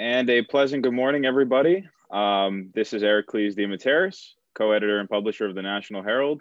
And 0.00 0.30
a 0.30 0.40
pleasant 0.40 0.82
good 0.82 0.94
morning, 0.94 1.26
everybody. 1.26 1.86
Um, 2.10 2.70
this 2.74 2.94
is 2.94 3.02
Ericles 3.02 3.54
Diamataris, 3.54 4.30
co-editor 4.54 4.98
and 4.98 5.06
publisher 5.06 5.44
of 5.44 5.54
the 5.54 5.60
National 5.60 6.02
Herald, 6.02 6.40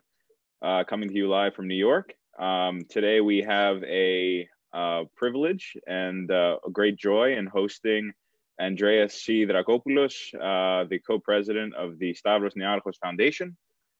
uh, 0.61 0.85
coming 0.85 1.09
to 1.09 1.15
you 1.15 1.27
live 1.27 1.55
from 1.55 1.67
New 1.67 1.75
York. 1.75 2.13
Um, 2.39 2.79
today 2.89 3.19
we 3.19 3.41
have 3.41 3.83
a 3.83 4.47
uh, 4.71 5.03
privilege 5.17 5.75
and 5.85 6.31
uh, 6.31 6.59
a 6.65 6.69
great 6.71 6.95
joy 6.95 7.35
in 7.35 7.47
hosting 7.47 8.13
Andreas 8.61 9.21
C. 9.21 9.43
Uh, 9.43 9.49
the 9.49 11.01
co-president 11.05 11.75
of 11.75 11.99
the 11.99 12.13
Stavros 12.13 12.53
Niarchos 12.53 12.97
Foundation. 13.03 13.57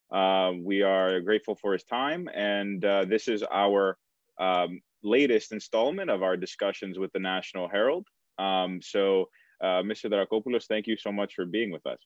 Uh, 0.09 0.53
we 0.57 0.83
are 0.83 1.19
grateful 1.19 1.55
for 1.55 1.73
his 1.73 1.83
time, 1.83 2.29
and 2.33 2.85
uh, 2.85 3.03
this 3.03 3.27
is 3.27 3.43
our 3.51 3.97
um, 4.39 4.79
latest 5.03 5.51
installment 5.51 6.09
of 6.09 6.23
our 6.23 6.37
discussions 6.37 6.97
with 6.97 7.11
the 7.11 7.19
National 7.19 7.67
Herald. 7.67 8.07
Um, 8.37 8.81
so 8.81 9.27
uh, 9.61 9.81
Mr. 9.83 10.09
Dracopoulos, 10.09 10.67
thank 10.67 10.87
you 10.87 10.97
so 10.97 11.11
much 11.11 11.35
for 11.35 11.45
being 11.45 11.71
with 11.71 11.85
us. 11.85 11.99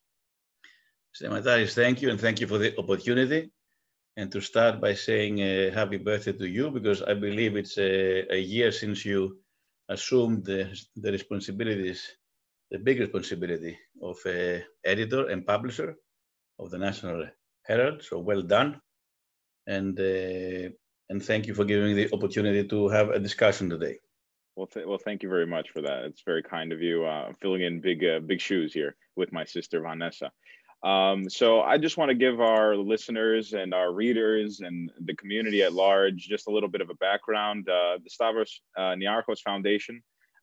Stemataris, 1.14 1.74
thank 1.74 2.02
you, 2.02 2.10
and 2.10 2.20
thank 2.20 2.40
you 2.40 2.46
for 2.46 2.58
the 2.58 2.76
opportunity. 2.78 3.50
And 4.16 4.30
to 4.32 4.40
start 4.40 4.80
by 4.80 4.94
saying 4.94 5.42
uh, 5.42 5.72
happy 5.72 5.98
birthday 5.98 6.32
to 6.32 6.48
you, 6.48 6.70
because 6.70 7.02
I 7.02 7.14
believe 7.14 7.56
it's 7.56 7.78
a, 7.78 8.32
a 8.32 8.38
year 8.38 8.70
since 8.72 9.04
you 9.04 9.38
assumed 9.88 10.44
the, 10.44 10.76
the, 10.96 11.12
responsibilities, 11.12 12.10
the 12.70 12.78
big 12.78 13.00
responsibility 13.00 13.76
of 14.02 14.16
uh, 14.26 14.58
editor 14.84 15.28
and 15.28 15.46
publisher 15.46 15.96
of 16.58 16.70
the 16.70 16.78
National 16.78 17.26
Herald. 17.64 18.02
So 18.02 18.18
well 18.18 18.42
done. 18.42 18.80
And, 19.66 19.98
uh, 19.98 20.70
and 21.08 21.22
thank 21.22 21.46
you 21.46 21.54
for 21.54 21.64
giving 21.64 21.94
me 21.94 22.04
the 22.04 22.14
opportunity 22.14 22.66
to 22.68 22.88
have 22.88 23.10
a 23.10 23.18
discussion 23.18 23.68
today. 23.68 23.98
Well, 24.56 24.66
th- 24.68 24.86
well, 24.86 24.98
thank 24.98 25.22
you 25.22 25.28
very 25.28 25.46
much 25.46 25.70
for 25.70 25.82
that. 25.82 26.04
It's 26.04 26.22
very 26.24 26.42
kind 26.42 26.72
of 26.72 26.80
you. 26.80 27.04
Uh, 27.04 27.32
filling 27.40 27.62
in 27.62 27.80
big, 27.80 28.04
uh, 28.04 28.20
big 28.20 28.40
shoes 28.40 28.72
here 28.72 28.96
with 29.16 29.32
my 29.32 29.44
sister 29.44 29.80
Vanessa. 29.80 30.30
Um, 30.84 31.30
so 31.30 31.62
I 31.62 31.78
just 31.78 31.96
want 31.96 32.10
to 32.10 32.14
give 32.14 32.40
our 32.40 32.76
listeners 32.76 33.54
and 33.54 33.72
our 33.72 33.92
readers 33.92 34.60
and 34.60 34.92
the 35.00 35.16
community 35.16 35.62
at 35.62 35.72
large 35.72 36.28
just 36.28 36.46
a 36.46 36.50
little 36.50 36.68
bit 36.68 36.82
of 36.82 36.90
a 36.90 36.94
background. 36.96 37.68
Uh, 37.68 37.98
the 38.04 38.10
Stavros 38.10 38.60
uh, 38.76 38.94
Niarchos 38.94 39.40
Foundation 39.40 40.02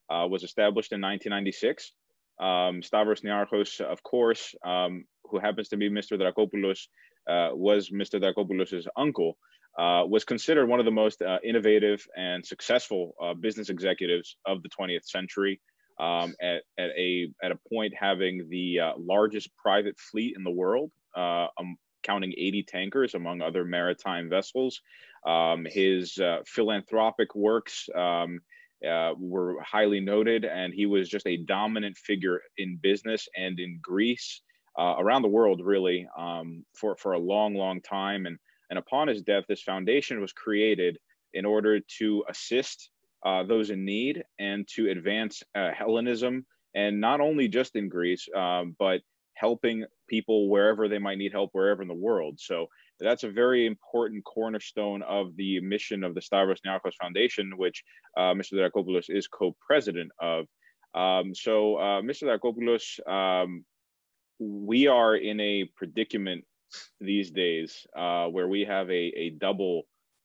uh, 0.09 0.27
was 0.27 0.43
established 0.43 0.91
in 0.91 0.99
1996. 0.99 1.93
Um, 2.39 2.81
Stavros 2.81 3.21
Niarchos, 3.21 3.79
of 3.81 4.01
course, 4.01 4.55
um, 4.65 5.05
who 5.25 5.37
happens 5.37 5.69
to 5.69 5.77
be 5.77 5.89
Mr. 5.91 6.19
Dracopoulos, 6.19 6.87
uh, 7.29 7.55
was 7.55 7.91
Mr. 7.91 8.19
Dracopoulos' 8.19 8.87
uncle 8.97 9.37
uh, 9.77 10.03
was 10.05 10.25
considered 10.25 10.67
one 10.67 10.79
of 10.79 10.85
the 10.85 10.91
most 10.91 11.21
uh, 11.21 11.37
innovative 11.43 12.05
and 12.17 12.45
successful 12.45 13.15
uh, 13.21 13.33
business 13.33 13.69
executives 13.69 14.35
of 14.45 14.61
the 14.63 14.69
20th 14.69 15.05
century. 15.05 15.61
Um, 15.99 16.33
at, 16.41 16.63
at, 16.79 16.89
a 16.97 17.31
at 17.43 17.51
a 17.51 17.59
point 17.71 17.93
having 17.95 18.47
the 18.49 18.79
uh, 18.79 18.93
largest 18.97 19.55
private 19.55 19.99
fleet 19.99 20.33
in 20.35 20.43
the 20.43 20.49
world, 20.49 20.89
um, 21.15 21.77
counting 22.01 22.33
80 22.35 22.63
tankers 22.63 23.13
among 23.13 23.41
other 23.41 23.63
maritime 23.63 24.27
vessels. 24.27 24.81
Um, 25.27 25.67
his 25.69 26.17
uh, 26.17 26.39
philanthropic 26.47 27.35
works 27.35 27.87
um, 27.93 28.39
were 28.81 29.61
highly 29.61 29.99
noted, 29.99 30.43
and 30.43 30.73
he 30.73 30.87
was 30.87 31.07
just 31.07 31.27
a 31.27 31.37
dominant 31.37 31.97
figure 31.97 32.41
in 32.57 32.79
business 32.81 33.27
and 33.37 33.59
in 33.59 33.79
Greece. 33.79 34.41
around 34.79 35.21
the 35.21 35.27
world, 35.27 35.61
really, 35.63 36.07
um, 36.17 36.65
for 36.73 36.95
for 36.97 37.13
a 37.13 37.19
long, 37.19 37.53
long 37.53 37.79
time, 37.81 38.25
and 38.25 38.39
and 38.71 38.79
upon 38.79 39.09
his 39.09 39.21
death, 39.21 39.43
this 39.47 39.61
foundation 39.61 40.21
was 40.21 40.31
created 40.31 40.97
in 41.33 41.45
order 41.45 41.81
to 41.99 42.23
assist 42.29 42.89
uh, 43.25 43.43
those 43.43 43.69
in 43.69 43.83
need 43.83 44.23
and 44.39 44.65
to 44.75 44.89
advance 44.89 45.43
uh, 45.53 45.71
Hellenism, 45.77 46.45
and 46.73 46.99
not 47.01 47.19
only 47.19 47.49
just 47.49 47.75
in 47.75 47.89
Greece, 47.89 48.27
um, 48.33 48.73
but 48.79 49.01
helping 49.33 49.83
people 50.07 50.49
wherever 50.49 50.87
they 50.87 50.99
might 50.99 51.17
need 51.17 51.33
help, 51.33 51.49
wherever 51.51 51.81
in 51.81 51.89
the 51.89 51.93
world. 51.93 52.39
So 52.39 52.67
that's 52.99 53.23
a 53.23 53.29
very 53.29 53.65
important 53.65 54.23
cornerstone 54.23 55.01
of 55.03 55.35
the 55.35 55.59
mission 55.59 56.05
of 56.05 56.15
the 56.15 56.21
Stavros 56.21 56.61
Niarchos 56.65 56.95
Foundation, 56.99 57.57
which 57.57 57.83
uh, 58.15 58.33
Mr. 58.33 58.53
Dracopoulos 58.53 59.09
is 59.09 59.27
co-president 59.27 60.11
of. 60.21 60.45
Um, 60.93 61.35
so, 61.35 61.75
uh, 61.75 62.01
Mr. 62.01 62.23
Dracopoulos, 62.23 62.99
um, 63.05 63.65
we 64.39 64.87
are 64.87 65.15
in 65.15 65.39
a 65.41 65.65
predicament 65.75 66.45
these 66.99 67.31
days 67.31 67.85
uh, 67.95 68.27
where 68.27 68.47
we 68.47 68.63
have 68.65 68.89
a, 68.89 69.13
a 69.15 69.29
double 69.31 69.83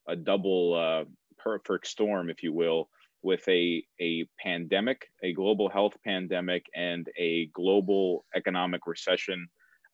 a 0.09 0.15
double 0.15 0.75
uh, 0.75 1.05
perfect 1.39 1.87
storm, 1.87 2.31
if 2.31 2.43
you 2.43 2.53
will, 2.53 2.89
with 3.23 3.47
a 3.49 3.85
a 4.01 4.25
pandemic, 4.39 5.09
a 5.23 5.33
global 5.33 5.69
health 5.69 5.97
pandemic, 6.05 6.67
and 6.75 7.09
a 7.19 7.47
global 7.47 8.25
economic 8.35 8.87
recession 8.87 9.49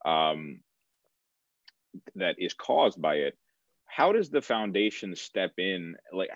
um, 0.04 0.60
that 2.14 2.36
is 2.38 2.54
caused 2.54 3.00
by 3.00 3.16
it. 3.16 3.36
How 3.86 4.12
does 4.12 4.30
the 4.30 4.42
foundation 4.42 5.14
step 5.16 5.52
in, 5.58 5.96
like 6.12 6.30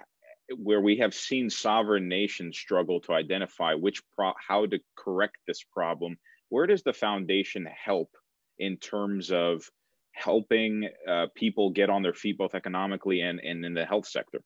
where 0.56 0.80
we 0.80 0.98
have 0.98 1.14
seen 1.14 1.50
sovereign 1.50 2.08
nations 2.08 2.56
struggle 2.56 3.00
to 3.00 3.12
identify 3.12 3.74
which 3.74 4.02
pro- 4.14 4.34
how 4.48 4.66
to 4.66 4.78
correct 4.96 5.36
this 5.46 5.62
problem? 5.62 6.18
Where 6.48 6.66
does 6.66 6.82
the 6.82 6.92
foundation 6.92 7.66
help 7.66 8.10
in 8.58 8.76
terms 8.76 9.32
of 9.32 9.68
helping 10.16 10.88
uh, 11.08 11.26
people 11.34 11.70
get 11.70 11.90
on 11.90 12.02
their 12.02 12.14
feet 12.14 12.38
both 12.38 12.54
economically 12.54 13.20
and, 13.20 13.38
and 13.40 13.64
in 13.64 13.74
the 13.74 13.84
health 13.84 14.08
sector? 14.08 14.40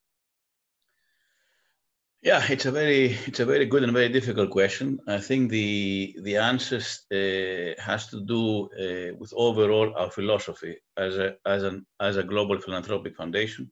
Yeah, 2.23 2.45
it's 2.51 2.67
a 2.67 2.71
very 2.71 3.17
it's 3.27 3.41
a 3.41 3.47
very 3.47 3.65
good 3.65 3.83
and 3.83 3.95
very 3.95 4.11
difficult 4.11 4.51
question. 4.51 4.99
I 5.09 5.19
think 5.19 5.51
the 5.51 6.15
the 6.23 6.37
answer 6.37 6.77
uh, 6.79 7.83
has 7.83 8.09
to 8.09 8.21
do 8.21 8.69
uh, 8.85 9.17
with 9.19 9.33
overall 9.35 9.95
our 9.97 10.11
philosophy 10.11 10.77
as 10.99 11.17
a 11.17 11.37
as 11.47 11.63
an 11.63 11.87
as 11.99 12.19
a 12.19 12.23
global 12.23 12.61
philanthropic 12.61 13.17
foundation. 13.17 13.71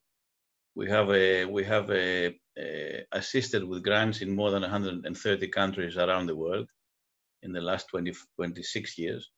We 0.74 0.88
have 0.88 1.10
a 1.10 1.44
we 1.44 1.62
have 1.64 1.90
a, 1.90 2.34
a 2.58 3.04
assisted 3.12 3.64
with 3.64 3.84
grants 3.84 4.22
in 4.22 4.34
more 4.34 4.50
than 4.50 4.62
130 4.62 5.48
countries 5.48 5.98
around 5.98 6.26
the 6.26 6.36
world 6.36 6.68
in 7.42 7.52
the 7.52 7.60
last 7.60 7.88
20 7.88 8.14
26 8.36 8.96
years. 8.96 9.28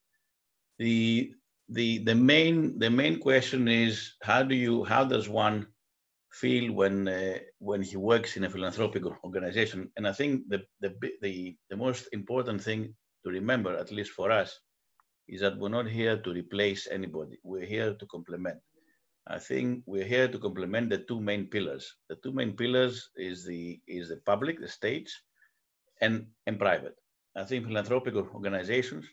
The 0.78 1.34
the 1.70 1.98
the 1.98 2.14
main 2.14 2.78
the 2.78 2.90
main 2.90 3.18
question 3.18 3.68
is 3.68 4.14
how 4.22 4.42
do 4.42 4.54
you 4.54 4.84
how 4.84 5.04
does 5.04 5.28
one 5.28 5.66
feel 6.32 6.72
when 6.72 7.06
uh, 7.08 7.38
when 7.58 7.82
he 7.82 7.96
works 7.96 8.36
in 8.36 8.44
a 8.44 8.50
philanthropic 8.50 9.04
organization? 9.24 9.90
And 9.96 10.06
i 10.06 10.12
think 10.12 10.48
the, 10.48 10.62
the 10.80 10.94
the 11.22 11.56
the 11.70 11.76
most 11.76 12.08
important 12.12 12.62
thing 12.62 12.94
to 13.24 13.30
remember 13.30 13.76
at 13.76 13.92
least 13.92 14.10
for 14.10 14.30
us 14.30 14.58
is 15.28 15.40
that 15.40 15.56
we're 15.58 15.68
not 15.78 15.86
here 15.86 16.16
to 16.16 16.32
replace 16.32 16.88
anybody. 16.90 17.38
We're 17.44 17.66
here 17.76 17.94
to 17.94 18.06
complement. 18.06 18.58
I 19.28 19.38
think 19.38 19.84
we're 19.86 20.10
here 20.16 20.26
to 20.26 20.38
complement 20.38 20.90
the 20.90 20.98
two 20.98 21.20
main 21.20 21.46
pillars. 21.46 21.94
The 22.08 22.16
two 22.16 22.32
main 22.32 22.56
pillars 22.56 23.10
is 23.16 23.44
the 23.44 23.80
is 23.86 24.08
the 24.08 24.16
public 24.26 24.60
the 24.60 24.68
states 24.68 25.12
and 26.00 26.26
and 26.46 26.58
private. 26.58 26.96
I 27.36 27.44
think 27.44 27.66
philanthropic 27.66 28.16
organizations 28.16 29.06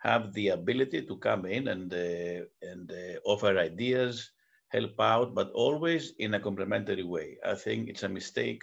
have 0.00 0.32
the 0.32 0.48
ability 0.48 1.02
to 1.02 1.16
come 1.18 1.44
in 1.46 1.68
and, 1.68 1.92
uh, 1.92 2.44
and 2.62 2.90
uh, 2.90 3.18
offer 3.24 3.58
ideas, 3.58 4.30
help 4.68 4.98
out, 4.98 5.34
but 5.34 5.50
always 5.52 6.12
in 6.18 6.34
a 6.34 6.40
complementary 6.40 7.02
way. 7.02 7.36
I 7.44 7.54
think 7.54 7.88
it's 7.88 8.02
a 8.02 8.08
mistake 8.08 8.62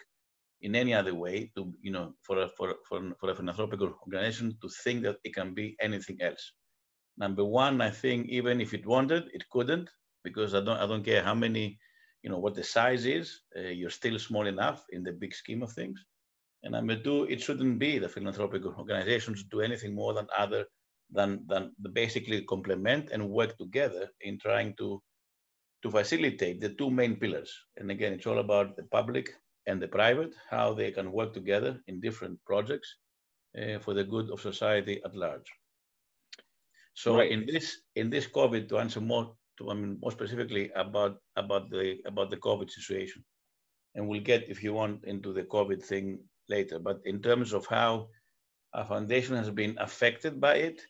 in 0.62 0.76
any 0.76 0.94
other 0.94 1.14
way 1.14 1.52
to, 1.56 1.72
you 1.82 1.92
know, 1.92 2.14
for 2.24 2.42
a, 2.42 2.50
for, 2.50 2.76
for, 2.88 3.00
for 3.20 3.32
a 3.32 3.36
philanthropic 3.36 3.82
organization 3.82 4.58
to 4.62 4.70
think 4.84 5.04
that 5.04 5.18
it 5.24 5.36
can 5.36 5.54
be 5.54 5.76
anything 5.80 6.18
else. 6.22 6.54
Number 7.18 7.46
one, 7.46 7.82
I 7.82 7.92
think 7.92 8.28
even 8.30 8.60
if 8.60 8.74
it 8.74 8.86
wanted, 8.86 9.26
it 9.34 9.44
couldn't, 9.52 9.90
because 10.24 10.56
I 10.56 10.62
don't, 10.62 10.78
I 10.78 10.88
don't 10.88 11.04
care 11.04 11.24
how 11.24 11.36
many, 11.36 11.78
you 12.24 12.32
know, 12.32 12.40
what 12.40 12.56
the 12.56 12.64
size 12.64 13.06
is, 13.06 13.42
uh, 13.56 13.70
you're 13.70 13.92
still 13.92 14.18
small 14.18 14.48
enough 14.48 14.84
in 14.92 15.04
the 15.04 15.12
big 15.12 15.36
scheme 15.36 15.62
of 15.62 15.72
things. 15.72 16.04
And 16.64 16.72
number 16.72 16.96
two, 16.96 17.26
it 17.26 17.42
shouldn't 17.42 17.78
be 17.78 18.00
the 18.00 18.10
philanthropic 18.10 18.66
organizations 18.66 19.44
do 19.44 19.62
anything 19.62 19.94
more 19.94 20.14
than 20.16 20.28
other 20.36 20.66
than, 21.12 21.46
than 21.48 21.72
basically 21.94 22.42
complement 22.44 23.10
and 23.12 23.30
work 23.30 23.58
together 23.58 24.10
in 24.22 24.38
trying 24.40 24.74
to, 24.78 25.02
to 25.84 25.92
facilitate 25.92 26.60
the 26.62 26.70
two 26.70 26.90
main 26.90 27.16
pillars. 27.16 27.52
And 27.78 27.92
again, 27.92 28.14
it's 28.14 28.28
all 28.28 28.40
about 28.40 28.76
the 28.76 28.84
public 28.84 29.34
and 29.68 29.82
the 29.82 29.88
private, 29.88 30.34
how 30.50 30.74
they 30.74 30.92
can 30.92 31.12
work 31.12 31.34
together 31.34 31.82
in 31.88 32.00
different 32.00 32.40
projects 32.46 32.96
uh, 33.58 33.80
for 33.80 33.94
the 33.94 34.04
good 34.04 34.30
of 34.32 34.42
society 34.42 35.02
at 35.06 35.16
large. 35.16 35.50
So 36.94 37.18
right. 37.18 37.32
in 37.32 37.46
this 37.46 37.78
in 37.96 38.10
this 38.10 38.26
COVID, 38.26 38.68
to 38.70 38.80
answer 38.80 39.02
more 39.02 39.36
to 39.58 39.70
I 39.70 39.76
mean 39.76 40.00
more 40.02 40.12
specifically 40.12 40.72
about 40.76 41.18
about 41.36 41.70
the 41.70 41.98
about 42.06 42.32
the 42.32 42.38
COVID 42.38 42.72
situation, 42.72 43.24
and 43.94 44.08
we'll 44.08 44.22
get 44.22 44.50
if 44.50 44.64
you 44.64 44.74
want 44.74 45.06
into 45.06 45.32
the 45.32 45.44
COVID 45.44 45.84
thing 45.84 46.20
later. 46.50 46.80
But 46.80 47.02
in 47.06 47.22
terms 47.22 47.54
of 47.54 47.68
how 47.68 48.10
our 48.74 48.86
foundation 48.86 49.36
has 49.36 49.52
been 49.52 49.78
affected 49.78 50.42
by 50.42 50.56
it, 50.56 50.82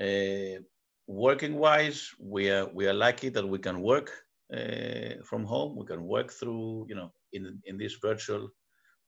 uh, 0.00 0.60
working 1.06 1.54
wise, 1.56 2.10
we 2.18 2.50
are 2.50 2.66
we 2.72 2.86
are 2.86 2.94
lucky 2.94 3.28
that 3.30 3.46
we 3.46 3.58
can 3.58 3.80
work 3.80 4.10
uh, 4.52 5.22
from 5.24 5.44
home. 5.44 5.76
We 5.76 5.86
can 5.86 6.04
work 6.04 6.32
through 6.32 6.86
you 6.88 6.94
know 6.94 7.12
in 7.32 7.60
in 7.64 7.78
this 7.78 7.96
virtual 8.02 8.48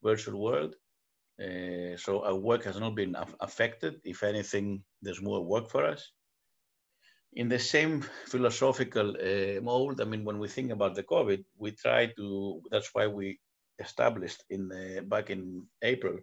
virtual 0.02 0.40
world. 0.40 0.74
Uh, 1.40 1.96
so 1.96 2.24
our 2.24 2.34
work 2.34 2.64
has 2.64 2.78
not 2.78 2.94
been 2.94 3.16
affected. 3.40 4.00
If 4.04 4.22
anything, 4.22 4.82
there's 5.00 5.22
more 5.22 5.42
work 5.42 5.70
for 5.70 5.84
us. 5.86 6.12
In 7.32 7.48
the 7.48 7.58
same 7.58 8.04
philosophical 8.26 9.16
uh, 9.16 9.60
mold, 9.62 10.00
I 10.00 10.04
mean, 10.04 10.24
when 10.24 10.38
we 10.38 10.48
think 10.48 10.70
about 10.70 10.96
the 10.96 11.04
COVID, 11.04 11.44
we 11.56 11.70
try 11.70 12.06
to, 12.16 12.60
that's 12.70 12.90
why 12.92 13.06
we 13.06 13.38
established 13.78 14.42
in 14.50 14.68
back 15.08 15.30
in 15.30 15.64
April 15.80 16.18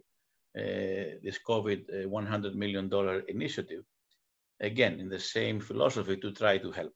uh, 0.56 1.20
this 1.22 1.38
COVID 1.46 2.06
uh, 2.06 2.08
$100 2.08 2.54
million 2.54 2.90
initiative, 3.28 3.84
again, 4.60 5.00
in 5.00 5.08
the 5.08 5.18
same 5.18 5.60
philosophy 5.60 6.16
to 6.16 6.32
try 6.32 6.58
to 6.58 6.70
help. 6.70 6.94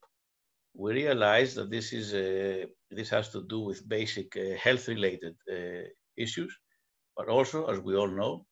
We 0.75 0.93
realize 0.95 1.55
that 1.55 1.71
this, 1.71 1.93
is, 1.93 2.15
uh, 2.15 2.67
this 2.91 3.11
has 3.11 3.29
to 3.31 3.43
do 3.47 3.61
with 3.61 3.89
basic 3.89 4.35
health-related 4.59 5.37
issues, 6.17 6.57
but 7.17 7.29
also, 7.29 7.67
as 7.67 7.79
we 7.79 7.97
all 7.97 8.09
know, 8.09 8.47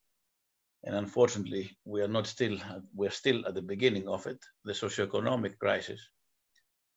and 0.83 0.95
unfortunately, 0.95 1.77
we 1.85 2.01
are 2.01 2.07
not 2.07 2.27
still, 2.27 2.57
we're 2.95 3.11
still 3.11 3.45
at 3.47 3.53
the 3.53 3.61
beginning 3.61 4.07
of 4.07 4.25
it, 4.25 4.39
the 4.65 4.73
socioeconomic 4.73 5.57
crisis 5.59 6.01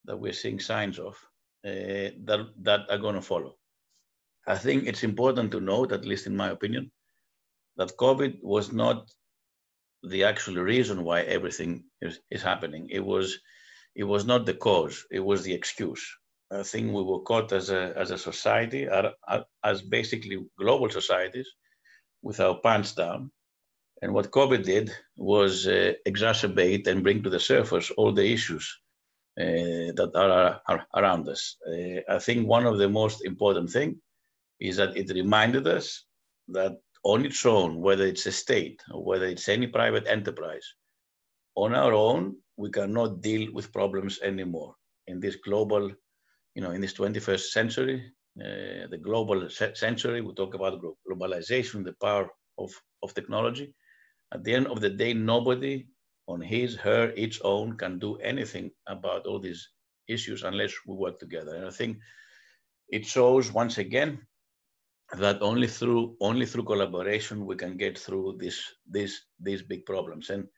that 0.04 0.16
we're 0.16 0.32
seeing 0.32 0.60
signs 0.60 0.98
of 0.98 1.14
uh, 1.66 2.12
that, 2.24 2.46
that 2.62 2.80
are 2.90 2.98
going 2.98 3.14
to 3.14 3.22
follow. 3.22 3.56
I 4.46 4.56
think 4.56 4.86
it's 4.86 5.04
important 5.04 5.52
to 5.52 5.60
note, 5.60 5.92
at 5.92 6.04
least 6.04 6.26
in 6.26 6.36
my 6.36 6.50
opinion, 6.50 6.90
that 7.76 7.96
COVID 7.96 8.38
was 8.42 8.72
not 8.72 9.10
the 10.02 10.24
actual 10.24 10.56
reason 10.56 11.02
why 11.02 11.22
everything 11.22 11.84
is, 12.04 12.20
is 12.30 12.42
happening. 12.42 12.88
It 12.90 13.04
was, 13.04 13.38
it 13.94 14.04
was 14.04 14.24
not 14.24 14.46
the 14.46 14.54
cause, 14.54 15.04
it 15.10 15.20
was 15.20 15.42
the 15.42 15.54
excuse. 15.54 16.04
I 16.52 16.62
think 16.62 16.92
we 16.92 17.02
were 17.02 17.20
caught 17.20 17.52
as 17.52 17.70
a, 17.70 17.92
as 17.96 18.10
a 18.10 18.18
society, 18.18 18.86
as 19.64 19.82
basically 19.82 20.44
global 20.58 20.90
societies, 20.90 21.48
with 22.22 22.40
our 22.40 22.58
pants 22.60 22.92
down. 22.94 23.30
And 24.02 24.12
what 24.12 24.30
COVID 24.30 24.64
did 24.64 24.92
was 25.16 25.66
uh, 25.66 25.92
exacerbate 26.06 26.86
and 26.86 27.02
bring 27.02 27.22
to 27.22 27.30
the 27.30 27.40
surface 27.40 27.90
all 27.92 28.12
the 28.12 28.26
issues 28.26 28.66
uh, 29.40 29.90
that 29.98 30.12
are, 30.14 30.60
are, 30.68 30.86
around 30.94 31.28
us. 31.28 31.56
Uh, 31.66 32.00
I 32.08 32.18
think 32.18 32.46
one 32.46 32.66
of 32.66 32.78
the 32.78 32.88
most 32.88 33.24
important 33.24 33.70
thing 33.70 34.00
is 34.60 34.76
that 34.76 34.96
it 34.96 35.10
reminded 35.10 35.66
us 35.66 36.04
that 36.48 36.78
on 37.04 37.24
its 37.24 37.44
own, 37.44 37.80
whether 37.80 38.06
it's 38.06 38.26
a 38.26 38.32
state 38.32 38.82
or 38.90 39.04
whether 39.04 39.26
it's 39.26 39.48
any 39.48 39.66
private 39.66 40.06
enterprise, 40.06 40.66
on 41.56 41.74
our 41.74 41.92
own, 41.92 42.36
we 42.56 42.70
cannot 42.70 43.20
deal 43.20 43.52
with 43.52 43.72
problems 43.72 44.20
anymore. 44.22 44.74
In 45.06 45.20
this 45.20 45.36
global, 45.36 45.90
you 46.54 46.62
know, 46.62 46.70
in 46.70 46.80
this 46.80 46.94
21st 46.94 47.46
century, 47.50 48.12
uh, 48.40 48.86
the 48.90 49.00
global 49.00 49.48
century, 49.50 50.20
we 50.20 50.34
talk 50.34 50.54
about 50.54 50.80
globalization, 51.08 51.84
the 51.84 51.94
power 52.00 52.28
of, 52.58 52.72
of 53.02 53.14
technology. 53.14 53.74
At 54.32 54.42
the 54.44 54.54
end 54.54 54.66
of 54.66 54.80
the 54.80 54.90
day, 54.90 55.14
nobody 55.14 55.86
on 56.26 56.40
his, 56.40 56.74
her, 56.76 57.12
its 57.16 57.40
own 57.42 57.76
can 57.76 57.98
do 57.98 58.16
anything 58.16 58.70
about 58.88 59.26
all 59.26 59.38
these 59.38 59.68
issues 60.08 60.42
unless 60.42 60.72
we 60.86 60.94
work 60.94 61.18
together. 61.18 61.54
And 61.54 61.66
I 61.66 61.70
think 61.70 61.98
it 62.88 63.06
shows 63.06 63.52
once 63.52 63.78
again 63.78 64.26
that 65.18 65.42
only 65.42 65.68
through 65.68 66.16
only 66.20 66.46
through 66.46 66.64
collaboration 66.64 67.46
we 67.46 67.56
can 67.56 67.76
get 67.76 67.98
through 67.98 68.36
this 68.40 68.58
these 68.90 69.26
these 69.38 69.62
big 69.62 69.84
problems 69.84 70.30
and 70.30 70.48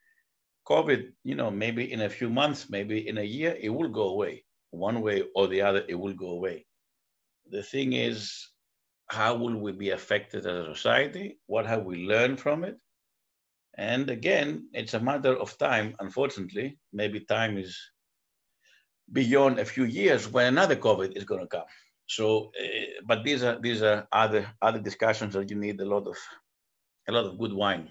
covid 0.69 1.11
you 1.23 1.35
know 1.35 1.49
maybe 1.49 1.91
in 1.93 2.01
a 2.01 2.09
few 2.09 2.29
months 2.29 2.69
maybe 2.69 3.07
in 3.07 3.17
a 3.17 3.23
year 3.23 3.57
it 3.59 3.69
will 3.69 3.89
go 3.89 4.09
away. 4.09 4.43
One 4.71 5.01
way 5.01 5.23
or 5.33 5.47
the 5.47 5.61
other 5.61 5.83
it 5.87 5.95
will 5.95 6.13
go 6.13 6.31
away. 6.31 6.65
The 7.49 7.63
thing 7.63 7.93
is 7.93 8.47
how 9.07 9.35
will 9.35 9.57
we 9.57 9.71
be 9.71 9.91
affected 9.91 10.45
as 10.45 10.67
a 10.67 10.75
society? 10.75 11.39
What 11.45 11.65
have 11.65 11.83
we 11.85 12.05
learned 12.05 12.39
from 12.39 12.63
it? 12.63 12.77
And 13.77 14.09
again 14.09 14.69
it's 14.73 14.93
a 14.93 14.99
matter 14.99 15.35
of 15.35 15.57
time 15.57 15.95
unfortunately. 15.99 16.77
Maybe 16.91 17.21
time 17.21 17.57
is 17.57 17.77
beyond 19.11 19.59
a 19.59 19.65
few 19.65 19.85
years 19.85 20.27
when 20.27 20.47
another 20.47 20.75
covid 20.75 21.15
is 21.15 21.23
going 21.23 21.41
to 21.41 21.47
come. 21.47 21.69
So, 22.07 22.51
uh, 22.59 23.03
but 23.05 23.23
these 23.23 23.43
are 23.43 23.59
these 23.59 23.81
are 23.81 24.07
other 24.11 24.47
other 24.61 24.79
discussions 24.79 25.33
that 25.33 25.49
you 25.49 25.57
need 25.57 25.79
a 25.81 25.85
lot 25.85 26.07
of 26.07 26.17
a 27.07 27.11
lot 27.11 27.25
of 27.25 27.37
good 27.37 27.53
wine 27.53 27.89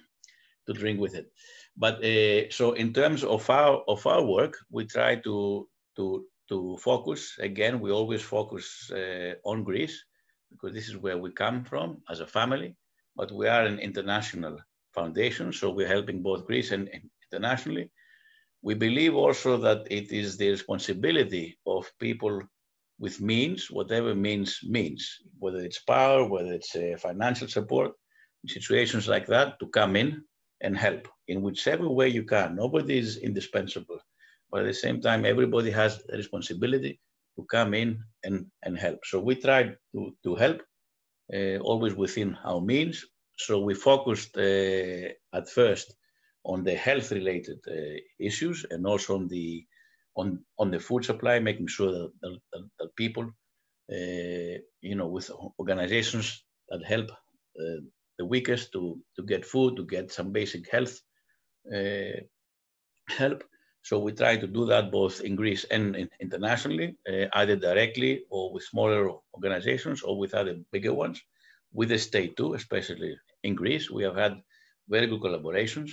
to 0.67 0.73
drink 0.73 1.01
with 1.01 1.15
it. 1.15 1.31
But 1.77 2.03
uh, 2.03 2.51
so 2.51 2.73
in 2.73 2.93
terms 2.93 3.23
of 3.23 3.49
our 3.51 3.83
of 3.87 4.07
our 4.07 4.25
work, 4.25 4.57
we 4.71 4.87
try 4.87 5.17
to 5.17 5.69
to 5.97 6.27
to 6.49 6.77
focus 6.79 7.37
again. 7.39 7.81
We 7.81 7.91
always 7.91 8.23
focus 8.23 8.91
uh, 8.91 9.35
on 9.45 9.65
Greece 9.65 10.05
because 10.51 10.73
this 10.75 10.89
is 10.89 10.97
where 10.97 11.19
we 11.19 11.33
come 11.33 11.65
from 11.65 12.03
as 12.09 12.21
a 12.21 12.27
family. 12.27 12.77
But 13.15 13.33
we 13.33 13.49
are 13.49 13.65
an 13.65 13.79
international 13.79 14.59
foundation, 14.95 15.53
so 15.53 15.71
we're 15.71 15.95
helping 15.97 16.23
both 16.23 16.47
Greece 16.47 16.71
and 16.71 16.89
internationally. 17.31 17.91
We 18.63 18.75
believe 18.75 19.15
also 19.15 19.57
that 19.59 19.87
it 19.91 20.13
is 20.13 20.37
the 20.37 20.51
responsibility 20.51 21.59
of 21.67 21.91
people 21.99 22.43
with 22.99 23.21
means, 23.21 23.71
whatever 23.71 24.15
means 24.15 24.61
means, 24.63 25.19
whether 25.39 25.59
it's 25.59 25.81
power, 25.81 26.27
whether 26.27 26.53
it's 26.55 26.75
uh, 26.75 26.97
financial 26.99 27.49
support, 27.49 27.93
situations 28.47 29.09
like 29.09 29.27
that, 29.27 29.59
to 29.61 29.67
come 29.69 29.97
in 29.97 30.25
and 30.61 30.77
help 30.77 31.09
in 31.29 31.43
whichever 31.43 31.89
way 31.89 32.09
you 32.09 32.25
can. 32.25 32.57
Nobody 32.57 32.99
is 32.99 33.19
indispensable, 33.19 34.01
but 34.51 34.61
at 34.61 34.67
the 34.67 34.75
same 34.75 35.01
time, 35.01 35.25
everybody 35.25 35.71
has 35.71 36.03
a 36.13 36.17
responsibility 36.17 37.01
to 37.37 37.45
come 37.45 37.75
in 37.75 38.01
and, 38.25 38.47
and 38.63 38.79
help. 38.79 39.01
So 39.05 39.21
we 39.21 39.35
tried 39.37 39.77
to, 39.93 40.17
to 40.25 40.35
help, 40.35 40.63
uh, 41.35 41.59
always 41.59 41.95
within 41.95 42.37
our 42.45 42.61
means. 42.61 43.05
So 43.39 43.61
we 43.61 43.75
focused 43.75 44.37
uh, 44.37 45.09
at 45.35 45.49
first 45.49 45.95
on 46.45 46.65
the 46.65 46.75
health-related 46.75 47.59
uh, 47.69 48.01
issues 48.19 48.65
and 48.71 48.87
also 48.87 49.17
on 49.17 49.29
the 49.29 49.67
on, 50.19 50.43
on 50.59 50.71
the 50.71 50.81
food 50.81 51.05
supply, 51.05 51.39
making 51.41 51.67
sure 51.67 51.93
that, 51.93 52.11
that, 52.23 52.69
that 52.79 52.97
people, 52.97 53.25
uh, 53.93 54.59
you 54.81 54.95
know, 54.95 55.09
with 55.09 55.31
organizations 55.59 56.43
that 56.71 56.83
help 56.87 57.11
uh, 57.11 57.81
the 58.19 58.25
weakest 58.25 58.73
to, 58.73 58.99
to 59.17 59.23
get 59.23 59.45
food, 59.45 59.77
to 59.77 59.85
get 59.85 60.13
some 60.13 60.33
basic 60.33 60.71
health 60.71 61.01
uh, 61.75 62.21
help. 63.09 63.45
So 63.83 63.99
we 64.01 64.13
try 64.13 64.37
to 64.37 64.47
do 64.47 64.67
that 64.67 64.91
both 64.91 65.21
in 65.21 65.37
Greece 65.37 65.65
and 65.71 65.95
in, 65.95 66.09
internationally, 66.21 66.97
uh, 67.09 67.27
either 67.35 67.57
directly 67.57 68.25
or 68.31 68.53
with 68.53 68.65
smaller 68.65 69.11
organizations 69.35 70.03
or 70.03 70.19
with 70.19 70.35
other 70.35 70.57
bigger 70.73 70.93
ones. 70.93 71.23
With 71.73 71.91
the 71.91 71.99
state 71.99 72.37
too, 72.37 72.55
especially 72.55 73.17
in 73.45 73.55
Greece, 73.55 73.91
we 73.91 74.03
have 74.03 74.17
had 74.17 74.41
very 74.89 75.07
good 75.07 75.21
collaborations. 75.21 75.91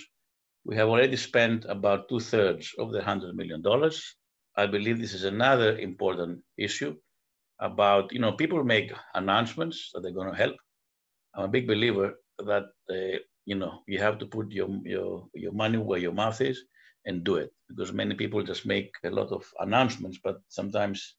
We 0.65 0.75
have 0.75 0.87
already 0.87 1.17
spent 1.17 1.65
about 1.65 2.09
two 2.09 2.19
thirds 2.19 2.73
of 2.79 2.91
the 2.91 3.01
$100 3.01 3.35
million. 3.35 3.61
I 4.55 4.65
believe 4.67 4.99
this 4.99 5.13
is 5.13 5.23
another 5.25 5.77
important 5.77 6.41
issue 6.57 6.95
about, 7.59 8.11
you 8.11 8.19
know, 8.19 8.33
people 8.33 8.63
make 8.63 8.93
announcements 9.13 9.91
that 9.93 10.01
they're 10.01 10.11
going 10.11 10.31
to 10.31 10.37
help. 10.37 10.55
I'm 11.35 11.45
a 11.45 11.47
big 11.47 11.67
believer 11.67 12.15
that, 12.39 12.65
uh, 12.89 13.19
you 13.45 13.55
know, 13.55 13.81
you 13.87 13.99
have 13.99 14.19
to 14.19 14.25
put 14.25 14.51
your, 14.51 14.69
your, 14.85 15.27
your 15.33 15.51
money 15.51 15.77
where 15.77 15.99
your 15.99 16.13
mouth 16.13 16.39
is 16.41 16.63
and 17.05 17.23
do 17.23 17.35
it 17.35 17.51
because 17.69 17.91
many 17.91 18.15
people 18.15 18.43
just 18.43 18.65
make 18.65 18.91
a 19.03 19.09
lot 19.09 19.31
of 19.31 19.45
announcements, 19.59 20.19
but 20.23 20.37
sometimes 20.47 21.15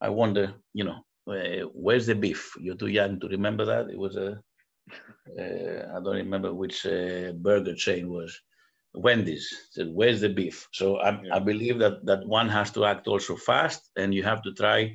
I 0.00 0.08
wonder, 0.10 0.54
you 0.74 0.84
know, 0.84 0.98
uh, 1.28 1.66
where's 1.72 2.06
the 2.06 2.14
beef? 2.14 2.52
You're 2.58 2.76
too 2.76 2.88
young 2.88 3.20
to 3.20 3.28
remember 3.28 3.64
that. 3.64 3.90
It 3.90 3.98
was 3.98 4.16
a, 4.16 4.40
uh, 5.38 5.96
I 5.96 6.00
don't 6.02 6.16
remember 6.16 6.52
which 6.52 6.84
uh, 6.84 7.32
burger 7.32 7.74
chain 7.74 8.10
was 8.10 8.38
Wendy's 8.94 9.48
said, 9.70 9.88
"Where's 9.90 10.20
the 10.20 10.28
beef?" 10.28 10.68
So 10.72 10.96
I, 10.96 11.20
yeah. 11.22 11.36
I 11.36 11.38
believe 11.38 11.78
that 11.78 12.04
that 12.04 12.26
one 12.26 12.48
has 12.48 12.70
to 12.72 12.84
act 12.84 13.06
also 13.08 13.36
fast, 13.36 13.90
and 13.96 14.14
you 14.14 14.22
have 14.22 14.42
to 14.42 14.52
try 14.52 14.94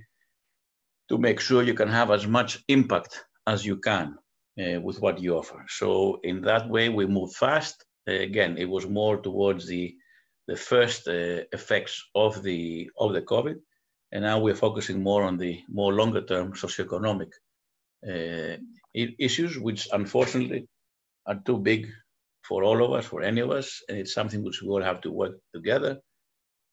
to 1.10 1.18
make 1.18 1.40
sure 1.40 1.64
you 1.64 1.74
can 1.74 1.88
have 1.90 2.12
as 2.12 2.28
much 2.28 2.64
impact 2.68 3.26
as 3.48 3.66
you 3.66 3.78
can 3.78 4.18
uh, 4.60 4.80
with 4.82 5.00
what 5.02 5.20
you 5.20 5.38
offer. 5.38 5.66
So 5.68 6.20
in 6.24 6.42
that 6.42 6.70
way, 6.70 6.90
we 6.90 7.06
move 7.06 7.34
fast. 7.34 7.86
Uh, 8.08 8.14
again, 8.14 8.58
it 8.58 8.70
was 8.70 8.88
more 8.88 9.18
towards 9.18 9.68
the 9.68 9.96
the 10.48 10.56
first 10.56 11.08
uh, 11.10 11.44
effects 11.52 12.02
of 12.16 12.42
the 12.42 12.90
of 12.98 13.14
the 13.14 13.22
COVID, 13.22 13.58
and 14.12 14.24
now 14.24 14.40
we're 14.40 14.56
focusing 14.56 15.04
more 15.04 15.24
on 15.24 15.38
the 15.38 15.60
more 15.68 15.94
longer 15.94 16.22
term 16.22 16.54
socioeconomic 16.54 17.32
uh, 18.08 18.58
issues, 18.94 19.58
which 19.60 19.90
unfortunately 19.92 20.68
are 21.26 21.40
too 21.46 21.58
big 21.58 21.88
for 22.48 22.64
all 22.64 22.84
of 22.84 22.94
us, 22.94 23.06
for 23.06 23.22
any 23.22 23.42
of 23.42 23.52
us, 23.52 23.84
and 23.90 23.98
it's 23.98 24.14
something 24.14 24.42
which 24.44 24.62
we 24.62 24.70
all 24.70 24.82
have 24.82 25.02
to 25.02 25.12
work 25.12 25.36
together. 25.54 26.00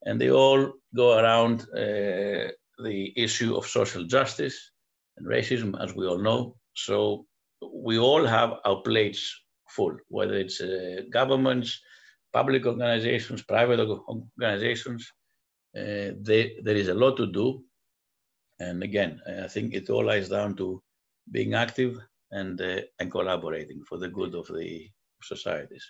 And 0.07 0.21
they 0.21 0.31
all 0.31 0.73
go 0.95 1.19
around 1.19 1.63
uh, 1.75 2.53
the 2.79 3.13
issue 3.17 3.57
of 3.57 3.67
social 3.67 4.05
justice 4.05 4.71
and 5.17 5.27
racism, 5.27 5.75
as 5.83 5.95
we 5.95 6.07
all 6.07 6.19
know. 6.19 6.57
So 6.75 7.27
we 7.73 7.99
all 7.99 8.25
have 8.25 8.55
our 8.65 8.83
plates 8.83 9.35
full, 9.69 9.97
whether 10.09 10.35
it's 10.35 10.61
uh, 10.61 11.03
governments, 11.11 11.81
public 12.33 12.67
organizations, 12.67 13.43
private 13.43 13.81
organizations. 13.81 15.11
Uh, 15.77 16.13
they, 16.21 16.57
there 16.63 16.77
is 16.77 16.89
a 16.89 16.95
lot 16.95 17.17
to 17.17 17.27
do. 17.27 17.63
And 18.61 18.83
again, 18.83 19.21
I 19.45 19.49
think 19.49 19.75
it 19.75 19.91
all 19.91 20.05
lies 20.05 20.29
down 20.29 20.55
to 20.57 20.83
being 21.31 21.55
active 21.55 21.99
and 22.31 22.61
uh, 22.61 22.81
and 23.01 23.11
collaborating 23.11 23.83
for 23.89 23.99
the 23.99 24.09
good 24.09 24.35
of 24.35 24.47
the 24.47 24.89
societies. 25.23 25.85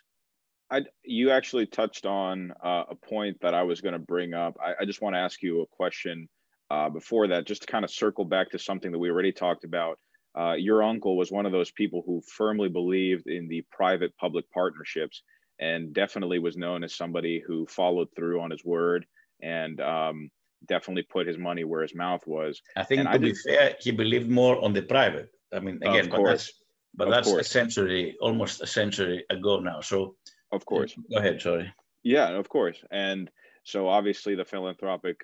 I, 0.70 0.82
you 1.02 1.30
actually 1.30 1.66
touched 1.66 2.06
on 2.06 2.52
uh, 2.62 2.84
a 2.88 2.94
point 2.94 3.36
that 3.42 3.54
I 3.54 3.62
was 3.62 3.80
going 3.80 3.92
to 3.92 3.98
bring 3.98 4.32
up. 4.32 4.56
I, 4.62 4.74
I 4.80 4.84
just 4.84 5.02
want 5.02 5.14
to 5.14 5.20
ask 5.20 5.42
you 5.42 5.60
a 5.60 5.66
question 5.66 6.28
uh, 6.70 6.88
before 6.88 7.26
that, 7.28 7.46
just 7.46 7.62
to 7.62 7.68
kind 7.68 7.84
of 7.84 7.90
circle 7.90 8.24
back 8.24 8.50
to 8.50 8.58
something 8.58 8.90
that 8.90 8.98
we 8.98 9.10
already 9.10 9.32
talked 9.32 9.64
about. 9.64 9.98
Uh, 10.38 10.54
your 10.54 10.82
uncle 10.82 11.16
was 11.16 11.30
one 11.30 11.46
of 11.46 11.52
those 11.52 11.70
people 11.70 12.02
who 12.04 12.20
firmly 12.36 12.68
believed 12.68 13.26
in 13.26 13.46
the 13.48 13.64
private 13.70 14.16
public 14.16 14.44
partnerships 14.50 15.22
and 15.60 15.92
definitely 15.94 16.38
was 16.38 16.56
known 16.56 16.82
as 16.82 16.94
somebody 16.94 17.42
who 17.46 17.66
followed 17.66 18.08
through 18.16 18.40
on 18.40 18.50
his 18.50 18.64
word 18.64 19.06
and 19.42 19.80
um, 19.80 20.30
definitely 20.66 21.02
put 21.02 21.26
his 21.26 21.38
money 21.38 21.64
where 21.64 21.82
his 21.82 21.94
mouth 21.94 22.26
was. 22.26 22.60
I 22.76 22.82
think 22.82 23.00
and 23.00 23.08
to 23.08 23.14
I 23.14 23.18
be 23.18 23.34
fair, 23.34 23.76
he 23.80 23.92
believed 23.92 24.28
more 24.28 24.62
on 24.64 24.72
the 24.72 24.82
private. 24.82 25.28
I 25.52 25.60
mean, 25.60 25.76
again, 25.76 26.08
but 26.10 26.24
that's, 26.24 26.52
but 26.94 27.10
that's 27.10 27.30
a 27.30 27.44
century, 27.44 28.16
almost 28.20 28.62
a 28.62 28.66
century 28.66 29.24
ago 29.30 29.60
now. 29.60 29.80
So, 29.80 30.16
of 30.50 30.64
course, 30.64 30.94
go 31.10 31.18
ahead. 31.18 31.40
Sorry. 31.40 31.72
Yeah, 32.02 32.30
of 32.30 32.48
course. 32.48 32.82
And 32.90 33.30
so, 33.62 33.86
obviously, 33.86 34.34
the 34.34 34.44
philanthropic 34.44 35.20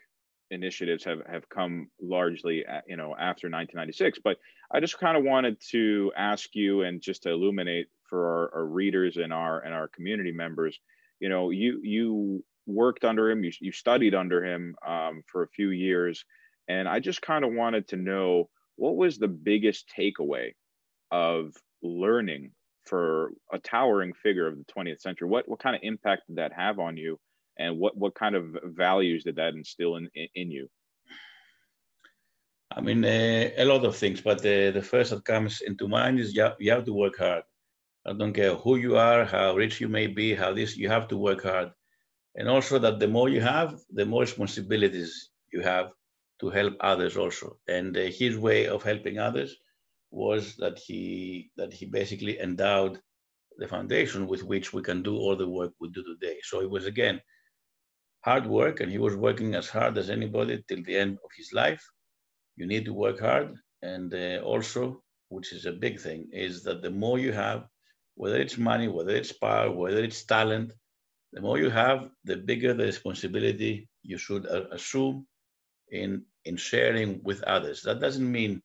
initiatives 0.50 1.04
have 1.04 1.20
have 1.30 1.48
come 1.48 1.88
largely, 2.00 2.64
you 2.86 2.96
know, 2.96 3.14
after 3.18 3.48
1996. 3.48 4.18
But 4.22 4.38
I 4.72 4.80
just 4.80 4.98
kind 4.98 5.16
of 5.16 5.24
wanted 5.24 5.56
to 5.70 6.12
ask 6.16 6.54
you, 6.54 6.82
and 6.82 7.00
just 7.00 7.22
to 7.24 7.30
illuminate 7.30 7.86
for 8.08 8.26
our, 8.26 8.60
our 8.60 8.66
readers 8.66 9.16
and 9.16 9.32
our 9.32 9.60
and 9.60 9.74
our 9.74 9.88
community 9.88 10.32
members, 10.32 10.78
you 11.20 11.28
know, 11.28 11.50
you 11.50 11.80
you 11.82 12.44
worked 12.66 13.04
under 13.04 13.30
him, 13.30 13.44
you, 13.44 13.52
you 13.60 13.72
studied 13.72 14.14
under 14.14 14.44
him 14.44 14.76
um, 14.86 15.22
for 15.26 15.42
a 15.42 15.48
few 15.48 15.70
years. 15.70 16.24
And 16.68 16.88
I 16.88 17.00
just 17.00 17.22
kind 17.22 17.44
of 17.44 17.52
wanted 17.52 17.88
to 17.88 17.96
know 17.96 18.48
what 18.76 18.96
was 18.96 19.18
the 19.18 19.28
biggest 19.28 19.90
takeaway 19.98 20.52
of 21.10 21.52
learning 21.82 22.52
for 22.84 23.32
a 23.52 23.58
towering 23.58 24.12
figure 24.12 24.46
of 24.46 24.56
the 24.56 24.64
20th 24.64 25.00
century? 25.00 25.28
What, 25.28 25.48
what 25.48 25.60
kind 25.60 25.76
of 25.76 25.82
impact 25.82 26.22
did 26.28 26.36
that 26.36 26.52
have 26.52 26.78
on 26.78 26.96
you? 26.96 27.18
And 27.60 27.78
what, 27.78 27.96
what 27.96 28.14
kind 28.14 28.34
of 28.34 28.44
values 28.64 29.24
did 29.24 29.36
that 29.36 29.54
instill 29.54 29.96
in, 29.96 30.08
in, 30.14 30.28
in 30.34 30.50
you? 30.50 30.68
I 32.76 32.80
mean, 32.80 33.04
uh, 33.04 33.50
a 33.56 33.64
lot 33.64 33.84
of 33.84 33.96
things, 33.96 34.20
but 34.20 34.42
the, 34.42 34.70
the 34.70 34.82
first 34.92 35.10
that 35.10 35.24
comes 35.24 35.60
into 35.60 35.88
mind 35.88 36.20
is 36.20 36.34
you 36.34 36.42
have, 36.42 36.56
you 36.58 36.70
have 36.70 36.84
to 36.86 36.92
work 36.92 37.16
hard. 37.18 37.42
I 38.06 38.12
don't 38.12 38.32
care 38.32 38.54
who 38.54 38.76
you 38.76 38.96
are, 38.96 39.24
how 39.24 39.56
rich 39.56 39.80
you 39.80 39.88
may 39.88 40.06
be, 40.06 40.34
how 40.34 40.54
this, 40.54 40.76
you 40.76 40.88
have 40.88 41.06
to 41.08 41.16
work 41.16 41.42
hard 41.42 41.70
and 42.36 42.48
also 42.48 42.78
that 42.78 42.98
the 42.98 43.08
more 43.08 43.28
you 43.28 43.40
have, 43.40 43.80
the 43.90 44.06
more 44.06 44.22
responsibilities 44.22 45.30
you 45.52 45.60
have 45.60 45.90
to 46.40 46.50
help 46.50 46.74
others 46.80 47.16
also. 47.16 47.58
And 47.68 47.96
uh, 47.96 48.02
his 48.02 48.38
way 48.38 48.68
of 48.68 48.82
helping 48.82 49.18
others 49.18 49.56
was 50.10 50.56
that 50.56 50.78
he 50.78 51.50
that 51.56 51.72
he 51.72 51.86
basically 51.86 52.40
endowed 52.40 53.00
the 53.58 53.68
foundation 53.68 54.26
with 54.26 54.42
which 54.42 54.72
we 54.72 54.82
can 54.82 55.02
do 55.02 55.16
all 55.16 55.36
the 55.36 55.48
work 55.48 55.72
we 55.80 55.88
do 55.90 56.02
today. 56.02 56.38
So 56.42 56.60
it 56.60 56.70
was 56.70 56.86
again 56.86 57.20
hard 58.22 58.46
work, 58.46 58.80
and 58.80 58.90
he 58.90 58.98
was 58.98 59.16
working 59.16 59.54
as 59.54 59.68
hard 59.68 59.96
as 59.98 60.10
anybody 60.10 60.62
till 60.68 60.82
the 60.84 60.96
end 60.96 61.18
of 61.24 61.30
his 61.36 61.52
life. 61.52 61.82
You 62.56 62.66
need 62.66 62.84
to 62.86 62.92
work 62.92 63.20
hard, 63.20 63.54
and 63.82 64.12
uh, 64.12 64.40
also, 64.44 65.02
which 65.28 65.52
is 65.52 65.66
a 65.66 65.72
big 65.72 66.00
thing, 66.00 66.28
is 66.32 66.62
that 66.64 66.82
the 66.82 66.90
more 66.90 67.18
you 67.18 67.32
have, 67.32 67.66
whether 68.16 68.40
it's 68.40 68.58
money, 68.58 68.88
whether 68.88 69.14
it's 69.14 69.32
power, 69.32 69.70
whether 69.70 70.02
it's 70.04 70.24
talent, 70.24 70.72
the 71.32 71.40
more 71.40 71.58
you 71.58 71.70
have, 71.70 72.10
the 72.24 72.36
bigger 72.36 72.74
the 72.74 72.84
responsibility 72.84 73.88
you 74.02 74.18
should 74.18 74.44
assume 74.46 75.26
in 75.90 76.24
in 76.44 76.56
sharing 76.56 77.22
with 77.22 77.42
others. 77.44 77.82
That 77.82 78.00
doesn't 78.00 78.30
mean, 78.30 78.62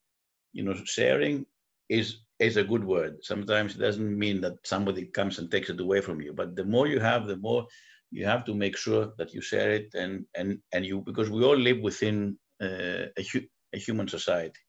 you 0.54 0.64
know, 0.64 0.74
sharing 0.86 1.46
is 1.90 2.20
is 2.40 2.58
a 2.58 2.64
good 2.64 2.84
word. 2.84 3.18
Sometimes 3.22 3.76
it 3.76 3.80
doesn't 3.80 4.20
mean 4.20 4.42
that 4.42 4.56
somebody 4.66 5.06
comes 5.06 5.40
and 5.40 5.50
takes 5.50 5.70
it 5.70 5.80
away 5.80 6.02
from 6.02 6.22
you. 6.22 6.34
But 6.34 6.56
the 6.56 6.66
more 6.66 6.88
you 6.88 7.00
have, 7.00 7.28
the 7.28 7.38
more 7.38 7.68
you 8.18 8.26
have 8.34 8.44
to 8.46 8.54
make 8.64 8.76
sure 8.86 9.06
that 9.18 9.30
you 9.34 9.42
share 9.52 9.72
it 9.80 9.88
and 10.02 10.14
and 10.40 10.50
and 10.74 10.82
you 10.90 10.96
because 11.10 11.30
we 11.30 11.44
all 11.48 11.62
live 11.70 11.80
within 11.90 12.18
uh, 12.66 13.06
a, 13.22 13.24
a 13.78 13.80
human 13.86 14.08
society. 14.18 14.62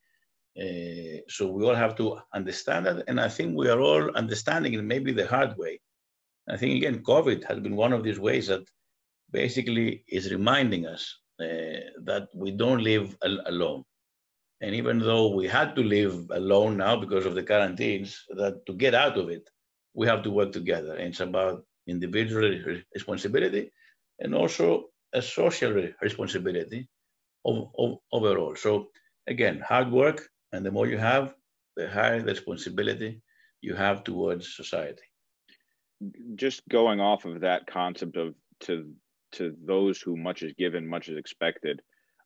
Uh, 0.62 1.18
so 1.36 1.42
we 1.56 1.60
all 1.66 1.78
have 1.84 1.94
to 2.00 2.06
understand 2.38 2.86
that, 2.86 3.04
and 3.08 3.18
I 3.20 3.28
think 3.36 3.48
we 3.54 3.68
are 3.72 3.80
all 3.88 4.04
understanding 4.22 4.72
it 4.72 4.82
maybe 4.94 5.12
the 5.12 5.26
hard 5.36 5.52
way 5.62 5.74
I 6.48 6.56
think 6.56 6.76
again, 6.76 7.02
COVID 7.02 7.44
has 7.44 7.58
been 7.60 7.76
one 7.76 7.92
of 7.92 8.04
these 8.04 8.20
ways 8.20 8.46
that 8.46 8.68
basically 9.32 10.04
is 10.08 10.30
reminding 10.30 10.86
us 10.86 11.18
uh, 11.40 11.82
that 12.04 12.28
we 12.34 12.52
don't 12.52 12.82
live 12.82 13.16
al- 13.24 13.42
alone. 13.46 13.84
And 14.60 14.74
even 14.74 14.98
though 14.98 15.34
we 15.34 15.48
had 15.48 15.74
to 15.76 15.82
live 15.82 16.30
alone 16.30 16.76
now 16.76 16.96
because 16.96 17.26
of 17.26 17.34
the 17.34 17.42
quarantines, 17.42 18.24
that 18.30 18.64
to 18.66 18.72
get 18.72 18.94
out 18.94 19.18
of 19.18 19.28
it, 19.28 19.48
we 19.94 20.06
have 20.06 20.22
to 20.22 20.30
work 20.30 20.52
together. 20.52 20.94
And 20.94 21.08
it's 21.08 21.20
about 21.20 21.64
individual 21.86 22.50
responsibility 22.94 23.70
and 24.18 24.34
also 24.34 24.86
a 25.12 25.22
social 25.22 25.72
responsibility 26.02 26.88
of, 27.44 27.70
of, 27.78 27.98
overall. 28.12 28.56
So 28.56 28.88
again, 29.26 29.60
hard 29.60 29.90
work, 29.90 30.28
and 30.52 30.64
the 30.64 30.70
more 30.70 30.86
you 30.86 30.98
have, 30.98 31.34
the 31.76 31.88
higher 31.88 32.20
the 32.20 32.32
responsibility 32.32 33.20
you 33.60 33.74
have 33.74 34.04
towards 34.04 34.56
society 34.56 35.02
just 36.34 36.62
going 36.68 37.00
off 37.00 37.24
of 37.24 37.40
that 37.40 37.66
concept 37.66 38.16
of 38.16 38.34
to 38.60 38.92
to 39.32 39.54
those 39.64 40.00
who 40.00 40.16
much 40.16 40.42
is 40.42 40.52
given, 40.54 40.86
much 40.86 41.08
is 41.08 41.16
expected. 41.16 41.82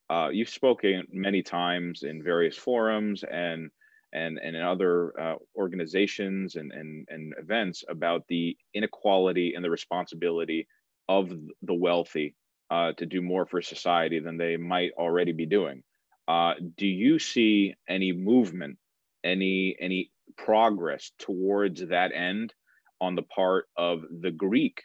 Uh, 0.09 0.29
you've 0.31 0.49
spoken 0.49 1.07
many 1.13 1.43
times 1.43 2.03
in 2.03 2.23
various 2.23 2.57
forums 2.57 3.25
and 3.25 3.71
and 4.13 4.39
and 4.39 4.57
in 4.57 4.63
other 4.63 5.19
uh, 5.21 5.37
organizations 5.57 6.57
and, 6.57 6.73
and 6.73 7.07
and 7.09 7.35
events 7.39 7.85
about 7.89 8.25
the 8.29 8.57
inequality 8.75 9.55
and 9.55 9.65
the 9.65 9.71
responsibility 9.71 10.67
of 11.09 11.31
the 11.63 11.75
wealthy 11.75 12.35
uh, 12.71 12.93
to 12.93 13.07
do 13.07 13.21
more 13.21 13.47
for 13.47 13.61
society 13.61 14.21
than 14.21 14.37
they 14.37 14.57
might 14.57 14.93
already 14.97 15.33
be 15.33 15.47
doing. 15.47 15.83
Uh, 16.29 16.55
do 16.77 16.87
you 16.87 17.19
see 17.19 17.75
any 17.89 18.13
movement, 18.13 18.79
any 19.25 19.77
any 19.81 20.11
progress 20.37 21.11
towards 21.19 21.87
that 21.89 22.13
end 22.15 22.55
on 23.01 23.15
the 23.15 23.23
part 23.23 23.67
of 23.77 24.03
the 24.21 24.31
Greek 24.31 24.83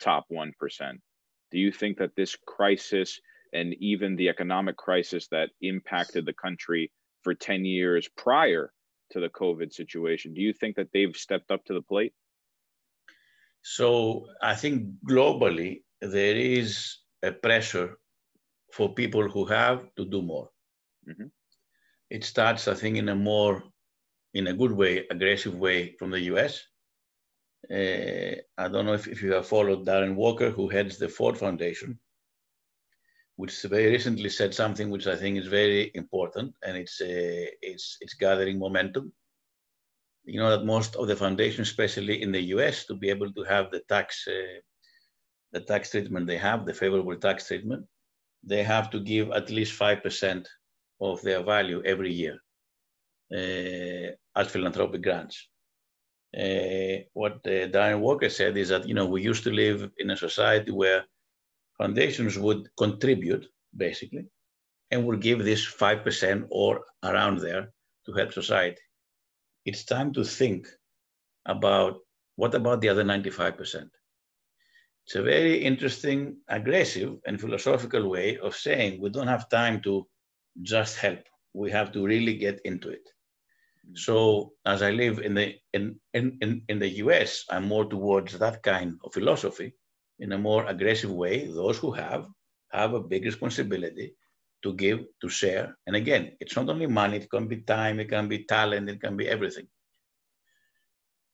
top 0.00 0.26
1%? 0.30 0.52
Do 1.50 1.58
you 1.58 1.72
think 1.72 1.98
that 1.98 2.14
this 2.16 2.36
crisis 2.46 3.20
and 3.52 3.74
even 3.80 4.16
the 4.16 4.28
economic 4.28 4.76
crisis 4.76 5.28
that 5.28 5.50
impacted 5.60 6.26
the 6.26 6.32
country 6.32 6.90
for 7.26 7.34
10 7.34 7.64
years 7.64 8.08
prior 8.16 8.72
to 9.10 9.18
the 9.18 9.28
COVID 9.28 9.72
situation, 9.72 10.32
do 10.32 10.40
you 10.40 10.52
think 10.52 10.76
that 10.76 10.90
they've 10.92 11.16
stepped 11.16 11.50
up 11.50 11.64
to 11.64 11.74
the 11.74 11.82
plate? 11.82 12.14
So 13.62 14.28
I 14.40 14.54
think 14.54 14.76
globally, 15.10 15.82
there 16.00 16.36
is 16.36 16.98
a 17.24 17.32
pressure 17.32 17.98
for 18.72 18.94
people 18.94 19.28
who 19.28 19.44
have 19.46 19.78
to 19.96 20.04
do 20.04 20.22
more. 20.22 20.48
Mm-hmm. 21.08 21.28
It 22.10 22.22
starts, 22.22 22.68
I 22.68 22.74
think, 22.74 22.96
in 22.96 23.08
a 23.08 23.16
more, 23.16 23.64
in 24.34 24.46
a 24.46 24.58
good 24.60 24.70
way, 24.70 24.92
aggressive 25.10 25.56
way 25.56 25.96
from 25.98 26.12
the 26.12 26.22
US. 26.32 26.52
Uh, 27.68 28.36
I 28.62 28.68
don't 28.68 28.86
know 28.86 28.98
if, 29.00 29.08
if 29.08 29.20
you 29.20 29.32
have 29.32 29.48
followed 29.48 29.84
Darren 29.84 30.14
Walker, 30.14 30.50
who 30.50 30.68
heads 30.68 30.96
the 30.96 31.08
Ford 31.08 31.36
Foundation, 31.36 31.98
which 33.36 33.62
very 33.62 33.90
recently 33.90 34.30
said 34.30 34.54
something 34.54 34.90
which 34.90 35.06
I 35.06 35.16
think 35.16 35.38
is 35.38 35.46
very 35.46 35.90
important, 35.94 36.54
and 36.64 36.76
it's 36.76 37.00
uh, 37.00 37.46
it's 37.62 37.98
it's 38.00 38.14
gathering 38.14 38.58
momentum. 38.58 39.12
You 40.24 40.40
know 40.40 40.50
that 40.50 40.64
most 40.64 40.96
of 40.96 41.06
the 41.06 41.16
foundations, 41.16 41.68
especially 41.68 42.22
in 42.22 42.32
the 42.32 42.42
U.S., 42.56 42.86
to 42.86 42.94
be 42.94 43.10
able 43.10 43.32
to 43.32 43.42
have 43.44 43.70
the 43.70 43.82
tax 43.88 44.26
uh, 44.28 44.60
the 45.52 45.60
tax 45.60 45.90
treatment 45.90 46.26
they 46.26 46.38
have, 46.38 46.66
the 46.66 46.74
favorable 46.74 47.16
tax 47.16 47.46
treatment, 47.48 47.86
they 48.42 48.62
have 48.62 48.90
to 48.90 49.00
give 49.00 49.30
at 49.30 49.50
least 49.50 49.72
five 49.72 50.02
percent 50.02 50.48
of 51.00 51.22
their 51.22 51.42
value 51.42 51.82
every 51.84 52.12
year 52.12 52.36
uh, 53.32 54.08
as 54.40 54.50
philanthropic 54.50 55.02
grants 55.02 55.48
uh, 56.36 57.02
what 57.14 57.34
uh, 57.46 57.68
Darren 57.72 58.00
Walker 58.00 58.28
said 58.28 58.56
is 58.56 58.68
that 58.68 58.86
you 58.86 58.94
know 58.94 59.06
we 59.06 59.22
used 59.22 59.44
to 59.44 59.50
live 59.50 59.90
in 59.98 60.10
a 60.10 60.16
society 60.16 60.70
where 60.70 61.04
foundations 61.78 62.38
would 62.38 62.68
contribute 62.76 63.46
basically 63.76 64.26
and 64.90 65.04
would 65.04 65.20
give 65.20 65.44
this 65.44 65.66
5% 65.66 66.46
or 66.50 66.84
around 67.02 67.38
there 67.38 67.72
to 68.06 68.12
help 68.12 68.32
society. 68.32 68.80
It's 69.64 69.84
time 69.84 70.12
to 70.14 70.24
think 70.24 70.68
about 71.46 71.98
what 72.36 72.54
about 72.54 72.80
the 72.80 72.88
other 72.88 73.04
95%? 73.04 73.88
It's 75.06 75.14
a 75.14 75.22
very 75.22 75.56
interesting, 75.62 76.38
aggressive, 76.48 77.16
and 77.26 77.40
philosophical 77.40 78.08
way 78.08 78.38
of 78.38 78.56
saying 78.56 79.00
we 79.00 79.10
don't 79.10 79.28
have 79.28 79.48
time 79.48 79.80
to 79.82 80.06
just 80.62 80.98
help. 80.98 81.20
We 81.54 81.70
have 81.70 81.92
to 81.92 82.04
really 82.04 82.36
get 82.36 82.60
into 82.64 82.90
it. 82.90 83.06
Mm-hmm. 83.86 83.96
So 83.96 84.52
as 84.66 84.82
I 84.82 84.90
live 84.90 85.20
in 85.20 85.34
the 85.34 85.54
in, 85.72 85.98
in, 86.12 86.62
in 86.68 86.78
the 86.78 86.88
US, 87.04 87.44
I'm 87.50 87.68
more 87.68 87.86
towards 87.86 88.38
that 88.38 88.62
kind 88.62 88.98
of 89.04 89.12
philosophy 89.12 89.74
in 90.18 90.32
a 90.32 90.38
more 90.38 90.66
aggressive 90.66 91.10
way. 91.10 91.46
Those 91.46 91.78
who 91.78 91.92
have 91.92 92.26
have 92.72 92.94
a 92.94 93.00
big 93.00 93.24
responsibility 93.24 94.14
to 94.62 94.74
give, 94.74 95.00
to 95.20 95.28
share. 95.28 95.76
And 95.86 95.96
again, 95.96 96.36
it's 96.40 96.56
not 96.56 96.68
only 96.68 96.86
money, 96.86 97.18
it 97.18 97.30
can 97.30 97.46
be 97.46 97.58
time, 97.62 98.00
it 98.00 98.08
can 98.08 98.28
be 98.28 98.44
talent, 98.44 98.90
it 98.90 99.00
can 99.00 99.16
be 99.16 99.28
everything. 99.28 99.68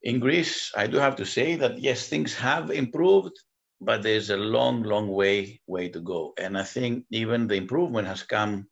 In 0.03 0.19
Greece, 0.21 0.73
I 0.77 0.87
do 0.87 0.99
have 0.99 1.17
to 1.17 1.25
say 1.25 1.57
that 1.57 1.79
yes, 1.79 2.09
things 2.09 2.35
have 2.35 2.71
improved, 2.71 3.37
but 3.81 4.03
there's 4.03 4.31
a 4.31 4.37
long, 4.37 4.83
long 4.83 5.09
way 5.09 5.61
way 5.67 5.89
to 5.89 6.01
go. 6.01 6.35
And 6.39 6.59
I 6.59 6.65
think 6.65 7.05
even 7.11 7.47
the 7.47 7.55
improvement 7.55 8.09
has 8.09 8.23
come 8.23 8.69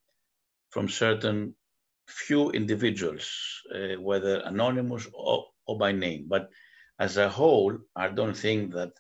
from 0.71 0.88
certain 0.88 1.55
few 2.07 2.50
individuals, 2.50 3.31
uh, 3.75 4.00
whether 4.00 4.40
anonymous 4.40 5.09
or, 5.12 5.47
or 5.67 5.79
by 5.79 5.93
name. 5.93 6.26
But 6.29 6.50
as 6.99 7.17
a 7.17 7.29
whole, 7.29 7.79
I 7.97 8.09
don't 8.09 8.37
think 8.37 8.75
that 8.75 8.93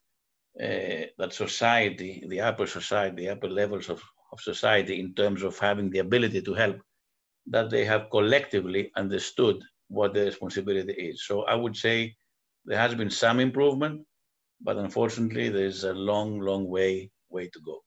uh, 0.58 1.06
that 1.18 1.32
society, 1.32 2.24
the 2.28 2.40
upper 2.40 2.66
society, 2.66 3.16
the 3.16 3.30
upper 3.30 3.48
levels 3.48 3.88
of, 3.88 4.02
of 4.32 4.40
society, 4.40 4.98
in 5.00 5.14
terms 5.14 5.42
of 5.42 5.58
having 5.58 5.90
the 5.90 5.98
ability 6.00 6.42
to 6.42 6.54
help, 6.54 6.78
that 7.46 7.70
they 7.70 7.84
have 7.84 8.10
collectively 8.10 8.90
understood 8.96 9.62
what 9.88 10.14
the 10.14 10.24
responsibility 10.24 10.92
is. 10.92 11.26
So 11.26 11.42
I 11.42 11.54
would 11.54 11.76
say 11.76 12.14
there 12.64 12.78
has 12.78 12.94
been 12.94 13.10
some 13.10 13.40
improvement, 13.40 14.06
but 14.60 14.76
unfortunately, 14.76 15.48
there's 15.48 15.84
a 15.84 15.92
long, 15.92 16.40
long 16.40 16.68
way 16.68 17.10
way 17.30 17.48
to 17.48 17.60
go. 17.64 17.82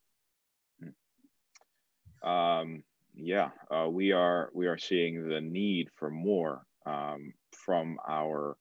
Um, 2.27 2.83
yeah, 3.13 3.49
uh, 3.69 3.87
we 3.89 4.11
are 4.11 4.49
we 4.53 4.67
are 4.67 4.77
seeing 4.77 5.27
the 5.27 5.41
need 5.41 5.89
for 5.97 6.09
more 6.09 6.65
um, 6.85 7.33
from 7.51 7.99
our, 8.07 8.57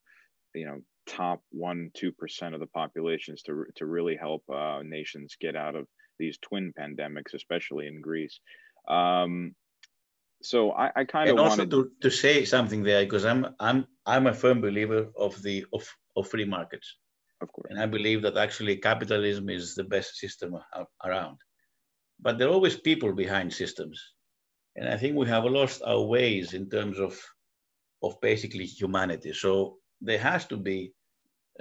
you 0.54 0.66
know, 0.66 0.80
top 1.06 1.40
one 1.50 1.90
two 1.94 2.12
percent 2.12 2.54
of 2.54 2.60
the 2.60 2.66
populations 2.66 3.42
to 3.42 3.64
to 3.76 3.86
really 3.86 4.16
help 4.16 4.42
uh, 4.48 4.82
nations 4.84 5.36
get 5.40 5.56
out 5.56 5.74
of 5.74 5.86
these 6.18 6.38
twin 6.38 6.72
pandemics, 6.78 7.34
especially 7.34 7.86
in 7.86 8.00
Greece. 8.00 8.40
Um, 8.88 9.54
so 10.42 10.72
I, 10.72 10.90
I 10.96 11.04
kind 11.04 11.30
of 11.30 11.38
also 11.38 11.58
wanted 11.58 11.70
to, 11.70 11.90
to 12.02 12.10
say 12.10 12.44
something 12.44 12.82
there 12.82 13.04
because 13.04 13.24
I'm 13.24 13.46
I'm 13.60 13.86
I'm 14.06 14.26
a 14.26 14.34
firm 14.34 14.60
believer 14.60 15.08
of 15.16 15.40
the 15.42 15.64
of, 15.72 15.88
of 16.16 16.28
free 16.28 16.44
markets. 16.44 16.96
Of 17.40 17.52
course. 17.52 17.68
And 17.70 17.80
I 17.80 17.86
believe 17.86 18.22
that 18.22 18.36
actually 18.36 18.76
capitalism 18.76 19.48
is 19.48 19.74
the 19.74 19.84
best 19.84 20.16
system 20.16 20.56
around. 21.04 21.38
But 22.20 22.38
there 22.38 22.46
are 22.46 22.52
always 22.52 22.76
people 22.76 23.12
behind 23.12 23.52
systems. 23.52 24.00
And 24.76 24.88
I 24.88 24.96
think 24.96 25.16
we 25.16 25.26
have 25.26 25.44
lost 25.44 25.82
our 25.84 26.02
ways 26.02 26.54
in 26.54 26.70
terms 26.70 27.00
of, 27.00 27.20
of 28.00 28.20
basically 28.20 28.64
humanity. 28.64 29.32
So 29.32 29.78
there 30.02 30.18
has 30.18 30.46
to 30.46 30.56
be 30.56 30.92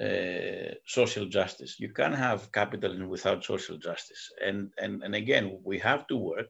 uh, 0.01 0.73
social 0.85 1.25
justice. 1.25 1.79
You 1.79 1.89
can't 1.93 2.15
have 2.15 2.51
capitalism 2.51 3.07
without 3.09 3.43
social 3.43 3.77
justice. 3.77 4.29
And, 4.43 4.71
and, 4.77 5.03
and 5.03 5.15
again, 5.15 5.59
we 5.63 5.79
have 5.79 6.07
to 6.07 6.17
work 6.17 6.47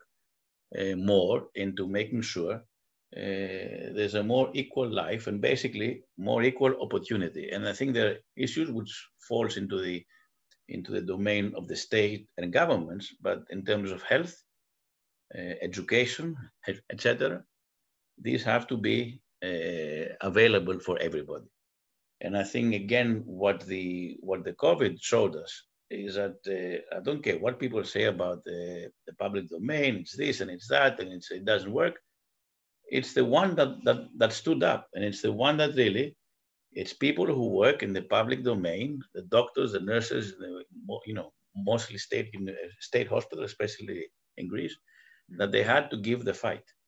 uh, 0.77 0.95
more 0.95 1.47
into 1.55 1.87
making 1.87 2.21
sure 2.21 2.63
uh, 3.17 3.91
there's 3.95 4.15
a 4.15 4.23
more 4.23 4.49
equal 4.53 4.89
life 4.89 5.27
and 5.27 5.41
basically 5.41 6.03
more 6.17 6.43
equal 6.43 6.73
opportunity. 6.81 7.49
And 7.49 7.67
I 7.67 7.73
think 7.73 7.93
there 7.93 8.11
are 8.11 8.17
issues 8.37 8.71
which 8.71 8.91
falls 9.27 9.57
into 9.57 9.81
the 9.81 10.03
into 10.69 10.91
the 10.91 11.01
domain 11.01 11.53
of 11.57 11.67
the 11.67 11.75
state 11.75 12.27
and 12.37 12.53
governments, 12.53 13.13
but 13.21 13.43
in 13.49 13.65
terms 13.65 13.91
of 13.91 14.01
health, 14.03 14.33
uh, 15.37 15.55
education, 15.61 16.37
etc., 16.89 17.43
these 18.17 18.43
have 18.43 18.67
to 18.67 18.77
be 18.77 19.19
uh, 19.43 20.15
available 20.21 20.79
for 20.79 20.97
everybody. 20.99 21.47
And 22.21 22.37
I 22.37 22.43
think 22.43 22.73
again, 22.75 23.23
what 23.25 23.61
the 23.61 24.17
what 24.21 24.43
the 24.43 24.53
COVID 24.53 24.97
showed 25.01 25.35
us 25.35 25.63
is 25.89 26.15
that 26.15 26.37
uh, 26.47 26.95
I 26.95 27.01
don't 27.01 27.23
care 27.23 27.37
what 27.37 27.59
people 27.59 27.83
say 27.83 28.05
about 28.05 28.43
the, 28.45 28.89
the 29.07 29.13
public 29.13 29.49
domain, 29.49 29.97
it's 29.97 30.15
this 30.15 30.39
and 30.39 30.49
it's 30.49 30.67
that, 30.69 30.99
and 30.99 31.11
it's, 31.11 31.31
it 31.31 31.43
doesn't 31.43 31.71
work. 31.71 31.95
It's 32.87 33.13
the 33.13 33.25
one 33.25 33.55
that, 33.55 33.83
that, 33.85 34.07
that 34.17 34.33
stood 34.33 34.63
up 34.63 34.87
and 34.93 35.03
it's 35.03 35.21
the 35.21 35.31
one 35.31 35.57
that 35.57 35.75
really 35.75 36.15
it's 36.73 36.93
people 36.93 37.25
who 37.25 37.49
work 37.49 37.83
in 37.83 37.93
the 37.93 38.01
public 38.03 38.43
domain 38.43 39.01
the 39.13 39.23
doctors 39.23 39.73
the 39.73 39.79
nurses 39.79 40.37
the, 40.37 40.63
you 41.05 41.13
know 41.13 41.31
mostly 41.55 41.97
state 41.97 42.29
in 42.33 42.49
state 42.79 43.07
hospital 43.07 43.43
especially 43.43 44.05
in 44.37 44.47
greece 44.47 44.75
that 45.37 45.51
they 45.51 45.63
had 45.63 45.89
to 45.91 45.97
give 45.97 46.23
the 46.25 46.33
fight. 46.33 46.63
uh, 46.63 46.80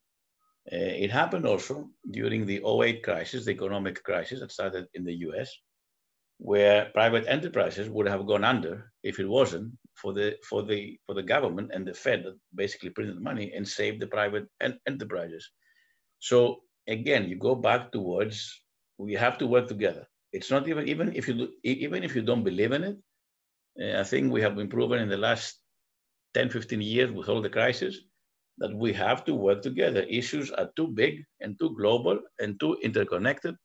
it 0.66 1.12
happened 1.12 1.46
also 1.46 1.90
during 2.12 2.46
the 2.46 2.62
08 2.66 3.04
crisis 3.04 3.46
the 3.46 3.52
economic 3.52 4.02
crisis 4.04 4.40
that 4.40 4.52
started 4.52 4.88
in 4.94 5.04
the 5.04 5.14
us 5.14 5.50
where 6.38 6.90
private 6.94 7.26
enterprises 7.28 7.90
would 7.90 8.08
have 8.08 8.26
gone 8.26 8.44
under 8.44 8.92
if 9.04 9.20
it 9.20 9.28
wasn't 9.28 9.72
for 9.96 10.14
the 10.14 10.36
for 10.50 10.64
the 10.64 10.98
for 11.06 11.14
the 11.14 11.24
government 11.24 11.72
and 11.74 11.86
the 11.86 11.94
fed 11.94 12.24
that 12.24 12.38
basically 12.56 12.90
printed 12.90 13.20
money 13.22 13.52
and 13.56 13.68
saved 13.68 14.00
the 14.00 14.08
private 14.08 14.48
en- 14.62 14.80
enterprises 14.88 15.52
so 16.20 16.62
again, 16.88 17.30
you 17.30 17.36
go 17.36 17.56
back 17.56 17.92
towards 17.92 18.62
we 18.98 19.14
have 19.14 19.38
to 19.40 19.48
work 19.48 19.68
together. 19.68 20.08
It's 20.32 20.50
not 20.50 20.68
even 20.68 20.88
even 20.88 21.16
if 21.16 21.28
you 21.28 21.50
even 21.64 22.04
if 22.04 22.16
you 22.16 22.22
don't 22.22 22.44
believe 22.44 22.72
in 22.72 22.84
it. 22.84 22.98
Uh, 23.82 24.00
I 24.00 24.04
think 24.04 24.32
we 24.32 24.42
have 24.42 24.56
been 24.56 24.70
proven 24.70 25.00
in 25.00 25.10
the 25.10 25.18
last 25.18 25.58
10, 26.34 26.50
15 26.50 26.82
years 26.82 27.12
with 27.12 27.30
all 27.30 27.42
the 27.42 27.50
crises 27.50 28.06
that 28.58 28.74
we 28.74 28.94
have 28.94 29.26
to 29.26 29.34
work 29.34 29.62
together. 29.62 30.02
Issues 30.02 30.52
are 30.52 30.70
too 30.76 30.88
big 30.88 31.24
and 31.42 31.58
too 31.60 31.76
global 31.76 32.20
and 32.40 32.60
too 32.60 32.78
interconnected 32.84 33.56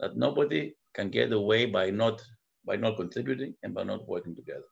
that 0.00 0.16
nobody 0.16 0.74
can 0.94 1.10
get 1.10 1.32
away 1.32 1.66
by 1.66 1.90
not 1.90 2.20
by 2.64 2.76
not 2.76 2.96
contributing 2.96 3.54
and 3.62 3.74
by 3.74 3.82
not 3.82 4.06
working 4.08 4.36
together. 4.36 4.68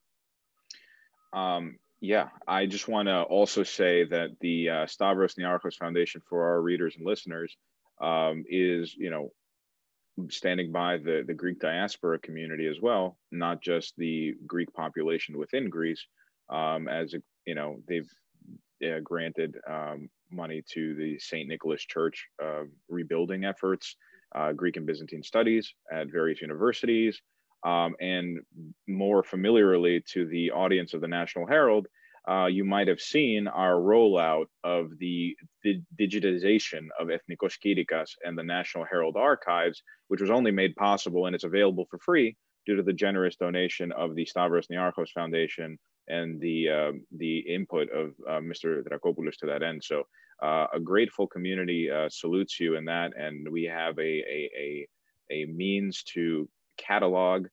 Um, 1.33 1.79
yeah, 2.01 2.29
I 2.47 2.67
just 2.67 2.89
want 2.89 3.09
to 3.09 3.23
also 3.23 3.63
say 3.63 4.05
that 4.05 4.31
the 4.41 4.71
uh, 4.71 4.87
Stavros 4.87 5.35
Niarchos 5.35 5.77
Foundation 5.77 6.23
for 6.29 6.45
our 6.45 6.63
readers 6.63 6.97
and 6.97 7.07
listeners 7.07 7.57
um, 8.01 8.45
is, 8.49 8.95
you 8.97 9.11
know, 9.11 9.33
standing 10.31 10.73
by 10.73 10.97
the, 10.97 11.25
the 11.27 11.35
Greek 11.35 11.61
diaspora 11.61 12.19
community 12.19 12.67
as 12.67 12.81
well, 12.81 13.19
not 13.33 13.63
just 13.63 13.95
the 13.97 14.35
Greek 14.47 14.73
population 14.73 15.37
within 15.37 15.69
Greece, 15.69 16.05
um, 16.49 16.89
as, 16.89 17.15
you 17.47 17.55
know, 17.55 17.81
they've 17.87 18.11
uh, 18.85 19.01
granted 19.03 19.57
um, 19.69 20.09
money 20.31 20.63
to 20.73 20.95
the 20.95 21.19
St. 21.19 21.49
Nicholas 21.49 21.83
Church 21.83 22.27
uh, 22.43 22.63
rebuilding 22.89 23.45
efforts, 23.45 23.97
uh, 24.35 24.53
Greek 24.53 24.77
and 24.77 24.87
Byzantine 24.87 25.23
studies 25.23 25.75
at 25.93 26.11
various 26.11 26.41
universities, 26.41 27.21
um, 27.65 27.95
and 28.01 28.39
more 28.89 29.23
familiarly 29.23 30.03
to 30.13 30.27
the 30.27 30.51
audience 30.51 30.95
of 30.95 31.01
the 31.01 31.09
National 31.09 31.47
Herald, 31.47 31.87
uh, 32.29 32.47
you 32.47 32.65
might 32.65 32.89
have 32.89 33.01
seen 33.01 33.49
our 33.49 33.75
rollout 33.75 34.47
of 34.63 34.91
the, 34.99 35.37
digitization 36.01 36.89
of 36.99 37.09
Ethnikos 37.09 37.59
Kirikas 37.63 38.11
and 38.25 38.39
the 38.39 38.43
National 38.43 38.85
Herald 38.85 39.17
archives, 39.17 39.83
which 40.09 40.21
was 40.21 40.31
only 40.31 40.51
made 40.51 40.75
possible 40.75 41.27
and 41.27 41.35
it's 41.35 41.45
available 41.45 41.87
for 41.91 41.99
free 41.99 42.35
due 42.67 42.77
to 42.77 42.83
the 42.83 42.93
generous 42.93 43.37
donation 43.37 43.93
of 43.93 44.15
the 44.15 44.25
Stavros 44.25 44.69
Niarchos 44.69 45.11
Foundation 45.13 45.79
and 46.11 46.41
the 46.41 46.69
uh, 46.69 46.93
the 47.17 47.39
input 47.39 47.89
of 47.91 48.15
uh, 48.29 48.41
Mr. 48.41 48.83
Dracopoulos 48.83 49.37
to 49.39 49.47
that 49.47 49.63
end. 49.63 49.83
So 49.85 50.05
uh, 50.43 50.67
a 50.73 50.81
grateful 50.81 51.27
community 51.27 51.91
uh, 51.91 52.09
salutes 52.11 52.59
you 52.61 52.77
in 52.77 52.85
that, 52.87 53.13
and 53.17 53.47
we 53.51 53.65
have 53.65 53.99
a, 53.99 54.03
a, 54.03 54.51
a, 54.59 54.89
a 55.31 55.45
means 55.47 56.03
to 56.15 56.49
catalog 56.79 57.47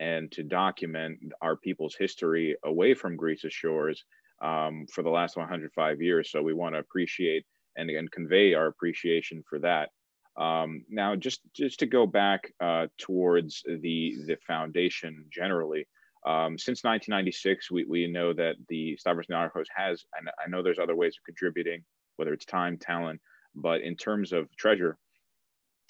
and 0.00 0.30
to 0.32 0.42
document 0.42 1.18
our 1.40 1.56
people's 1.56 1.94
history 1.94 2.56
away 2.64 2.94
from 2.94 3.16
Greece's 3.16 3.52
shores 3.52 4.04
um, 4.42 4.86
for 4.92 5.02
the 5.02 5.10
last 5.10 5.36
105 5.36 6.02
years. 6.02 6.30
So 6.30 6.42
we 6.42 6.52
want 6.52 6.74
to 6.74 6.80
appreciate 6.80 7.46
and, 7.76 7.88
and 7.90 8.10
convey 8.10 8.54
our 8.54 8.66
appreciation 8.66 9.42
for 9.48 9.58
that. 9.60 9.90
Um, 10.36 10.84
now, 10.88 11.14
just 11.14 11.40
just 11.54 11.78
to 11.78 11.86
go 11.86 12.06
back 12.06 12.52
uh, 12.60 12.88
towards 12.98 13.62
the 13.66 14.16
the 14.26 14.36
foundation 14.46 15.26
generally, 15.32 15.86
um, 16.24 16.58
since 16.58 16.84
1996, 16.84 17.70
we, 17.70 17.84
we 17.84 18.06
know 18.06 18.32
that 18.32 18.56
the 18.68 18.96
Stavros 18.96 19.26
Niarchos 19.26 19.66
has, 19.74 20.04
and 20.18 20.28
I 20.44 20.48
know 20.48 20.62
there's 20.62 20.78
other 20.78 20.96
ways 20.96 21.16
of 21.18 21.24
contributing, 21.24 21.84
whether 22.16 22.32
it's 22.32 22.46
time, 22.46 22.78
talent, 22.78 23.20
but 23.54 23.82
in 23.82 23.96
terms 23.96 24.32
of 24.32 24.48
treasure, 24.56 24.96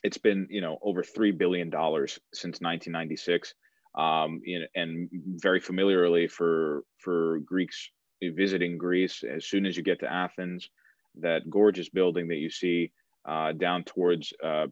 it's 0.02 0.18
been 0.18 0.46
you 0.50 0.60
know 0.60 0.78
over 0.82 1.02
three 1.02 1.32
billion 1.32 1.70
dollars 1.70 2.18
since 2.32 2.60
1996 2.60 3.54
um, 3.96 4.40
in, 4.44 4.66
and 4.74 5.08
very 5.12 5.60
familiarly 5.60 6.26
for 6.26 6.84
for 6.98 7.38
Greeks 7.40 7.90
visiting 8.22 8.78
Greece. 8.78 9.22
As 9.22 9.46
soon 9.46 9.66
as 9.66 9.76
you 9.76 9.82
get 9.82 10.00
to 10.00 10.12
Athens, 10.12 10.68
that 11.20 11.48
gorgeous 11.48 11.88
building 11.88 12.28
that 12.28 12.36
you 12.36 12.50
see 12.50 12.92
uh, 13.24 13.52
down 13.52 13.84
towards 13.84 14.32
uh, 14.42 14.66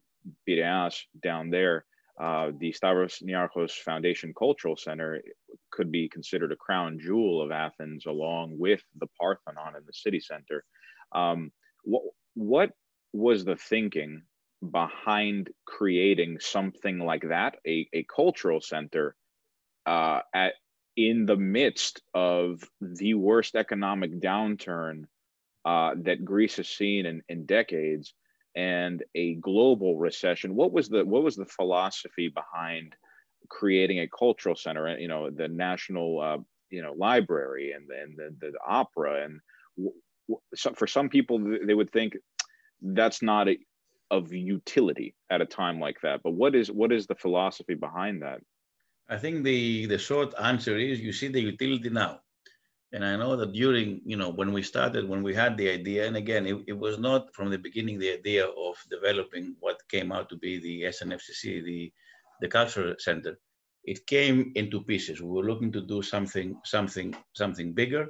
Piraeus 0.48 1.04
down 1.22 1.50
there, 1.50 1.84
uh, 2.20 2.50
the 2.58 2.72
Stavros 2.72 3.22
Niarchos 3.24 3.72
Foundation 3.72 4.34
Cultural 4.38 4.76
Center 4.76 5.22
could 5.70 5.90
be 5.90 6.08
considered 6.08 6.52
a 6.52 6.56
crown 6.56 6.98
jewel 7.00 7.42
of 7.42 7.50
Athens, 7.50 8.06
along 8.06 8.58
with 8.58 8.82
the 8.98 9.06
Parthenon 9.18 9.76
in 9.76 9.84
the 9.86 9.92
city 9.92 10.20
center. 10.20 10.64
Um, 11.12 11.52
what 11.84 12.02
what 12.34 12.70
was 13.12 13.44
the 13.44 13.56
thinking 13.56 14.22
behind 14.70 15.50
creating 15.66 16.38
something 16.40 16.98
like 16.98 17.28
that, 17.28 17.56
a, 17.66 17.88
a 17.92 18.04
cultural 18.04 18.60
center 18.60 19.16
uh, 19.86 20.20
at 20.34 20.54
in 20.96 21.26
the 21.26 21.36
midst 21.36 22.02
of 22.14 22.62
the 22.80 23.14
worst 23.14 23.56
economic 23.56 24.20
downturn 24.20 25.04
uh, 25.64 25.94
that 25.96 26.24
Greece 26.24 26.56
has 26.56 26.68
seen 26.68 27.06
in, 27.06 27.22
in 27.28 27.46
decades 27.46 28.14
and 28.54 29.02
a 29.14 29.34
global 29.36 29.98
recession. 29.98 30.54
What 30.54 30.72
was 30.72 30.88
the 30.88 31.04
what 31.04 31.22
was 31.22 31.36
the 31.36 31.46
philosophy 31.46 32.28
behind 32.28 32.94
creating 33.48 34.00
a 34.00 34.08
cultural 34.08 34.56
center, 34.56 34.98
you 34.98 35.08
know, 35.08 35.30
the 35.30 35.48
national, 35.48 36.20
uh, 36.20 36.38
you 36.70 36.82
know, 36.82 36.94
library 36.96 37.72
and, 37.72 37.88
and 37.90 38.16
the, 38.16 38.34
the, 38.40 38.52
opera. 38.66 39.24
And 39.24 39.90
so 40.54 40.72
for 40.72 40.86
some 40.86 41.08
people, 41.08 41.38
they 41.66 41.74
would 41.74 41.90
think 41.90 42.16
that's 42.80 43.22
not 43.22 43.48
a, 43.48 43.58
of 44.10 44.32
utility 44.32 45.14
at 45.30 45.40
a 45.40 45.46
time 45.46 45.80
like 45.80 46.00
that. 46.02 46.20
But 46.22 46.32
what 46.32 46.54
is 46.54 46.70
what 46.70 46.92
is 46.92 47.06
the 47.06 47.14
philosophy 47.14 47.74
behind 47.74 48.22
that? 48.22 48.40
I 49.08 49.16
think 49.16 49.44
the 49.44 49.86
the 49.86 49.98
short 49.98 50.34
answer 50.40 50.76
is 50.76 51.00
you 51.00 51.12
see 51.12 51.28
the 51.28 51.40
utility 51.40 51.90
now. 51.90 52.20
And 52.94 53.04
I 53.04 53.16
know 53.16 53.36
that 53.36 53.52
during, 53.52 54.02
you 54.04 54.16
know, 54.18 54.28
when 54.28 54.52
we 54.52 54.62
started, 54.62 55.08
when 55.08 55.22
we 55.22 55.34
had 55.34 55.56
the 55.56 55.70
idea, 55.70 56.06
and 56.06 56.16
again, 56.16 56.46
it, 56.46 56.58
it 56.66 56.78
was 56.78 56.98
not 56.98 57.34
from 57.34 57.50
the 57.50 57.58
beginning 57.58 57.98
the 57.98 58.12
idea 58.12 58.46
of 58.46 58.76
developing 58.90 59.56
what 59.60 59.88
came 59.88 60.12
out 60.12 60.28
to 60.28 60.36
be 60.36 60.58
the 60.60 60.82
SNFCC, 60.82 61.64
the, 61.64 61.92
the 62.42 62.48
cultural 62.48 62.94
center. 62.98 63.38
It 63.84 64.06
came 64.06 64.52
into 64.56 64.82
pieces. 64.82 65.22
We 65.22 65.30
were 65.30 65.44
looking 65.44 65.72
to 65.72 65.80
do 65.80 66.02
something, 66.02 66.60
something, 66.64 67.16
something 67.34 67.72
bigger. 67.72 68.08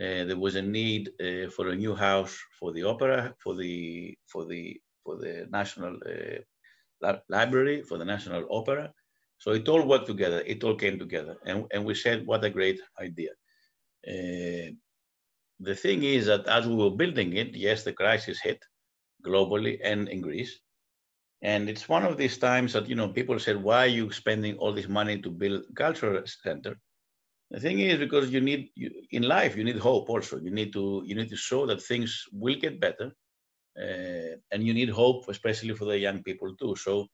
Uh, 0.00 0.24
there 0.24 0.36
was 0.38 0.56
a 0.56 0.62
need 0.62 1.10
uh, 1.20 1.48
for 1.50 1.68
a 1.68 1.76
new 1.76 1.94
house 1.94 2.36
for 2.58 2.72
the 2.72 2.84
opera, 2.84 3.34
for 3.42 3.54
the 3.54 4.16
for 4.26 4.44
the 4.44 4.80
for 5.04 5.16
the 5.16 5.48
national 5.50 5.96
uh, 6.06 7.14
library, 7.28 7.82
for 7.82 7.98
the 7.98 8.04
national 8.04 8.46
opera. 8.50 8.92
So 9.38 9.52
it 9.52 9.68
all 9.68 9.84
worked 9.86 10.06
together. 10.06 10.42
It 10.46 10.62
all 10.62 10.76
came 10.76 10.98
together, 10.98 11.36
and 11.46 11.66
and 11.72 11.84
we 11.84 11.94
said, 11.94 12.26
what 12.26 12.44
a 12.44 12.50
great 12.50 12.80
idea. 13.00 13.30
Uh, 14.08 14.72
the 15.60 15.74
thing 15.74 16.02
is 16.02 16.26
that 16.26 16.46
as 16.46 16.66
we 16.66 16.74
were 16.74 16.90
building 16.90 17.36
it, 17.36 17.54
yes, 17.54 17.82
the 17.82 17.92
crisis 17.92 18.40
hit 18.40 18.64
globally 19.26 19.78
and 19.82 20.08
in 20.08 20.20
Greece. 20.20 20.60
And 21.42 21.68
it's 21.68 21.88
one 21.88 22.04
of 22.04 22.16
these 22.16 22.38
times 22.38 22.72
that, 22.72 22.88
you 22.88 22.94
know, 22.94 23.08
people 23.08 23.38
said, 23.38 23.62
why 23.62 23.84
are 23.84 23.94
you 23.98 24.10
spending 24.12 24.56
all 24.58 24.72
this 24.72 24.88
money 24.88 25.20
to 25.20 25.30
build 25.30 25.64
cultural 25.74 26.22
center? 26.26 26.78
The 27.50 27.60
thing 27.60 27.80
is 27.80 27.98
because 27.98 28.30
you 28.30 28.40
need, 28.40 28.70
you, 28.74 28.90
in 29.10 29.22
life, 29.22 29.56
you 29.56 29.64
need 29.64 29.78
hope 29.78 30.10
also. 30.10 30.38
You 30.38 30.50
need 30.50 30.72
to, 30.72 31.02
you 31.06 31.14
need 31.14 31.30
to 31.30 31.36
show 31.36 31.66
that 31.66 31.82
things 31.82 32.24
will 32.32 32.56
get 32.56 32.80
better. 32.80 33.12
Uh, 33.80 34.36
and 34.50 34.66
you 34.66 34.74
need 34.74 34.90
hope, 34.90 35.28
especially 35.28 35.74
for 35.74 35.84
the 35.84 35.98
young 35.98 36.22
people 36.22 36.54
too. 36.56 36.74
So 36.76 37.08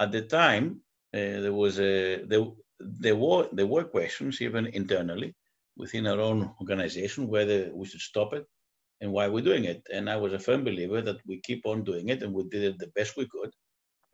at 0.00 0.12
the 0.12 0.22
time, 0.22 0.80
uh, 1.14 1.40
there 1.44 1.52
was 1.52 1.78
a, 1.78 2.24
there, 2.24 2.44
there, 2.80 3.16
were, 3.16 3.48
there 3.52 3.66
were 3.66 3.84
questions 3.84 4.40
even 4.40 4.66
internally 4.66 5.34
within 5.76 6.06
our 6.06 6.20
own 6.20 6.50
organization 6.60 7.28
whether 7.28 7.70
we 7.74 7.86
should 7.86 8.00
stop 8.00 8.32
it 8.34 8.46
and 9.00 9.12
why 9.12 9.28
we're 9.28 9.44
doing 9.50 9.64
it. 9.64 9.82
And 9.92 10.08
I 10.08 10.16
was 10.16 10.32
a 10.32 10.38
firm 10.38 10.62
believer 10.64 11.02
that 11.02 11.20
we 11.26 11.40
keep 11.40 11.66
on 11.66 11.82
doing 11.82 12.08
it 12.08 12.22
and 12.22 12.32
we 12.32 12.44
did 12.44 12.62
it 12.62 12.78
the 12.78 12.92
best 12.98 13.16
we 13.16 13.26
could. 13.26 13.50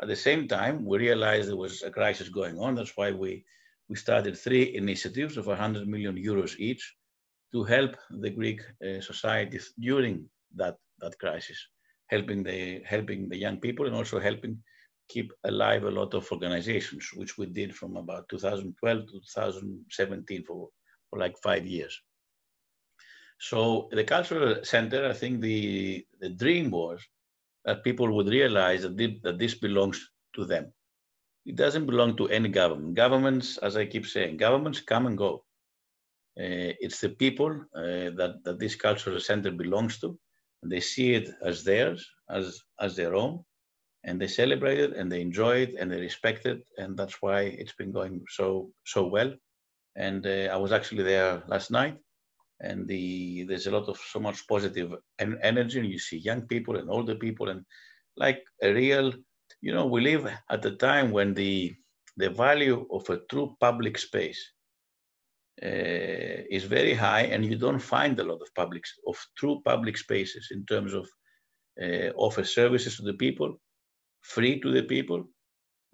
At 0.01 0.09
the 0.09 0.17
same 0.17 0.49
time, 0.49 0.85
we 0.85 0.99
realized 0.99 1.49
there 1.49 1.57
was 1.57 1.83
a 1.83 1.91
crisis 1.91 2.29
going 2.29 2.59
on. 2.59 2.75
That's 2.75 2.97
why 2.97 3.11
we, 3.11 3.45
we 3.89 3.97
started 3.97 4.37
three 4.37 4.75
initiatives 4.77 5.37
of 5.37 5.47
100 5.47 5.87
million 5.87 6.17
euros 6.17 6.57
each 6.59 6.95
to 7.53 7.65
help 7.65 7.97
the 8.11 8.31
Greek 8.31 8.61
uh, 8.83 9.01
society 9.01 9.59
during 9.79 10.27
that, 10.55 10.77
that 11.01 11.19
crisis, 11.19 11.59
helping 12.07 12.43
the, 12.43 12.81
helping 12.87 13.29
the 13.29 13.37
young 13.37 13.59
people 13.59 13.87
and 13.87 13.95
also 13.95 14.19
helping 14.21 14.59
keep 15.09 15.33
alive 15.45 15.85
a 15.85 15.91
lot 15.91 16.15
of 16.15 16.31
organizations, 16.31 17.11
which 17.15 17.37
we 17.37 17.47
did 17.47 17.75
from 17.75 17.97
about 17.97 18.29
2012 18.29 19.07
to 19.07 19.13
2017 19.13 20.45
for 20.45 20.69
for 21.11 21.19
like 21.19 21.37
five 21.39 21.67
years. 21.67 22.01
So 23.39 23.89
the 23.93 24.05
cultural 24.05 24.65
center, 24.65 25.09
I 25.09 25.13
think 25.13 25.41
the, 25.41 26.05
the 26.21 26.31
dream 26.31 26.71
was 26.71 27.01
that 27.65 27.85
people 27.85 28.13
would 28.15 28.29
realize 28.29 28.83
that, 28.83 28.97
this, 28.97 29.13
that 29.23 29.39
this 29.39 29.55
belongs 29.55 30.11
to 30.35 30.45
them. 30.45 30.73
It 31.47 31.57
doesn't 31.57 31.87
belong 31.87 32.17
to 32.17 32.29
any 32.29 32.49
government. 32.49 32.95
Governments, 32.95 33.59
as 33.59 33.77
I 33.77 33.87
keep 33.87 34.07
saying, 34.07 34.37
governments 34.37 34.81
come 34.81 35.07
and 35.07 35.17
go. 35.17 35.45
Uh, 36.39 36.75
it's 36.81 37.01
the 37.01 37.09
people 37.11 37.51
uh, 37.75 38.11
that, 38.19 38.41
that 38.45 38.59
this 38.59 38.75
cultural 38.75 39.19
center 39.21 39.51
belongs 39.51 39.99
to. 40.01 40.19
They 40.63 40.81
see 40.81 41.15
it 41.15 41.31
as 41.45 41.65
theirs, 41.65 42.07
as, 42.29 42.61
as 42.81 42.97
their 42.97 43.15
own, 43.15 43.45
and 44.05 44.21
they 44.21 44.27
celebrate 44.27 44.79
it 44.79 44.97
and 44.97 45.11
they 45.11 45.21
enjoy 45.21 45.59
it 45.59 45.75
and 45.79 45.91
they 45.91 46.01
respect 46.01 46.47
it. 46.47 46.63
And 46.77 46.97
that's 46.97 47.23
why 47.23 47.43
it's 47.43 47.75
been 47.75 47.93
going 47.93 48.25
so, 48.29 48.71
so 48.85 49.07
well. 49.07 49.33
And 49.99 50.27
uh, 50.27 50.49
I 50.55 50.57
was 50.57 50.73
actually 50.73 51.05
there 51.05 51.43
last 51.49 51.71
night, 51.73 51.99
and 52.61 52.89
the 52.89 53.45
there's 53.49 53.67
a 53.67 53.73
lot 53.73 53.89
of 53.89 53.99
so 53.99 54.21
much 54.21 54.47
positive 54.49 54.95
en- 55.19 55.39
energy, 55.43 55.81
and 55.81 55.89
you 55.91 55.99
see 55.99 56.19
young 56.19 56.43
people 56.43 56.77
and 56.79 56.91
older 56.91 57.17
people, 57.17 57.49
and 57.51 57.65
like 58.17 58.43
a 58.63 58.73
real, 58.73 59.13
you 59.63 59.73
know, 59.75 59.87
we 59.87 60.01
live 60.01 60.27
at 60.51 60.65
a 60.67 60.77
time 60.77 61.11
when 61.13 61.35
the 61.35 61.75
the 62.17 62.31
value 62.31 62.87
of 62.93 63.09
a 63.11 63.21
true 63.31 63.57
public 63.61 63.99
space 63.99 64.41
uh, 65.63 66.39
is 66.51 66.65
very 66.65 66.95
high, 66.95 67.23
and 67.23 67.45
you 67.45 67.57
don't 67.57 67.81
find 67.83 68.19
a 68.21 68.25
lot 68.25 68.41
of 68.43 68.55
public 68.55 68.85
of 69.09 69.17
true 69.39 69.61
public 69.65 69.97
spaces 69.99 70.49
in 70.53 70.65
terms 70.67 70.95
of 70.95 71.09
uh, 71.83 72.11
offer 72.17 72.45
services 72.45 72.97
to 72.97 73.03
the 73.03 73.15
people, 73.15 73.61
free 74.23 74.61
to 74.61 74.71
the 74.73 74.83
people, 74.85 75.25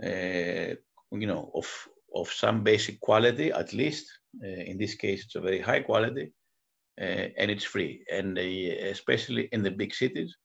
uh, 0.04 0.74
you 1.12 1.26
know, 1.26 1.50
of 1.54 1.66
of 2.14 2.31
some 2.31 2.62
basic 2.62 3.00
quality, 3.00 3.50
at 3.53 3.72
least. 3.72 4.07
Uh, 4.42 4.46
in 4.46 4.79
this 4.79 4.94
case, 4.94 5.24
it's 5.24 5.35
a 5.37 5.40
very 5.40 5.61
high 5.61 5.81
quality, 5.81 6.33
uh, 7.00 7.27
and 7.38 7.50
it's 7.50 7.64
free. 7.64 8.05
And 8.11 8.38
especially 8.38 9.48
in 9.53 9.62
the 9.62 9.70
big 9.70 9.94
cities, 9.94 10.37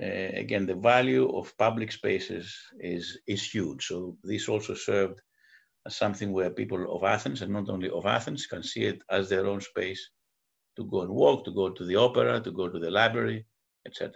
uh, 0.00 0.30
again, 0.34 0.66
the 0.66 0.74
value 0.74 1.28
of 1.36 1.56
public 1.58 1.90
spaces 1.92 2.54
is, 2.80 3.18
is 3.26 3.42
huge. 3.50 3.86
So 3.86 4.16
this 4.22 4.48
also 4.48 4.74
served 4.74 5.20
as 5.86 5.96
something 5.96 6.32
where 6.32 6.50
people 6.50 6.94
of 6.94 7.04
Athens, 7.04 7.42
and 7.42 7.52
not 7.52 7.68
only 7.68 7.90
of 7.90 8.06
Athens, 8.06 8.46
can 8.46 8.62
see 8.62 8.84
it 8.84 9.02
as 9.10 9.28
their 9.28 9.46
own 9.46 9.60
space 9.60 10.10
to 10.76 10.84
go 10.84 11.02
and 11.02 11.10
walk, 11.10 11.44
to 11.44 11.52
go 11.52 11.70
to 11.70 11.84
the 11.84 11.96
opera, 11.96 12.40
to 12.40 12.52
go 12.52 12.68
to 12.68 12.78
the 12.78 12.90
library, 12.90 13.44
etc. 13.86 14.12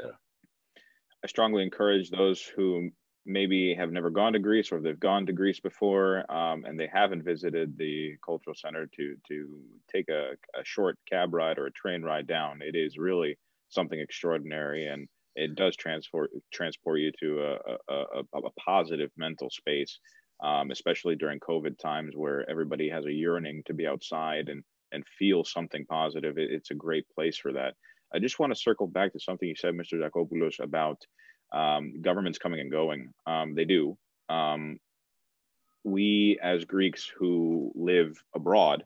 I 1.24 1.28
strongly 1.28 1.62
encourage 1.62 2.10
those 2.10 2.42
who 2.42 2.90
maybe 3.24 3.74
have 3.74 3.92
never 3.92 4.10
gone 4.10 4.32
to 4.32 4.38
Greece 4.38 4.72
or 4.72 4.80
they've 4.80 4.98
gone 4.98 5.26
to 5.26 5.32
Greece 5.32 5.60
before 5.60 6.30
um, 6.30 6.64
and 6.64 6.78
they 6.78 6.88
haven't 6.92 7.24
visited 7.24 7.76
the 7.78 8.16
cultural 8.24 8.54
center 8.54 8.88
to 8.96 9.16
to 9.28 9.60
take 9.92 10.08
a, 10.08 10.32
a 10.58 10.64
short 10.64 10.98
cab 11.08 11.32
ride 11.32 11.58
or 11.58 11.66
a 11.66 11.72
train 11.72 12.02
ride 12.02 12.26
down. 12.26 12.60
It 12.62 12.74
is 12.74 12.98
really 12.98 13.38
something 13.68 13.98
extraordinary 13.98 14.86
and 14.86 15.08
it 15.34 15.54
does 15.54 15.76
transport 15.76 16.30
transport 16.52 17.00
you 17.00 17.12
to 17.20 17.42
a, 17.42 17.94
a, 17.94 18.22
a, 18.34 18.50
positive 18.58 19.10
mental 19.16 19.50
space, 19.50 19.98
um, 20.42 20.70
especially 20.70 21.16
during 21.16 21.40
COVID 21.40 21.78
times 21.78 22.14
where 22.14 22.48
everybody 22.50 22.88
has 22.90 23.06
a 23.06 23.12
yearning 23.12 23.62
to 23.66 23.74
be 23.74 23.86
outside 23.86 24.48
and 24.48 24.62
and 24.92 25.04
feel 25.18 25.42
something 25.44 25.86
positive. 25.86 26.36
It, 26.36 26.50
it's 26.50 26.70
a 26.70 26.74
great 26.74 27.06
place 27.14 27.38
for 27.38 27.52
that. 27.52 27.74
I 28.14 28.18
just 28.18 28.38
want 28.38 28.52
to 28.52 28.60
circle 28.60 28.86
back 28.86 29.12
to 29.12 29.20
something 29.20 29.48
you 29.48 29.54
said, 29.56 29.74
Mr. 29.74 29.94
Dracopoulos, 29.94 30.60
about 30.60 30.98
um, 31.52 32.00
governments 32.00 32.38
coming 32.38 32.60
and 32.60 32.70
going. 32.70 33.12
Um, 33.26 33.54
they 33.54 33.64
do. 33.64 33.96
Um, 34.28 34.78
we, 35.84 36.38
as 36.42 36.64
Greeks 36.64 37.10
who 37.18 37.72
live 37.74 38.22
abroad, 38.34 38.84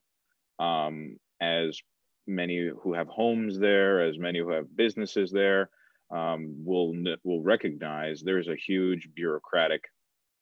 um, 0.58 1.18
as 1.40 1.78
many 2.26 2.70
who 2.82 2.94
have 2.94 3.08
homes 3.08 3.58
there, 3.58 4.02
as 4.02 4.18
many 4.18 4.40
who 4.40 4.50
have 4.50 4.74
businesses 4.76 5.30
there, 5.30 5.70
um, 6.10 6.54
will 6.64 6.94
will 7.24 7.42
recognize 7.42 8.22
there's 8.22 8.48
a 8.48 8.56
huge 8.56 9.08
bureaucratic 9.14 9.82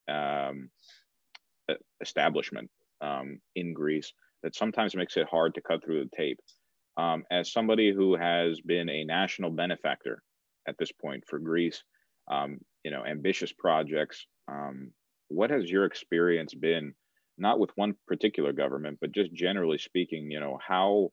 um, 0.07 0.69
establishment 2.01 2.69
in 3.55 3.73
Greece 3.73 4.13
that 4.41 4.55
sometimes 4.55 4.95
makes 4.95 5.17
it 5.17 5.27
hard 5.29 5.53
to 5.55 5.61
cut 5.61 5.83
through 5.83 6.03
the 6.03 6.15
tape. 6.15 6.39
as 7.29 7.51
somebody 7.51 7.91
who 7.91 8.15
has 8.15 8.61
been 8.61 8.89
a 8.89 9.03
national 9.03 9.51
benefactor 9.51 10.21
at 10.67 10.77
this 10.77 10.91
point 10.91 11.23
for 11.27 11.39
Greece, 11.39 11.83
um, 12.29 12.59
you 12.83 12.91
know, 12.91 13.05
ambitious 13.05 13.51
projects. 13.51 14.25
Um, 14.47 14.91
what 15.27 15.49
has 15.49 15.69
your 15.69 15.85
experience 15.85 16.53
been, 16.53 16.93
not 17.37 17.59
with 17.59 17.71
one 17.75 17.95
particular 18.07 18.53
government, 18.53 18.99
but 19.01 19.11
just 19.11 19.33
generally 19.33 19.77
speaking, 19.77 20.31
you 20.31 20.39
know, 20.39 20.59
how, 20.65 21.11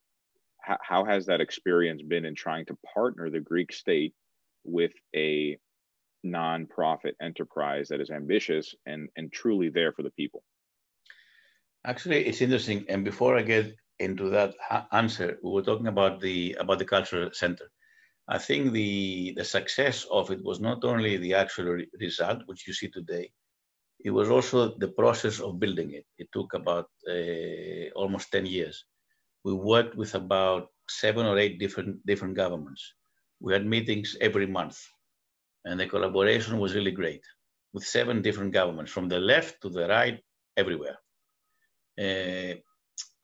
how, 0.61 0.79
how 0.83 1.05
has 1.05 1.27
that 1.27 1.41
experience 1.41 2.03
been 2.03 2.25
in 2.25 2.35
trying 2.35 2.67
to 2.67 2.77
partner 2.95 3.31
the 3.31 3.41
Greek 3.41 3.73
state 3.73 4.15
with 4.65 4.93
a 5.17 5.59
non-profit 6.23 7.17
enterprise 7.21 7.89
that 7.89 8.01
is 8.01 8.11
ambitious 8.11 8.75
and, 8.87 9.09
and 9.17 9.33
truly 9.33 9.71
there 9.71 9.93
for 9.93 10.03
the 10.03 10.11
people? 10.11 10.43
Actually, 11.85 12.27
it's 12.27 12.41
interesting. 12.41 12.85
And 12.89 13.05
before 13.05 13.37
I 13.37 13.43
get 13.43 13.75
into 13.99 14.29
that 14.31 14.55
answer, 14.93 15.39
we 15.43 15.51
were 15.51 15.63
talking 15.63 15.89
about 15.89 16.21
the 16.21 16.57
about 16.61 16.79
the 16.79 16.85
cultural 16.85 17.31
center. 17.33 17.71
I 18.29 18.39
think 18.39 18.73
the, 18.73 19.35
the 19.37 19.45
success 19.45 20.07
of 20.11 20.31
it 20.31 20.43
was 20.43 20.61
not 20.61 20.85
only 20.85 21.17
the 21.17 21.35
actual 21.35 21.67
re 21.67 21.89
result, 22.01 22.43
which 22.47 22.67
you 22.67 22.73
see 22.73 22.89
today, 22.89 23.31
it 24.05 24.11
was 24.11 24.31
also 24.31 24.77
the 24.79 24.89
process 24.89 25.41
of 25.41 25.61
building 25.61 25.93
it. 25.93 26.07
It 26.19 26.29
took 26.33 26.55
about 26.55 26.89
uh, 27.09 27.91
almost 27.95 28.33
10 28.33 28.47
years. 28.47 28.85
We 29.45 29.53
worked 29.55 29.97
with 29.97 30.15
about 30.15 30.69
seven 30.89 31.27
or 31.27 31.39
eight 31.39 31.59
different, 31.59 32.05
different 32.07 32.35
governments. 32.35 32.95
We 33.41 33.53
had 33.53 33.67
meetings 33.67 34.17
every 34.21 34.47
month, 34.47 34.79
and 35.65 35.79
the 35.79 35.87
collaboration 35.87 36.59
was 36.59 36.75
really 36.75 36.93
great 36.93 37.25
with 37.73 37.85
seven 37.85 38.23
different 38.23 38.53
governments 38.53 38.93
from 38.93 39.09
the 39.09 39.19
left 39.19 39.61
to 39.63 39.69
the 39.69 39.89
right, 39.89 40.21
everywhere. 40.57 40.99
Uh, 41.99 42.55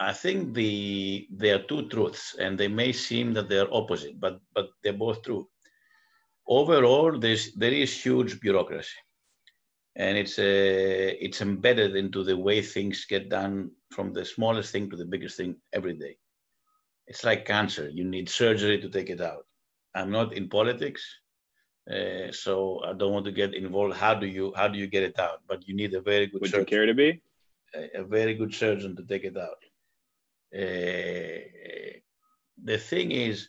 I 0.00 0.12
think 0.12 0.54
the 0.54 1.26
there 1.31 1.57
are 1.57 1.62
two 1.66 1.88
truths, 1.88 2.37
and 2.38 2.59
they 2.59 2.68
may 2.68 2.92
seem 2.92 3.33
that 3.35 3.48
they 3.48 3.59
are 3.59 3.72
opposite, 3.72 4.18
but 4.20 4.40
but 4.54 4.70
they're 4.83 4.92
both 5.07 5.22
true. 5.22 5.48
Overall, 6.46 7.18
there's 7.18 7.52
there 7.54 7.72
is 7.72 7.92
huge 8.02 8.40
bureaucracy, 8.40 8.98
and 9.96 10.16
it's 10.16 10.38
uh, 10.38 11.12
it's 11.26 11.40
embedded 11.42 11.96
into 11.96 12.22
the 12.24 12.37
way 12.37 12.62
things 12.62 13.04
get 13.07 13.28
done 13.28 13.70
from 13.90 14.12
the 14.12 14.24
smallest 14.24 14.72
thing 14.72 14.88
to 14.90 14.96
the 14.96 15.04
biggest 15.07 15.37
thing 15.37 15.57
every 15.72 15.94
day. 15.94 16.16
It's 17.07 17.24
like 17.24 17.44
cancer; 17.44 17.88
you 17.88 18.04
need 18.04 18.28
surgery 18.28 18.81
to 18.81 18.88
take 18.88 19.11
it 19.11 19.20
out. 19.20 19.46
I'm 19.94 20.11
not 20.11 20.33
in 20.35 20.48
politics, 20.48 21.02
uh, 21.90 22.33
so 22.33 22.81
I 22.85 22.92
don't 22.94 23.12
want 23.12 23.26
to 23.26 23.33
get 23.33 23.54
involved. 23.54 23.96
How 23.96 24.14
do 24.14 24.26
you 24.26 24.52
how 24.57 24.68
do 24.68 24.78
you 24.78 24.87
get 24.87 25.02
it 25.02 25.18
out? 25.18 25.40
But 25.48 25.66
you 25.68 25.74
need 25.74 25.94
a 25.94 26.00
very 26.00 26.26
good. 26.26 26.40
Would 26.40 26.50
surgeon, 26.50 26.61
you 26.61 26.66
care 26.66 26.87
to 26.87 26.94
be? 26.94 27.22
A, 27.74 28.02
very 28.02 28.35
good 28.35 28.54
surgeon 28.54 28.96
to 28.96 29.04
take 29.04 29.24
it 29.24 29.37
out. 29.37 29.62
Uh, 30.54 31.98
the 32.64 32.78
thing 32.78 33.12
is 33.12 33.48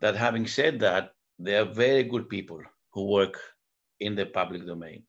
that 0.00 0.16
having 0.16 0.46
said 0.46 0.80
that, 0.80 1.10
there 1.38 1.62
are 1.62 1.72
very 1.72 2.02
good 2.02 2.28
people 2.28 2.60
who 2.92 3.04
work 3.06 3.38
in 4.00 4.14
the 4.14 4.26
public 4.26 4.66
domain. 4.66 5.04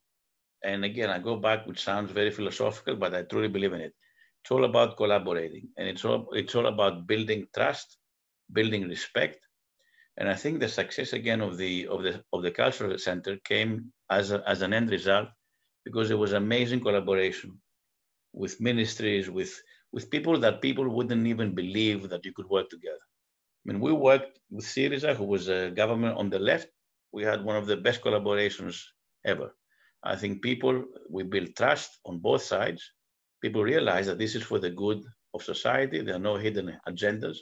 And 0.62 0.84
again, 0.84 1.10
I 1.10 1.18
go 1.18 1.36
back, 1.36 1.66
which 1.66 1.82
sounds 1.82 2.12
very 2.12 2.30
philosophical, 2.30 2.96
but 2.96 3.14
I 3.14 3.22
truly 3.22 3.48
believe 3.48 3.72
in 3.72 3.80
it. 3.80 3.94
It's 4.42 4.50
all 4.50 4.64
about 4.64 4.96
collaborating, 4.96 5.68
and 5.76 5.88
it's 5.88 6.04
all 6.04 6.28
it's 6.32 6.54
all 6.54 6.66
about 6.66 7.06
building 7.06 7.46
trust, 7.54 7.98
building 8.52 8.88
respect, 8.88 9.38
and 10.16 10.28
I 10.28 10.34
think 10.34 10.60
the 10.60 10.68
success 10.68 11.12
again 11.12 11.40
of 11.40 11.56
the 11.56 11.86
of 11.86 12.02
the 12.02 12.22
of 12.32 12.42
the 12.42 12.50
cultural 12.50 12.96
center 12.98 13.36
came 13.44 13.92
as 14.10 14.32
a, 14.32 14.42
as 14.46 14.62
an 14.62 14.72
end 14.72 14.90
result 14.90 15.28
because 15.84 16.08
there 16.08 16.18
was 16.18 16.32
amazing 16.32 16.80
collaboration 16.80 17.58
with 18.32 18.60
ministries, 18.60 19.30
with 19.30 19.52
with 19.92 20.10
people 20.10 20.38
that 20.38 20.62
people 20.62 20.88
wouldn't 20.88 21.26
even 21.26 21.54
believe 21.54 22.08
that 22.08 22.24
you 22.24 22.32
could 22.32 22.48
work 22.48 22.68
together. 22.70 23.04
I 23.60 23.72
mean, 23.72 23.80
we 23.80 23.92
worked 23.92 24.38
with 24.50 24.64
Syriza, 24.64 25.14
who 25.16 25.24
was 25.24 25.48
a 25.48 25.70
government 25.70 26.16
on 26.16 26.30
the 26.30 26.38
left. 26.38 26.68
We 27.12 27.24
had 27.24 27.44
one 27.44 27.56
of 27.56 27.66
the 27.66 27.76
best 27.76 28.00
collaborations 28.00 28.80
ever. 29.24 29.54
I 30.02 30.16
think 30.16 30.42
people, 30.42 30.84
we 31.10 31.24
build 31.24 31.56
trust 31.56 31.98
on 32.06 32.18
both 32.18 32.42
sides. 32.42 32.82
People 33.42 33.62
realize 33.62 34.06
that 34.06 34.18
this 34.18 34.34
is 34.34 34.42
for 34.42 34.58
the 34.58 34.70
good 34.70 35.02
of 35.34 35.42
society. 35.42 36.00
There 36.00 36.14
are 36.14 36.26
no 36.30 36.36
hidden 36.36 36.78
agendas. 36.88 37.36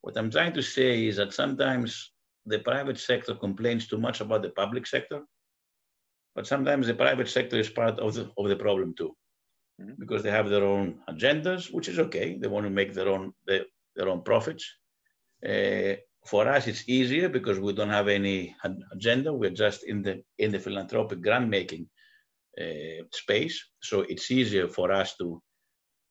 What 0.00 0.16
I'm 0.16 0.30
trying 0.30 0.54
to 0.54 0.62
say 0.62 1.06
is 1.06 1.16
that 1.16 1.32
sometimes 1.32 2.12
the 2.46 2.58
private 2.58 2.98
sector 2.98 3.34
complains 3.34 3.86
too 3.86 3.98
much 3.98 4.20
about 4.20 4.42
the 4.42 4.50
public 4.50 4.86
sector, 4.86 5.22
but 6.34 6.46
sometimes 6.46 6.86
the 6.86 6.94
private 6.94 7.28
sector 7.28 7.58
is 7.58 7.68
part 7.68 8.00
of 8.00 8.14
the, 8.14 8.30
of 8.36 8.48
the 8.48 8.56
problem 8.56 8.94
too 8.96 9.14
mm-hmm. 9.82 9.92
because 9.98 10.22
they 10.22 10.30
have 10.30 10.48
their 10.48 10.64
own 10.64 11.00
agendas, 11.08 11.72
which 11.72 11.88
is 11.88 11.98
okay. 11.98 12.38
They 12.38 12.48
want 12.48 12.66
to 12.66 12.70
make 12.70 12.92
their 12.94 13.08
own 13.08 13.32
their, 13.46 13.64
their 13.96 14.08
own 14.08 14.22
profits. 14.22 14.64
Uh, 15.46 15.94
for 16.26 16.46
us, 16.48 16.68
it's 16.68 16.88
easier 16.88 17.28
because 17.28 17.58
we 17.58 17.72
don't 17.72 17.90
have 17.90 18.08
any 18.08 18.54
agenda. 18.92 19.32
We're 19.32 19.50
just 19.50 19.84
in 19.84 20.02
the 20.02 20.22
in 20.38 20.52
the 20.52 20.58
philanthropic 20.58 21.20
grant 21.20 21.48
making 21.48 21.88
uh, 22.60 23.02
space, 23.12 23.56
so 23.80 24.02
it's 24.02 24.30
easier 24.30 24.68
for 24.68 24.92
us 24.92 25.16
to 25.16 25.42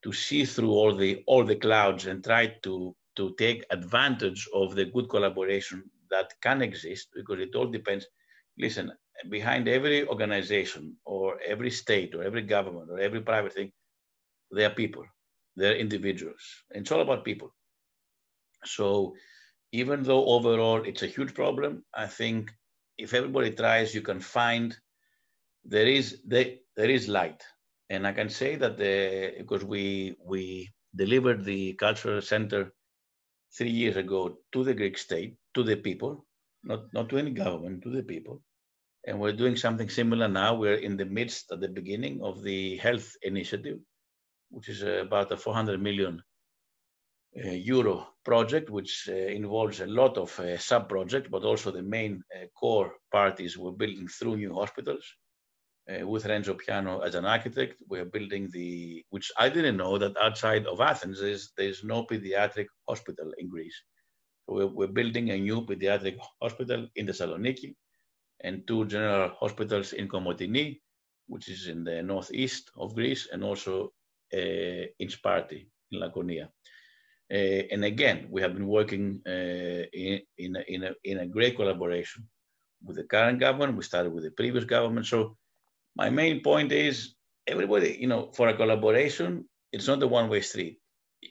to 0.04 0.12
see 0.12 0.44
through 0.44 0.70
all 0.70 0.94
the 0.94 1.22
all 1.26 1.44
the 1.44 1.56
clouds 1.56 2.06
and 2.06 2.22
try 2.22 2.54
to 2.64 2.94
to 3.16 3.34
take 3.38 3.64
advantage 3.70 4.48
of 4.54 4.74
the 4.74 4.86
good 4.86 5.08
collaboration 5.08 5.82
that 6.10 6.32
can 6.42 6.62
exist 6.62 7.08
because 7.14 7.40
it 7.40 7.54
all 7.54 7.66
depends. 7.66 8.06
Listen, 8.58 8.92
behind 9.28 9.68
every 9.68 10.06
organization 10.06 10.96
or 11.04 11.38
every 11.46 11.70
state 11.70 12.14
or 12.14 12.22
every 12.22 12.42
government 12.42 12.90
or 12.90 12.98
every 12.98 13.20
private 13.20 13.52
thing, 13.52 13.72
there 14.50 14.68
are 14.68 14.74
people, 14.74 15.04
there 15.56 15.72
are 15.72 15.76
individuals. 15.76 16.42
It's 16.70 16.90
all 16.92 17.00
about 17.00 17.24
people. 17.24 17.54
So 18.64 19.14
even 19.72 20.02
though 20.02 20.26
overall 20.26 20.82
it's 20.84 21.02
a 21.02 21.06
huge 21.06 21.34
problem, 21.34 21.84
I 21.94 22.06
think 22.06 22.50
if 22.98 23.14
everybody 23.14 23.50
tries, 23.50 23.94
you 23.94 24.02
can 24.02 24.20
find 24.20 24.76
there 25.64 25.86
is 25.86 26.20
there, 26.26 26.56
there 26.76 26.90
is 26.90 27.08
light. 27.08 27.42
And 27.90 28.06
I 28.06 28.12
can 28.12 28.28
say 28.28 28.56
that 28.56 28.78
the, 28.78 29.34
because 29.38 29.64
we 29.64 30.16
we 30.24 30.70
delivered 30.94 31.44
the 31.44 31.74
cultural 31.74 32.20
center 32.20 32.72
three 33.56 33.70
years 33.70 33.96
ago 33.96 34.38
to 34.52 34.64
the 34.64 34.74
Greek 34.74 34.98
state, 34.98 35.36
to 35.54 35.62
the 35.62 35.76
people, 35.76 36.26
not, 36.64 36.92
not 36.92 37.08
to 37.10 37.18
any 37.18 37.30
government, 37.30 37.82
to 37.82 37.90
the 37.90 38.02
people. 38.02 38.42
And 39.06 39.18
we're 39.18 39.32
doing 39.32 39.56
something 39.56 39.88
similar 39.88 40.28
now. 40.28 40.54
We're 40.54 40.76
in 40.76 40.96
the 40.96 41.04
midst, 41.04 41.50
at 41.50 41.60
the 41.60 41.68
beginning 41.68 42.22
of 42.22 42.42
the 42.42 42.76
health 42.76 43.16
initiative, 43.22 43.78
which 44.50 44.68
is 44.68 44.82
about 44.82 45.32
a 45.32 45.36
400 45.36 45.82
million 45.82 46.22
uh, 47.44 47.48
euro 47.50 48.06
project, 48.24 48.70
which 48.70 49.08
uh, 49.08 49.14
involves 49.14 49.80
a 49.80 49.86
lot 49.86 50.18
of 50.18 50.38
uh, 50.38 50.56
sub-projects, 50.56 51.28
but 51.30 51.42
also 51.42 51.70
the 51.70 51.82
main 51.82 52.22
core 52.58 52.94
parties 53.10 53.58
we're 53.58 53.72
building 53.72 54.06
through 54.06 54.36
new 54.36 54.54
hospitals. 54.54 55.04
Uh, 55.90 56.06
with 56.06 56.26
Renzo 56.26 56.54
Piano 56.54 57.00
as 57.00 57.16
an 57.16 57.24
architect, 57.24 57.74
we're 57.88 58.04
building 58.04 58.48
the, 58.52 59.04
which 59.10 59.32
I 59.36 59.48
didn't 59.48 59.78
know 59.78 59.98
that 59.98 60.16
outside 60.16 60.64
of 60.66 60.80
Athens, 60.80 61.20
there's, 61.20 61.52
there's 61.56 61.82
no 61.82 62.04
pediatric 62.04 62.66
hospital 62.88 63.32
in 63.38 63.48
Greece. 63.48 63.82
We're, 64.46 64.68
we're 64.68 64.86
building 64.86 65.30
a 65.30 65.38
new 65.38 65.62
pediatric 65.62 66.18
hospital 66.40 66.86
in 66.94 67.06
Thessaloniki 67.06 67.74
and 68.42 68.66
two 68.66 68.84
general 68.86 69.30
hospitals 69.38 69.92
in 69.92 70.08
Komotini, 70.08 70.80
which 71.26 71.48
is 71.48 71.68
in 71.68 71.84
the 71.84 72.02
northeast 72.02 72.70
of 72.76 72.94
Greece, 72.94 73.28
and 73.32 73.42
also 73.44 73.92
uh, 74.34 74.84
in 74.98 75.08
Sparti, 75.08 75.66
in 75.90 76.00
Laconia. 76.00 76.50
Uh, 77.32 77.62
and 77.72 77.84
again, 77.84 78.26
we 78.30 78.42
have 78.42 78.54
been 78.54 78.66
working 78.66 79.20
uh, 79.26 79.84
in, 79.92 80.20
in, 80.38 80.56
a, 80.56 80.62
in, 80.68 80.84
a, 80.84 80.92
in 81.04 81.18
a 81.18 81.26
great 81.26 81.56
collaboration 81.56 82.28
with 82.84 82.96
the 82.96 83.04
current 83.04 83.40
government. 83.40 83.76
We 83.76 83.84
started 83.84 84.12
with 84.12 84.24
the 84.24 84.32
previous 84.32 84.64
government. 84.64 85.06
So 85.06 85.36
my 85.96 86.10
main 86.10 86.42
point 86.42 86.72
is 86.72 87.14
everybody, 87.46 87.96
you 87.98 88.06
know, 88.06 88.30
for 88.32 88.48
a 88.48 88.56
collaboration, 88.56 89.48
it's 89.72 89.86
not 89.86 90.02
a 90.02 90.06
one-way 90.06 90.42
street 90.42 90.78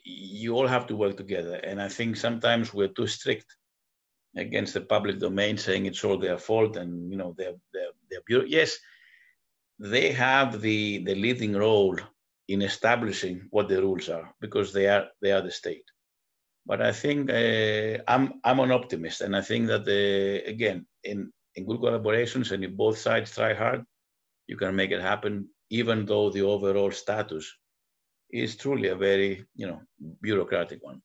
you 0.04 0.54
all 0.54 0.66
have 0.66 0.86
to 0.86 0.96
work 0.96 1.16
together. 1.16 1.56
And 1.56 1.80
I 1.80 1.88
think 1.88 2.16
sometimes 2.16 2.72
we're 2.72 2.88
too 2.88 3.06
strict 3.06 3.46
against 4.36 4.74
the 4.74 4.80
public 4.80 5.18
domain, 5.18 5.56
saying 5.56 5.86
it's 5.86 6.04
all 6.04 6.18
their 6.18 6.38
fault 6.38 6.76
and 6.76 7.10
you 7.10 7.16
know 7.16 7.34
they're 7.36 7.56
they're, 7.72 7.94
they're 8.10 8.46
yes, 8.46 8.78
they 9.78 10.12
have 10.12 10.60
the 10.60 11.04
the 11.04 11.14
leading 11.14 11.54
role 11.54 11.98
in 12.48 12.62
establishing 12.62 13.46
what 13.50 13.68
the 13.68 13.80
rules 13.80 14.08
are 14.08 14.34
because 14.40 14.72
they 14.72 14.88
are 14.88 15.06
they 15.20 15.32
are 15.32 15.42
the 15.42 15.50
state. 15.50 15.84
But 16.64 16.80
I 16.80 16.92
think 16.92 17.30
uh, 17.30 17.98
I'm 18.06 18.40
I'm 18.44 18.60
an 18.60 18.70
optimist, 18.70 19.20
and 19.20 19.36
I 19.36 19.40
think 19.40 19.66
that 19.68 19.84
the, 19.84 20.42
again 20.46 20.86
in 21.04 21.32
in 21.54 21.66
good 21.66 21.80
collaborations 21.80 22.52
and 22.52 22.64
if 22.64 22.72
both 22.72 22.98
sides 22.98 23.34
try 23.34 23.52
hard, 23.52 23.84
you 24.46 24.56
can 24.56 24.74
make 24.74 24.90
it 24.90 25.00
happen. 25.00 25.48
Even 25.70 26.04
though 26.06 26.30
the 26.30 26.42
overall 26.42 26.90
status 26.90 27.50
is 28.30 28.56
truly 28.56 28.88
a 28.88 28.96
very 28.96 29.44
you 29.54 29.66
know 29.66 29.80
bureaucratic 30.20 30.82
one 30.82 31.02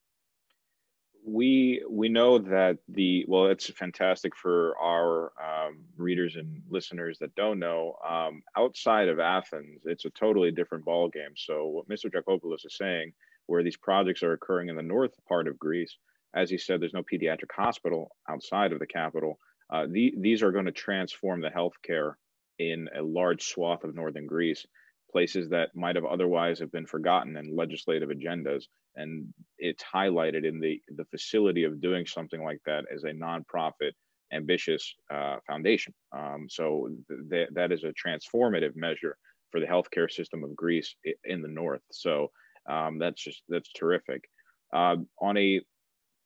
we 1.27 1.83
we 1.89 2.07
know 2.09 2.37
that 2.39 2.77
the 2.87 3.25
well 3.27 3.47
it's 3.47 3.69
fantastic 3.71 4.35
for 4.35 4.73
our 4.81 5.33
um, 5.43 5.83
readers 5.97 6.37
and 6.37 6.61
listeners 6.69 7.17
that 7.19 7.35
don't 7.35 7.59
know 7.59 7.95
um, 8.09 8.41
outside 8.57 9.09
of 9.09 9.19
athens 9.19 9.81
it's 9.85 10.05
a 10.05 10.09
totally 10.11 10.51
different 10.51 10.85
ball 10.85 11.09
game 11.09 11.33
so 11.35 11.67
what 11.67 11.89
mr 11.89 12.09
Dracopoulos 12.09 12.65
is 12.65 12.77
saying 12.77 13.11
where 13.47 13.61
these 13.61 13.77
projects 13.77 14.23
are 14.23 14.33
occurring 14.33 14.69
in 14.69 14.77
the 14.77 14.81
north 14.81 15.13
part 15.27 15.47
of 15.47 15.59
greece 15.59 15.97
as 16.37 16.49
he 16.49 16.57
said 16.57 16.79
there's 16.79 16.93
no 16.93 17.03
pediatric 17.03 17.51
hospital 17.51 18.15
outside 18.29 18.71
of 18.71 18.79
the 18.79 18.87
capital. 18.87 19.39
Uh, 19.71 19.85
the, 19.89 20.13
these 20.17 20.43
are 20.43 20.51
going 20.51 20.65
to 20.65 20.71
transform 20.71 21.41
the 21.41 21.49
healthcare 21.49 22.13
in 22.59 22.87
a 22.97 23.01
large 23.01 23.43
swath 23.43 23.83
of 23.83 23.95
northern 23.95 24.27
greece 24.27 24.65
places 25.11 25.49
that 25.49 25.75
might 25.75 25.95
have 25.95 26.05
otherwise 26.05 26.59
have 26.59 26.71
been 26.71 26.85
forgotten 26.85 27.37
in 27.37 27.55
legislative 27.55 28.09
agendas 28.09 28.65
and 28.97 29.33
it's 29.57 29.83
highlighted 29.83 30.45
in 30.45 30.59
the 30.59 30.81
the 30.95 31.05
facility 31.05 31.63
of 31.63 31.81
doing 31.81 32.05
something 32.05 32.43
like 32.43 32.59
that 32.65 32.85
as 32.93 33.03
a 33.03 33.11
nonprofit 33.11 33.91
ambitious 34.33 34.93
uh, 35.09 35.37
foundation. 35.47 35.93
Um, 36.11 36.47
so 36.49 36.89
th- 37.29 37.49
that 37.53 37.71
is 37.71 37.83
a 37.85 37.93
transformative 37.93 38.75
measure 38.75 39.17
for 39.51 39.61
the 39.61 39.65
healthcare 39.65 40.11
system 40.11 40.43
of 40.43 40.55
greece 40.55 40.95
in 41.23 41.41
the 41.41 41.47
north. 41.47 41.81
So 41.91 42.31
um, 42.69 42.99
that's 42.99 43.23
just 43.23 43.43
that's 43.47 43.71
terrific. 43.71 44.29
Uh, 44.73 44.97
on 45.21 45.37
a 45.37 45.61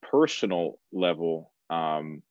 personal 0.02 0.80
level 0.92 1.52
um, 1.70 2.24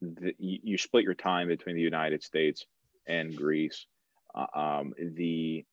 the, 0.00 0.34
you, 0.38 0.78
split 0.78 1.04
your 1.04 1.14
time 1.14 1.48
between 1.48 1.76
the 1.76 1.82
united 1.82 2.22
states 2.22 2.66
and 3.06 3.36
greece. 3.36 3.86
Uh, 4.34 4.46
um, 4.54 4.94
the 5.16 5.64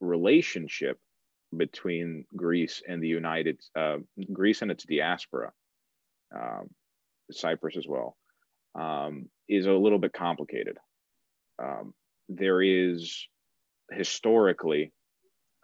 relationship 0.00 0.98
between 1.56 2.24
Greece 2.34 2.82
and 2.86 3.02
the 3.02 3.08
United 3.08 3.60
uh, 3.76 3.98
Greece 4.32 4.62
and 4.62 4.70
its 4.70 4.84
diaspora, 4.84 5.52
um, 6.34 6.70
Cyprus 7.30 7.76
as 7.76 7.86
well, 7.86 8.16
um, 8.74 9.28
is 9.48 9.66
a 9.66 9.72
little 9.72 9.98
bit 9.98 10.12
complicated. 10.12 10.78
Um, 11.62 11.94
there 12.28 12.62
is 12.62 13.28
historically 13.90 14.92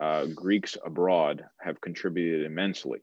uh, 0.01 0.27
Greeks 0.27 0.77
abroad 0.85 1.45
have 1.61 1.81
contributed 1.81 2.47
immensely 2.47 3.01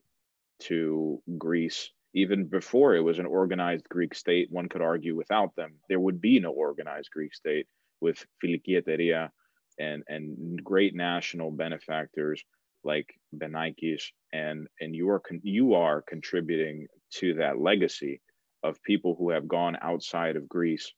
to 0.62 1.22
Greece. 1.38 1.92
Even 2.14 2.46
before 2.46 2.96
it 2.96 3.02
was 3.02 3.20
an 3.20 3.26
organized 3.26 3.90
Greek 3.90 4.16
state, 4.16 4.50
one 4.50 4.70
could 4.70 4.82
argue 4.82 5.16
without 5.16 5.54
them, 5.56 5.74
there 5.90 6.00
would 6.00 6.22
be 6.22 6.40
no 6.40 6.52
organized 6.52 7.10
Greek 7.12 7.34
state 7.34 7.68
with 8.00 8.26
Filiki 8.42 8.82
Eteria 8.82 9.30
and, 9.78 10.04
and 10.08 10.64
great 10.64 10.96
national 10.96 11.52
benefactors 11.52 12.42
like 12.86 13.14
Benakis, 13.36 14.04
and, 14.32 14.68
and 14.80 14.96
you, 14.96 15.10
are 15.10 15.20
con- 15.20 15.42
you 15.44 15.74
are 15.74 16.02
contributing 16.02 16.88
to 17.16 17.36
that 17.36 17.60
legacy 17.60 18.22
of 18.64 18.82
people 18.84 19.16
who 19.18 19.30
have 19.32 19.48
gone 19.48 19.78
outside 19.82 20.36
of 20.36 20.50
Greece 20.50 20.92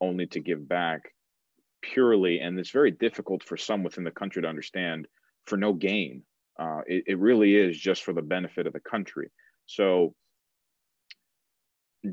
only 0.00 0.26
to 0.26 0.40
give 0.40 0.68
back 0.68 1.12
purely, 1.82 2.40
and 2.40 2.58
it's 2.58 2.70
very 2.70 2.90
difficult 2.90 3.42
for 3.42 3.56
some 3.56 3.82
within 3.82 4.04
the 4.04 4.10
country 4.10 4.42
to 4.42 4.48
understand, 4.48 5.06
for 5.46 5.56
no 5.56 5.72
gain. 5.72 6.22
Uh, 6.58 6.80
it, 6.86 7.04
it 7.06 7.18
really 7.18 7.56
is 7.56 7.78
just 7.78 8.02
for 8.02 8.12
the 8.12 8.22
benefit 8.22 8.66
of 8.66 8.72
the 8.72 8.80
country. 8.80 9.30
So, 9.66 10.14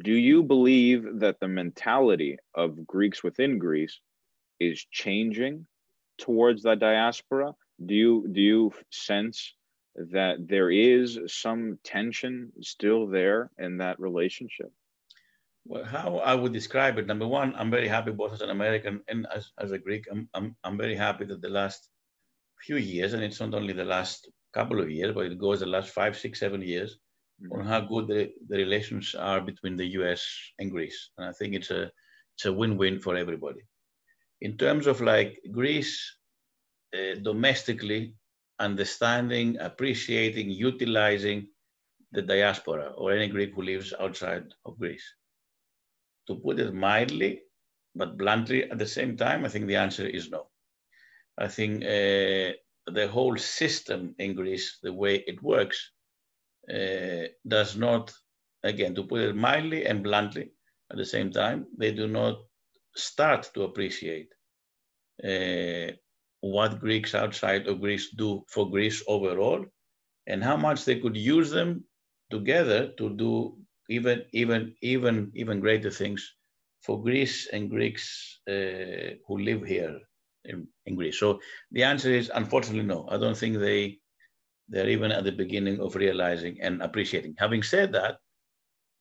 do 0.04 0.14
you 0.14 0.44
believe 0.44 1.20
that 1.20 1.40
the 1.40 1.48
mentality 1.48 2.38
of 2.56 2.86
Greeks 2.86 3.24
within 3.24 3.58
Greece 3.58 4.00
is 4.60 4.86
changing 4.92 5.66
towards 6.18 6.64
the 6.64 6.76
diaspora? 6.76 7.54
Do 7.86 7.94
you 7.94 8.28
do 8.32 8.42
you 8.42 8.74
sense 8.92 9.54
that 9.96 10.48
there 10.48 10.70
is 10.72 11.20
some 11.28 11.80
tension 11.84 12.52
still 12.62 13.08
there 13.08 13.52
in 13.58 13.78
that 13.78 14.00
relationship? 14.00 14.72
Well, 15.66 15.84
how 15.84 16.20
I 16.20 16.34
would 16.34 16.54
describe 16.54 16.98
it, 16.98 17.08
number 17.08 17.28
one, 17.28 17.54
I'm 17.56 17.70
very 17.70 17.88
happy 17.88 18.12
both 18.12 18.34
as 18.34 18.42
an 18.42 18.52
American 18.52 19.02
and 19.10 19.28
as, 19.36 19.52
as 19.60 19.72
a 19.72 19.78
Greek. 19.78 20.06
I'm, 20.10 20.30
I'm, 20.34 20.56
I'm 20.64 20.78
very 20.78 20.96
happy 20.96 21.26
that 21.26 21.42
the 21.42 21.50
last 21.50 21.90
few 22.62 22.78
years, 22.78 23.14
and 23.14 23.22
it's 23.22 23.42
not 23.42 23.54
only 23.54 23.74
the 23.74 23.84
last 23.84 24.30
couple 24.54 24.80
of 24.80 24.90
years, 24.90 25.14
but 25.14 25.26
it 25.26 25.38
goes 25.38 25.60
the 25.60 25.66
last 25.66 25.90
five, 25.90 26.18
six, 26.18 26.40
seven 26.40 26.62
years, 26.62 27.00
mm-hmm. 27.44 27.60
on 27.60 27.66
how 27.66 27.82
good 27.82 28.08
the, 28.08 28.32
the 28.48 28.56
relations 28.56 29.14
are 29.14 29.42
between 29.42 29.76
the 29.76 29.88
US 30.00 30.26
and 30.60 30.72
Greece. 30.72 31.10
And 31.18 31.28
I 31.28 31.34
think 31.34 31.54
it's 31.54 31.72
a, 31.72 31.92
it's 32.36 32.46
a 32.46 32.54
win-win 32.54 33.00
for 33.00 33.18
everybody. 33.18 33.62
In 34.40 34.58
terms 34.58 34.88
of 34.88 35.02
like 35.02 35.42
Greece 35.52 36.18
uh, 36.94 37.16
domestically, 37.22 38.14
understanding, 38.60 39.58
appreciating, 39.60 40.50
utilizing 40.50 41.48
the 42.12 42.22
diaspora 42.22 42.94
or 42.98 43.12
any 43.12 43.28
Greek 43.28 43.54
who 43.54 43.62
lives 43.62 43.94
outside 44.00 44.46
of 44.66 44.78
Greece 44.80 45.06
to 46.28 46.36
put 46.36 46.60
it 46.60 46.74
mildly, 46.74 47.42
but 47.96 48.18
bluntly 48.18 48.70
at 48.70 48.78
the 48.78 48.86
same 48.86 49.18
time, 49.18 49.46
I 49.46 49.50
think 49.50 49.68
the 49.68 49.76
answer 49.76 50.06
is 50.06 50.30
no. 50.30 50.48
I 51.38 51.48
think 51.48 51.84
uh, 51.84 52.54
the 52.92 53.08
whole 53.12 53.38
system 53.38 54.16
in 54.20 54.36
Greece, 54.36 54.80
the 54.82 54.94
way 54.94 55.24
it 55.28 55.42
works, 55.42 55.92
uh, 56.74 57.28
does 57.48 57.78
not, 57.78 58.14
again, 58.64 58.96
to 58.96 59.04
put 59.04 59.22
it 59.22 59.36
mildly 59.36 59.86
and 59.86 60.04
bluntly 60.04 60.52
at 60.92 60.98
the 60.98 61.06
same 61.06 61.32
time, 61.32 61.68
they 61.78 61.92
do 61.92 62.08
not 62.08 62.40
start 62.96 63.50
to 63.54 63.64
appreciate 63.64 64.30
uh, 65.24 65.92
what 66.42 66.80
Greeks 66.80 67.16
outside 67.16 67.68
of 67.68 67.82
Greece 67.82 68.10
do 68.12 68.44
for 68.48 68.70
Greece 68.70 69.04
overall 69.08 69.66
and 70.28 70.44
how 70.44 70.58
much 70.58 70.86
they 70.86 71.00
could 71.00 71.18
use 71.18 71.50
them 71.50 71.84
together 72.30 72.92
to 72.98 73.10
do 73.16 73.58
even 73.90 74.24
even 74.34 74.76
even 74.82 75.32
even 75.34 75.60
greater 75.60 75.90
things 75.90 76.36
for 76.82 77.02
Greece 77.02 77.48
and 77.52 77.70
Greeks 77.70 78.40
uh, 78.50 79.16
who 79.26 79.40
live 79.40 79.64
here 79.64 80.00
in, 80.46 80.68
in, 80.86 80.96
Greece. 80.96 81.20
So 81.20 81.40
the 81.72 81.84
answer 81.84 82.10
is 82.10 82.32
unfortunately 82.34 82.84
no. 82.84 83.08
I 83.10 83.18
don't 83.18 83.38
think 83.38 83.58
they 83.58 84.00
they're 84.70 84.90
even 84.90 85.12
at 85.12 85.24
the 85.24 85.32
beginning 85.32 85.80
of 85.80 85.96
realizing 85.96 86.62
and 86.62 86.82
appreciating. 86.82 87.36
Having 87.38 87.64
said 87.64 87.94
that, 87.94 88.16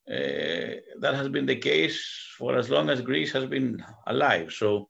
uh, 0.08 0.80
that 1.00 1.14
has 1.14 1.28
been 1.28 1.46
the 1.46 1.56
case 1.56 2.00
for 2.38 2.56
as 2.56 2.70
long 2.70 2.88
as 2.88 3.00
Greece 3.00 3.32
has 3.32 3.46
been 3.46 3.84
alive. 4.06 4.52
So 4.52 4.88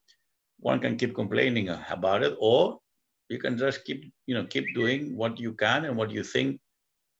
one 0.58 0.80
can 0.80 0.96
keep 0.96 1.14
complaining 1.14 1.68
about 1.90 2.22
it, 2.22 2.36
or 2.40 2.80
you 3.28 3.38
can 3.38 3.58
just 3.58 3.84
keep 3.84 4.12
you 4.26 4.34
know 4.34 4.46
keep 4.46 4.66
doing 4.74 5.16
what 5.16 5.38
you 5.38 5.52
can 5.54 5.84
and 5.84 5.96
what 5.96 6.10
you 6.10 6.22
think 6.22 6.60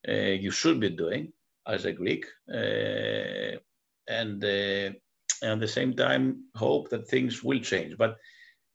uh, 0.09 0.35
you 0.44 0.51
should 0.51 0.81
be 0.81 0.90
doing 0.90 1.33
as 1.66 1.85
a 1.85 1.92
Greek, 1.92 2.25
uh, 2.53 3.57
and, 4.09 4.44
uh, 4.44 4.90
at 5.42 5.61
the 5.61 5.68
same 5.68 5.94
time 5.94 6.44
hope 6.55 6.88
that 6.90 7.09
things 7.09 7.42
will 7.42 7.61
change. 7.61 7.96
But 7.99 8.16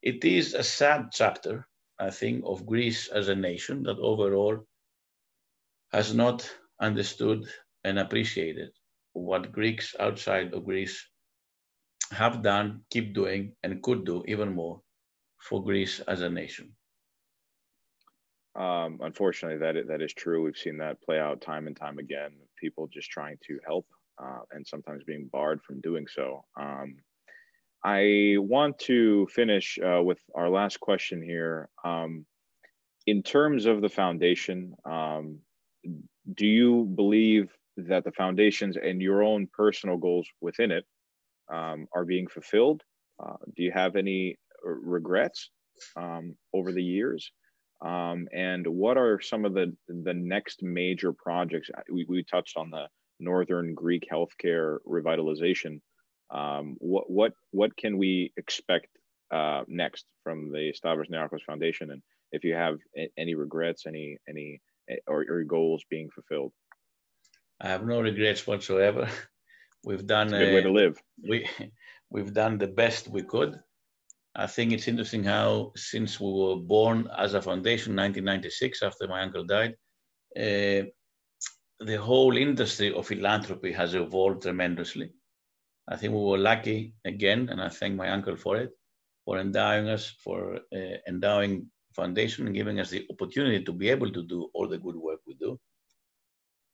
it 0.02 0.24
is 0.24 0.54
a 0.54 0.64
sad 0.64 1.10
chapter, 1.14 1.68
I 2.00 2.12
think, 2.12 2.44
of 2.46 2.66
Greece 2.66 3.08
as 3.08 3.30
a 3.30 3.36
nation 3.36 3.84
that 3.84 3.98
overall 4.00 4.66
has 5.92 6.14
not 6.14 6.50
understood 6.82 7.46
and 7.84 8.00
appreciated 8.00 8.72
what 9.14 9.52
Greeks 9.52 9.96
outside 10.00 10.54
of 10.54 10.66
Greece 10.66 11.08
have 12.12 12.42
done, 12.42 12.82
keep 12.90 13.14
doing, 13.14 13.54
and 13.64 13.82
could 13.82 14.06
do 14.06 14.24
even 14.28 14.54
more 14.54 14.82
for 15.40 15.64
Greece 15.64 16.00
as 16.08 16.22
a 16.22 16.30
nation. 16.30 16.76
Um, 18.56 19.00
unfortunately, 19.02 19.60
that 19.60 19.78
is, 19.78 19.88
that 19.88 20.02
is 20.02 20.14
true. 20.14 20.44
We've 20.44 20.58
seen 20.58 20.78
that 20.78 21.02
play 21.02 21.20
out 21.20 21.42
time 21.42 21.68
and 21.68 21.76
time 21.76 22.00
again. 22.00 22.32
People 22.60 22.88
just 22.88 23.10
trying 23.10 23.38
to 23.48 23.60
help 23.66 23.86
uh, 24.22 24.40
and 24.52 24.68
sometimes 24.68 25.04
being 25.04 25.30
barred 25.32 25.62
from 25.64 25.80
doing 25.82 26.06
so. 26.08 26.44
Um, 26.60 26.98
I 27.84 28.36
want 28.38 28.78
to 28.80 29.28
finish 29.28 29.80
uh, 29.84 30.04
with 30.04 30.20
our 30.36 30.50
last 30.50 30.80
question 30.80 31.22
here. 31.24 31.70
Um, 31.84 32.26
in 33.08 33.24
terms 33.24 33.66
of 33.66 33.82
the 33.82 33.90
foundation, 33.90 34.76
um, 34.86 35.40
do 36.36 36.46
you 36.46 36.86
believe 36.96 37.52
that 37.78 38.04
the 38.04 38.12
foundations 38.12 38.78
and 38.78 39.02
your 39.02 39.24
own 39.24 39.48
personal 39.52 39.98
goals 39.98 40.28
within 40.42 40.72
it 40.72 40.86
um, 41.52 41.88
are 41.94 42.06
being 42.06 42.28
fulfilled? 42.28 42.82
Uh, 43.22 43.38
do 43.56 43.64
you 43.64 43.72
have 43.72 43.96
any 43.96 44.38
regrets 44.64 45.50
um, 45.96 46.36
over 46.54 46.72
the 46.72 46.84
years? 46.84 47.32
Um, 47.84 48.28
and 48.34 48.66
what 48.68 48.98
are 48.98 49.20
some 49.22 49.44
of 49.46 49.54
the 49.54 49.76
the 49.88 50.14
next 50.14 50.62
major 50.62 51.14
projects? 51.14 51.70
We, 51.92 52.06
we 52.08 52.24
touched 52.24 52.56
on 52.58 52.70
the 52.70 52.88
Northern 53.20 53.74
Greek 53.74 54.08
healthcare 54.12 54.78
revitalization. 54.88 55.82
Um, 56.34 56.76
what 56.80 57.10
what 57.10 57.34
what 57.52 57.76
can 57.76 57.98
we 57.98 58.34
expect 58.38 58.88
uh, 59.32 59.64
next 59.68 60.06
from 60.24 60.52
the 60.52 60.74
Stavros 60.74 61.10
Niarchos 61.10 61.44
Foundation? 61.46 61.92
And 61.92 62.02
if 62.32 62.44
you 62.44 62.54
have 62.54 62.78
any 63.18 63.34
regrets, 63.34 63.86
any 63.88 64.18
any 64.30 64.62
or, 65.08 65.26
or 65.28 65.44
goals 65.44 65.84
being 65.90 66.10
fulfilled? 66.10 66.54
I 67.60 67.70
have 67.70 67.86
no 67.86 68.02
regrets 68.02 68.46
whatsoever. 68.46 69.10
We've 69.84 70.06
done 70.06 70.34
a 70.34 70.40
good 70.40 70.54
way 70.54 70.62
to 70.62 70.72
live. 70.72 71.02
We 71.28 71.48
we've 72.10 72.34
done 72.34 72.58
the 72.58 72.68
best 72.68 73.08
we 73.08 73.24
could. 73.24 73.60
I 74.36 74.48
think 74.48 74.72
it's 74.72 74.88
interesting 74.88 75.24
how, 75.26 75.74
since 75.76 76.20
we 76.20 76.32
were 76.32 76.56
born 76.56 77.10
as 77.18 77.34
a 77.34 77.42
foundation, 77.42 77.96
1996, 77.96 78.82
after 78.82 79.08
my 79.08 79.22
uncle 79.22 79.44
died, 79.44 79.76
uh, 80.38 80.88
the 81.82 81.98
whole 82.00 82.38
industry 82.38 82.94
of 82.94 83.08
philanthropy 83.08 83.74
has 83.74 83.94
evolved 83.94 84.44
tremendously. 84.44 85.12
I 85.90 85.98
think 85.98 86.14
we 86.14 86.22
were 86.22 86.38
lucky 86.38 86.94
again, 87.04 87.50
and 87.50 87.62
I 87.62 87.68
thank 87.68 87.96
my 87.96 88.10
uncle 88.10 88.38
for 88.38 88.56
it, 88.58 88.72
for 89.26 89.38
endowing 89.40 89.90
us, 89.90 90.14
for 90.24 90.60
uh, 90.74 90.98
endowing 91.08 91.70
foundation 91.94 92.46
and 92.46 92.56
giving 92.56 92.80
us 92.80 92.90
the 92.90 93.06
opportunity 93.10 93.64
to 93.64 93.74
be 93.74 93.90
able 93.90 94.12
to 94.12 94.24
do 94.24 94.50
all 94.54 94.68
the 94.68 94.78
good 94.78 94.96
work 94.96 95.20
we. 95.28 95.31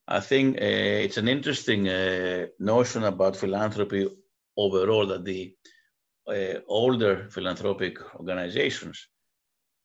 I 0.10 0.22
think 0.22 0.56
uh, 0.56 1.04
it's 1.06 1.18
an 1.18 1.28
interesting 1.28 1.90
uh, 1.90 2.48
notion 2.60 3.04
about 3.04 3.36
philanthropy 3.36 4.08
overall 4.56 5.06
that 5.08 5.26
the 5.26 5.54
uh, 6.28 6.60
older 6.68 7.28
philanthropic 7.30 7.98
organizations 8.16 9.06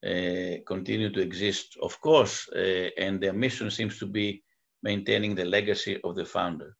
uh, 0.07 0.63
continue 0.65 1.11
to 1.13 1.21
exist, 1.21 1.77
of 1.83 2.01
course, 2.01 2.49
uh, 2.55 2.89
and 2.99 3.21
their 3.21 3.33
mission 3.33 3.69
seems 3.71 3.99
to 3.99 4.07
be 4.07 4.45
maintaining 4.85 5.35
the 5.35 5.45
legacy 5.45 6.01
of 6.05 6.15
the 6.15 6.25
founder. 6.25 6.77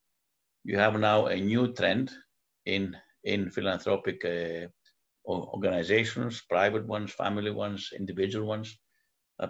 You 0.65 0.79
have 0.79 0.99
now 1.01 1.27
a 1.27 1.37
new 1.37 1.73
trend 1.73 2.13
in, 2.67 2.97
in 3.25 3.51
philanthropic 3.51 4.25
organizations, 5.27 6.43
private 6.49 6.87
ones, 6.87 7.13
family 7.13 7.51
ones, 7.51 7.91
individual 7.99 8.47
ones. 8.47 8.79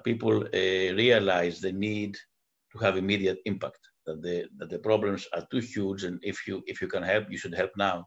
people 0.05 0.45
realize 0.53 1.61
the 1.61 1.73
need 1.73 2.17
to 2.73 2.79
have 2.79 2.97
immediate 2.97 3.39
impact 3.45 3.79
that 4.07 4.23
the 4.23 4.47
that 4.59 4.71
the 4.71 4.79
problems 4.79 5.27
are 5.35 5.47
too 5.51 5.61
huge 5.61 6.05
and 6.05 6.19
if 6.23 6.47
you 6.47 6.63
if 6.67 6.81
you 6.83 6.89
can 6.89 7.03
help 7.03 7.25
you 7.31 7.39
should 7.39 7.55
help 7.55 7.71
now 7.77 8.07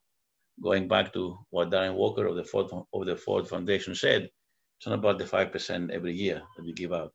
going 0.61 0.87
back 0.87 1.13
to 1.13 1.37
what 1.49 1.69
Darren 1.69 1.95
Walker 1.95 2.25
of 2.27 2.35
the 2.35 2.43
Ford, 2.43 2.71
of 2.93 3.05
the 3.05 3.15
Ford 3.15 3.47
Foundation 3.47 3.95
said, 3.95 4.29
it's 4.77 4.87
not 4.87 4.99
about 4.99 5.17
the 5.17 5.25
5% 5.25 5.91
every 5.91 6.13
year 6.13 6.41
that 6.55 6.65
you 6.65 6.73
give 6.73 6.93
out. 6.93 7.11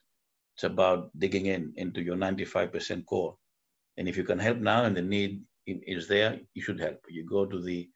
It's 0.56 0.64
about 0.64 1.10
digging 1.18 1.46
in 1.46 1.72
into 1.76 2.02
your 2.02 2.16
95% 2.16 3.04
core. 3.06 3.36
And 3.96 4.08
if 4.08 4.16
you 4.16 4.24
can 4.24 4.38
help 4.38 4.58
now 4.58 4.84
and 4.84 4.96
the 4.96 5.02
need 5.02 5.42
is 5.66 6.08
there, 6.08 6.38
you 6.54 6.62
should 6.62 6.80
help. 6.80 6.98
You 7.08 7.24
go 7.26 7.46
to 7.46 7.60
the 7.60 7.88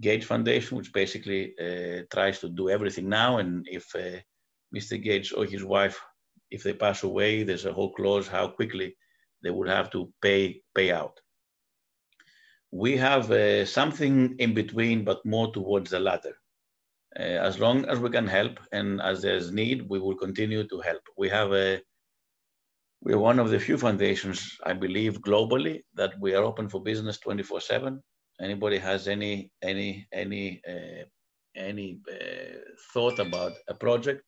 Gates 0.00 0.26
Foundation, 0.26 0.76
which 0.76 0.92
basically 0.92 1.54
uh, 1.60 2.02
tries 2.12 2.38
to 2.40 2.48
do 2.48 2.70
everything 2.70 3.08
now. 3.08 3.38
And 3.38 3.66
if 3.68 3.86
uh, 3.94 4.20
Mr. 4.74 5.02
Gates 5.02 5.32
or 5.32 5.44
his 5.44 5.64
wife 5.64 6.00
if 6.50 6.62
they 6.62 6.72
pass 6.72 7.02
away, 7.02 7.42
there's 7.42 7.66
a 7.66 7.72
whole 7.72 7.92
clause 7.92 8.26
how 8.28 8.48
quickly 8.48 8.96
they 9.42 9.50
would 9.50 9.68
have 9.68 9.90
to 9.90 10.12
pay 10.22 10.62
pay 10.74 10.90
out. 10.92 11.20
We 12.72 12.96
have 12.98 13.30
uh, 13.30 13.64
something 13.66 14.36
in 14.38 14.54
between, 14.54 15.04
but 15.04 15.24
more 15.24 15.52
towards 15.52 15.90
the 15.90 16.00
latter. 16.00 16.36
Uh, 17.18 17.22
as 17.22 17.58
long 17.58 17.84
as 17.86 17.98
we 17.98 18.10
can 18.10 18.26
help 18.26 18.60
and 18.70 19.00
as 19.00 19.20
there's 19.22 19.50
need, 19.50 19.88
we 19.88 19.98
will 19.98 20.16
continue 20.16 20.66
to 20.68 20.80
help. 20.80 21.02
We 21.16 21.28
have 21.28 21.52
a 21.52 21.80
we're 23.02 23.18
one 23.18 23.38
of 23.38 23.50
the 23.50 23.58
few 23.58 23.78
foundations, 23.78 24.58
I 24.64 24.74
believe, 24.74 25.22
globally 25.22 25.82
that 25.94 26.12
we 26.20 26.34
are 26.34 26.44
open 26.44 26.68
for 26.68 26.82
business 26.82 27.18
24/7. 27.18 28.00
Anybody 28.40 28.78
has 28.78 29.08
any 29.08 29.50
any 29.62 30.06
any 30.12 30.60
uh, 30.68 31.04
any 31.56 32.00
uh, 32.10 32.58
thought 32.92 33.18
about 33.18 33.52
a 33.68 33.74
project, 33.74 34.22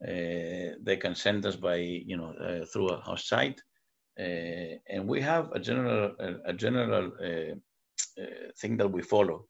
they 0.00 0.96
can 1.00 1.14
send 1.14 1.44
us 1.46 1.56
by 1.56 1.76
you 1.76 2.16
know 2.16 2.32
uh, 2.32 2.64
through 2.66 2.90
our 2.90 3.18
site, 3.18 3.60
uh, 4.18 4.76
and 4.88 5.06
we 5.06 5.20
have 5.20 5.50
a 5.52 5.60
general 5.60 6.14
a, 6.46 6.52
general 6.52 7.12
uh, 7.22 7.54
thing 8.60 8.76
that 8.76 8.90
we 8.90 9.02
follow. 9.02 9.46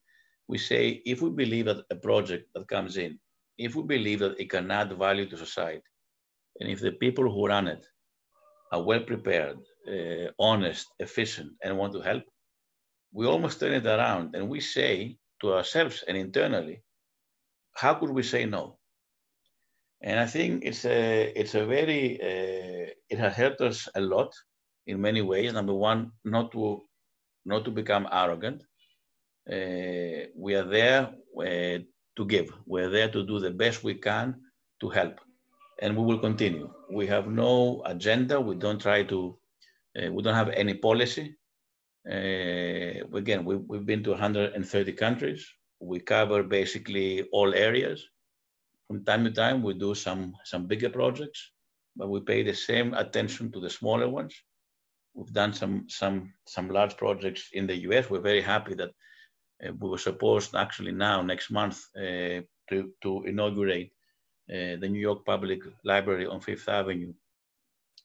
We 0.49 0.59
say 0.59 1.03
if 1.07 1.23
we 1.23 1.31
believe 1.31 1.67
that 1.67 1.85
a 1.91 1.97
project 1.97 2.49
that 2.55 2.69
comes 2.69 2.97
in, 2.97 3.19
if 3.59 3.77
we 3.77 3.83
believe 3.83 4.19
that 4.21 4.41
it 4.41 4.51
can 4.51 4.71
add 4.71 4.93
value 4.99 5.29
to 5.31 5.37
society, 5.37 5.85
and 6.59 6.69
if 6.71 6.81
the 6.81 6.93
people 6.93 7.31
who 7.31 7.47
run 7.47 7.69
it 7.69 7.87
are 8.73 8.83
well 8.83 9.01
prepared, 9.01 9.59
uh, 9.89 10.31
honest, 10.39 10.87
efficient, 10.99 11.53
and 11.63 11.77
want 11.77 11.93
to 11.93 12.01
help, 12.01 12.25
we 13.13 13.27
almost 13.27 13.61
turn 13.61 13.73
it 13.73 13.87
around 13.87 14.35
and 14.35 14.49
we 14.49 14.61
say 14.61 15.17
to 15.41 15.55
ourselves 15.55 16.05
and 16.07 16.17
internally, 16.17 16.83
how 17.75 17.95
could 17.95 18.11
we 18.11 18.23
say 18.23 18.45
no? 18.45 18.80
And 20.03 20.19
I 20.19 20.27
think 20.27 20.65
it's 20.65 20.85
a 20.85 21.33
it's 21.37 21.55
a 21.55 21.67
very 21.67 22.21
uh, 22.21 22.91
it 23.09 23.19
has 23.19 23.35
helped 23.35 23.61
us 23.61 23.89
a 23.95 24.01
lot 24.01 24.33
in 24.87 25.01
many 25.01 25.23
ways. 25.23 25.53
Number 25.53 25.75
one, 25.75 26.13
not 26.25 26.53
to 26.53 26.83
not 27.45 27.65
to 27.65 27.71
become 27.71 28.09
arrogant. 28.11 28.63
Uh, 29.51 30.29
we 30.37 30.55
are 30.55 30.69
there 30.69 31.11
uh, 31.39 31.79
to 32.17 32.25
give. 32.27 32.53
We're 32.67 32.91
there 32.91 33.11
to 33.11 33.27
do 33.27 33.41
the 33.41 33.51
best 33.51 33.85
we 33.85 33.95
can 33.95 34.41
to 34.81 34.89
help 34.89 35.21
and 35.81 35.97
we 35.97 36.05
will 36.05 36.19
continue. 36.19 36.71
We 36.91 37.07
have 37.07 37.27
no 37.27 37.83
agenda. 37.87 38.41
We 38.41 38.55
don't 38.55 38.81
try 38.81 39.03
to, 39.05 39.39
uh, 39.99 40.13
we 40.13 40.23
don't 40.23 40.35
have 40.35 40.51
any 40.51 40.75
policy. 40.75 41.37
Uh, 42.09 43.17
again, 43.17 43.45
we, 43.45 43.57
we've 43.57 43.87
been 43.87 44.05
to 44.05 44.11
130 44.11 44.93
countries. 44.93 45.47
We 45.81 46.01
cover 46.01 46.43
basically 46.43 47.23
all 47.33 47.55
areas. 47.55 48.07
From 48.91 49.05
time 49.05 49.23
to 49.23 49.31
time, 49.31 49.63
we 49.63 49.75
do 49.75 49.95
some, 49.95 50.35
some 50.43 50.67
bigger 50.67 50.91
projects, 50.91 51.53
but 51.95 52.09
we 52.09 52.19
pay 52.19 52.43
the 52.43 52.53
same 52.53 52.93
attention 52.95 53.53
to 53.53 53.61
the 53.61 53.71
smaller 53.71 54.09
ones. 54.09 54.35
We've 55.15 55.33
done 55.33 55.53
some, 55.53 55.85
some, 55.89 56.35
some 56.49 56.69
large 56.69 56.97
projects 56.97 57.51
in 57.53 57.69
the 57.69 57.77
US. 57.87 58.11
We're 58.11 58.19
very 58.19 58.41
happy 58.41 58.75
that 58.75 58.91
uh, 59.65 59.73
we 59.79 59.91
were 59.91 59.97
supposed 59.97 60.57
actually 60.57 60.91
now, 60.91 61.23
next 61.23 61.53
month, 61.53 61.79
uh, 61.97 62.43
to, 62.71 62.91
to 63.03 63.23
inaugurate 63.27 63.93
uh, 64.53 64.75
the 64.81 64.89
New 64.89 64.99
York 64.99 65.25
Public 65.25 65.61
Library 65.85 66.27
on 66.27 66.41
Fifth 66.41 66.69
Avenue, 66.69 67.13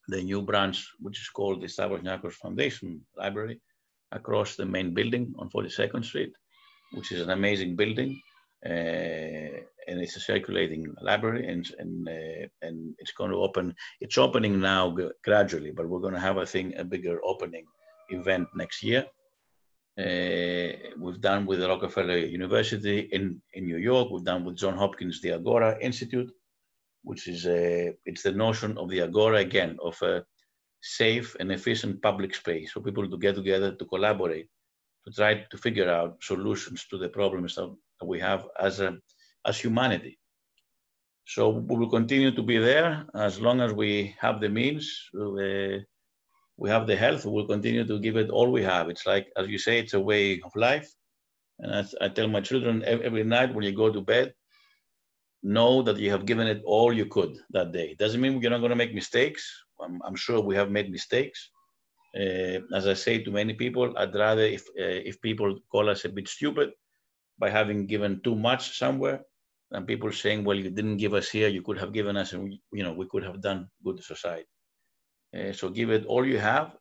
the 0.09 0.21
new 0.21 0.43
branch, 0.43 0.88
which 0.99 1.19
is 1.19 1.29
called 1.29 1.63
the 1.63 1.67
Stavros 1.67 2.03
Niarchos 2.03 2.33
Foundation 2.33 3.03
Library, 3.17 3.59
across 4.11 4.55
the 4.55 4.67
main 4.67 4.93
building 4.93 5.33
on 5.39 5.49
42nd 5.49 6.05
Street, 6.05 6.33
which 6.93 7.11
is 7.11 7.21
an 7.21 7.31
amazing 7.31 7.75
building. 7.75 8.21
Uh, 8.66 9.61
and 9.88 10.01
it's 10.01 10.16
a 10.16 10.20
circulating 10.20 10.84
library 11.01 11.47
and 11.47 11.72
and 11.78 12.09
uh, 12.09 12.47
and 12.63 12.95
it's 12.97 13.11
going 13.11 13.30
to 13.30 13.38
open 13.38 13.76
it's 14.01 14.18
opening 14.18 14.59
now 14.59 14.95
gradually 15.24 15.72
but 15.72 15.88
we're 15.88 15.99
going 15.99 16.13
to 16.16 16.20
have 16.20 16.39
i 16.39 16.45
think 16.45 16.74
a 16.76 16.84
bigger 16.84 17.20
opening 17.24 17.66
event 18.09 18.47
next 18.55 18.82
year 18.82 19.05
uh, 19.97 20.76
we've 20.99 21.22
done 21.22 21.45
with 21.45 21.59
the 21.59 21.70
Rockefeller 21.70 22.18
University 22.18 23.07
in, 23.13 23.41
in 23.53 23.66
New 23.66 23.78
York. 23.78 24.09
We've 24.11 24.26
done 24.26 24.43
with 24.43 24.57
John 24.57 24.78
Hopkins, 24.78 25.22
the 25.22 25.32
Agora 25.32 25.78
Institute, 25.80 26.30
which 27.03 27.30
is 27.30 27.45
a, 27.45 27.93
it's 28.05 28.24
the 28.24 28.34
notion 28.34 28.78
of 28.78 28.89
the 28.89 29.01
Agora 29.01 29.38
again, 29.38 29.78
of 29.82 29.97
a 30.01 30.26
safe 30.82 31.38
and 31.39 31.49
efficient 31.49 32.01
public 32.01 32.36
space 32.36 32.72
for 32.72 32.82
people 32.82 33.09
to 33.09 33.18
get 33.18 33.36
together, 33.36 33.74
to 33.74 33.86
collaborate, 33.86 34.49
to 35.05 35.13
try 35.13 35.45
to 35.49 35.57
figure 35.57 35.89
out 35.89 36.18
solutions 36.22 36.86
to 36.89 36.97
the 36.97 37.07
problems 37.07 37.55
that 37.55 37.74
we 38.04 38.20
have 38.20 38.48
as, 38.60 38.80
a, 38.80 38.98
as 39.46 39.60
humanity. 39.60 40.18
So 41.28 41.50
we 41.50 41.76
will 41.76 41.89
continue 41.89 42.32
to 42.32 42.43
be 42.43 42.58
there 42.58 43.06
as 43.16 43.39
long 43.39 43.60
as 43.60 43.74
we 43.74 44.16
have 44.20 44.39
the 44.39 44.50
means. 44.50 45.10
Uh, 45.20 45.82
we 46.58 46.70
have 46.70 46.88
the 46.88 46.96
health, 46.96 47.26
we'll 47.26 47.48
continue 47.48 47.86
to 47.86 48.00
give 48.00 48.16
it 48.16 48.30
all 48.30 48.52
we 48.52 48.64
have. 48.64 48.89
It's 48.89 49.06
like, 49.06 49.28
as 49.36 49.48
you 49.48 49.58
say, 49.58 49.80
it's 49.80 49.93
a 49.93 50.00
way 50.00 50.39
of 50.41 50.56
life. 50.56 50.89
And 51.60 51.74
as 51.74 51.96
I 52.00 52.10
tell 52.10 52.28
my 52.28 52.41
children 52.41 52.84
every 52.86 53.24
night 53.24 53.54
when 53.54 53.66
you 53.66 53.74
go 53.74 53.91
to 53.91 54.02
bed, 54.02 54.34
know 55.43 55.82
that 55.84 55.98
you 55.98 56.12
have 56.12 56.26
given 56.26 56.48
it 56.48 56.62
all 56.66 56.93
you 56.93 57.06
could 57.06 57.38
that 57.52 57.72
day. 57.72 57.96
Doesn't 58.00 58.22
mean 58.22 58.41
you're 58.41 58.52
not 58.52 58.60
going 58.60 58.72
to 58.72 58.76
make 58.76 58.93
mistakes. 58.93 59.43
I'm, 59.82 60.02
I'm, 60.06 60.16
sure 60.16 60.39
we 60.41 60.56
have 60.56 60.72
made 60.72 60.91
mistakes. 60.91 61.50
Uh, 62.18 62.60
as 62.74 62.88
I 62.88 62.93
say 62.93 63.22
to 63.24 63.32
many 63.32 63.54
people, 63.54 63.93
I'd 63.98 64.16
rather 64.16 64.41
if 64.43 64.64
uh, 64.80 65.02
if 65.10 65.22
people 65.22 65.60
call 65.72 65.89
us 65.89 66.06
a 66.06 66.10
bit 66.10 66.28
stupid 66.28 66.72
by 67.39 67.49
having 67.49 67.86
given 67.86 68.21
too 68.23 68.36
much 68.36 68.77
somewhere, 68.77 69.21
and 69.71 69.88
people 69.88 70.11
saying, 70.11 70.43
"Well, 70.43 70.57
you 70.57 70.69
didn't 70.69 70.97
give 70.97 71.13
us 71.13 71.29
here. 71.29 71.49
You 71.49 71.61
could 71.61 71.77
have 71.77 71.93
given 71.93 72.17
us, 72.17 72.33
and 72.33 72.43
we, 72.45 72.61
you 72.71 72.83
know, 72.83 72.93
we 72.93 73.07
could 73.07 73.23
have 73.23 73.41
done 73.41 73.69
good 73.83 74.03
society." 74.03 74.47
Uh, 75.36 75.51
so 75.51 75.69
give 75.69 75.89
it 75.89 76.05
all 76.05 76.25
you 76.25 76.39
have 76.39 76.77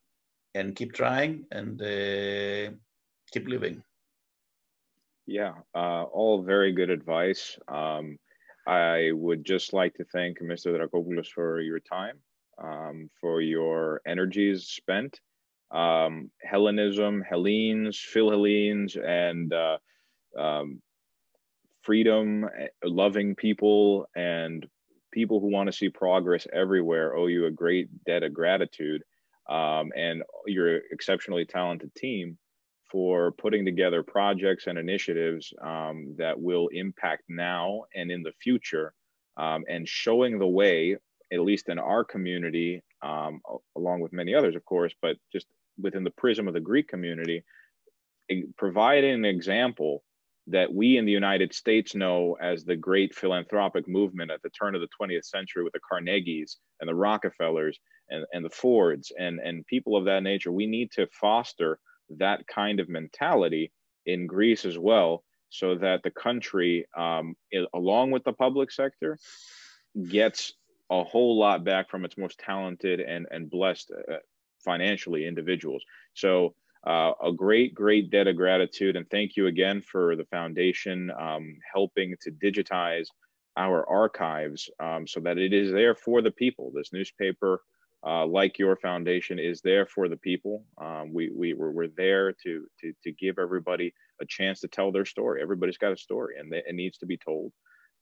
and 0.55 0.77
keep 0.77 0.93
trying 0.93 1.45
and 1.51 1.81
uh, 1.83 2.71
keep 3.33 3.49
living. 3.49 3.83
Yeah, 5.27 5.55
uh, 5.75 6.05
all 6.05 6.43
very 6.43 6.73
good 6.73 6.91
advice. 6.91 7.59
Um, 7.69 8.19
I 8.67 9.11
would 9.13 9.45
just 9.45 9.73
like 9.73 9.95
to 9.95 10.05
thank 10.05 10.41
Mr. 10.41 10.77
Dracopoulos 10.77 11.29
for 11.29 11.61
your 11.61 11.81
time, 11.81 12.19
um, 12.63 13.11
for 13.21 13.41
your 13.41 14.01
energies 14.07 14.67
spent. 14.69 15.21
Um, 15.71 16.31
Hellenism, 16.43 17.23
Hellenes, 17.29 17.99
Philhellenes, 18.15 18.97
and 19.03 19.53
uh, 19.53 19.79
um, 20.39 20.81
freedom, 21.83 22.49
eh, 22.59 22.69
loving 22.85 23.35
people, 23.35 24.07
and 24.17 24.67
people 25.15 25.41
who 25.41 25.51
want 25.51 25.69
to 25.69 25.73
see 25.73 25.89
progress 25.89 26.47
everywhere 26.53 27.15
owe 27.17 27.29
you 27.29 27.47
a 27.47 27.51
great 27.51 27.89
debt 28.05 28.25
of 28.25 28.35
gratitude 28.35 29.03
um, 29.49 29.93
and 29.97 30.23
your 30.47 30.79
exceptionally 30.91 31.45
talented 31.45 31.95
team 31.95 32.37
for 32.91 33.33
putting 33.33 33.65
together 33.65 34.03
projects 34.03 34.67
and 34.67 34.79
initiatives 34.79 35.53
um, 35.63 36.15
that 36.19 36.39
will 36.39 36.69
impact 36.73 37.23
now 37.29 37.85
and 37.95 38.11
in 38.11 38.23
the 38.23 38.33
future 38.43 38.93
um, 39.37 39.65
and 39.69 39.89
showing 39.89 40.39
the 40.39 40.47
way 40.47 40.97
at 41.33 41.41
least 41.41 41.69
in 41.69 41.79
our 41.79 42.05
community 42.05 42.83
um, 43.03 43.41
along 43.77 44.01
with 44.01 44.13
many 44.13 44.35
others 44.35 44.57
of 44.57 44.65
course 44.65 44.93
but 45.01 45.17
just 45.33 45.47
within 45.81 46.05
the 46.05 46.11
prism 46.11 46.49
of 46.49 46.55
the 46.55 46.61
greek 46.61 46.89
community 46.89 47.45
providing 48.57 49.15
an 49.15 49.25
example 49.25 50.03
that 50.47 50.73
we 50.73 50.99
in 50.99 51.07
the 51.07 51.13
United 51.13 51.55
States 51.55 51.95
know 51.95 52.37
as 52.41 52.65
the 52.65 52.77
great 52.77 53.15
philanthropic 53.15 53.89
movement 53.89 54.31
at 54.31 54.43
the 54.43 54.51
turn 54.51 54.75
of 54.75 54.83
the 54.83 54.89
20th 55.01 55.25
century 55.25 55.65
with 55.65 55.73
the 55.73 55.81
Carnegies 55.91 56.57
and 56.81 56.89
the 56.89 56.95
Rockefellers 56.95 57.79
and, 58.11 58.27
and 58.33 58.45
the 58.45 58.51
Fords 58.51 59.11
and, 59.19 59.41
and 59.41 59.67
people 59.67 59.97
of 59.97 60.05
that 60.05 60.23
nature. 60.23 60.53
We 60.53 60.67
need 60.67 60.91
to 60.93 61.09
foster 61.19 61.79
that 62.19 62.47
kind 62.47 62.79
of 62.79 62.91
mentality 62.91 63.73
in 64.05 64.27
Greece 64.27 64.67
as 64.67 64.79
well 64.79 65.25
so 65.49 65.77
that 65.77 66.03
the 66.03 66.11
country, 66.11 66.85
um, 66.97 67.37
along 67.73 68.11
with 68.11 68.25
the 68.25 68.33
public 68.33 68.71
sector, 68.71 69.19
gets 70.09 70.53
a 70.91 71.05
whole 71.05 71.39
lot 71.39 71.65
back 71.65 71.89
from 71.89 72.05
its 72.05 72.19
most 72.19 72.39
talented 72.39 73.01
and, 73.01 73.27
and 73.31 73.51
blessed 73.51 73.93
uh, 74.13 74.17
financially 74.65 75.27
individuals. 75.27 75.83
So 76.13 76.55
uh, 76.87 77.13
a 77.23 77.33
great, 77.33 77.75
great 77.75 78.11
debt 78.11 78.27
of 78.27 78.37
gratitude. 78.37 78.97
And 78.97 79.09
thank 79.11 79.37
you 79.37 79.47
again 79.47 79.83
for 79.83 80.17
the 80.17 80.27
foundation 80.27 81.11
um, 81.19 81.57
helping 81.73 82.15
to 82.23 82.31
digitize 82.31 83.07
our 83.57 83.89
archives 83.89 84.69
um, 84.81 85.07
so 85.07 85.21
that 85.21 85.39
it 85.39 85.53
is 85.53 85.73
there 85.73 85.95
for 85.95 86.21
the 86.21 86.31
people. 86.31 86.73
This 86.75 86.93
newspaper, 86.93 87.63
uh, 88.07 88.27
like 88.27 88.59
your 88.59 88.77
foundation, 88.77 89.39
is 89.39 89.61
there 89.63 89.87
for 89.87 90.09
the 90.09 90.17
people. 90.17 90.65
Um, 90.79 91.13
we, 91.15 91.31
we, 91.31 91.55
we're, 91.55 91.71
we're 91.71 91.89
there 91.97 92.33
to, 92.45 92.67
to, 92.81 92.93
to 93.05 93.13
give 93.13 93.39
everybody 93.39 93.95
a 94.21 94.27
chance 94.27 94.61
to 94.61 94.69
tell 94.69 94.93
their 94.93 95.07
story. 95.07 95.41
Everybody's 95.41 95.79
got 95.79 95.93
a 95.93 95.97
story 95.97 96.35
and 96.39 96.53
it 96.53 96.75
needs 96.75 96.99
to 96.99 97.07
be 97.07 97.17
told. 97.17 97.53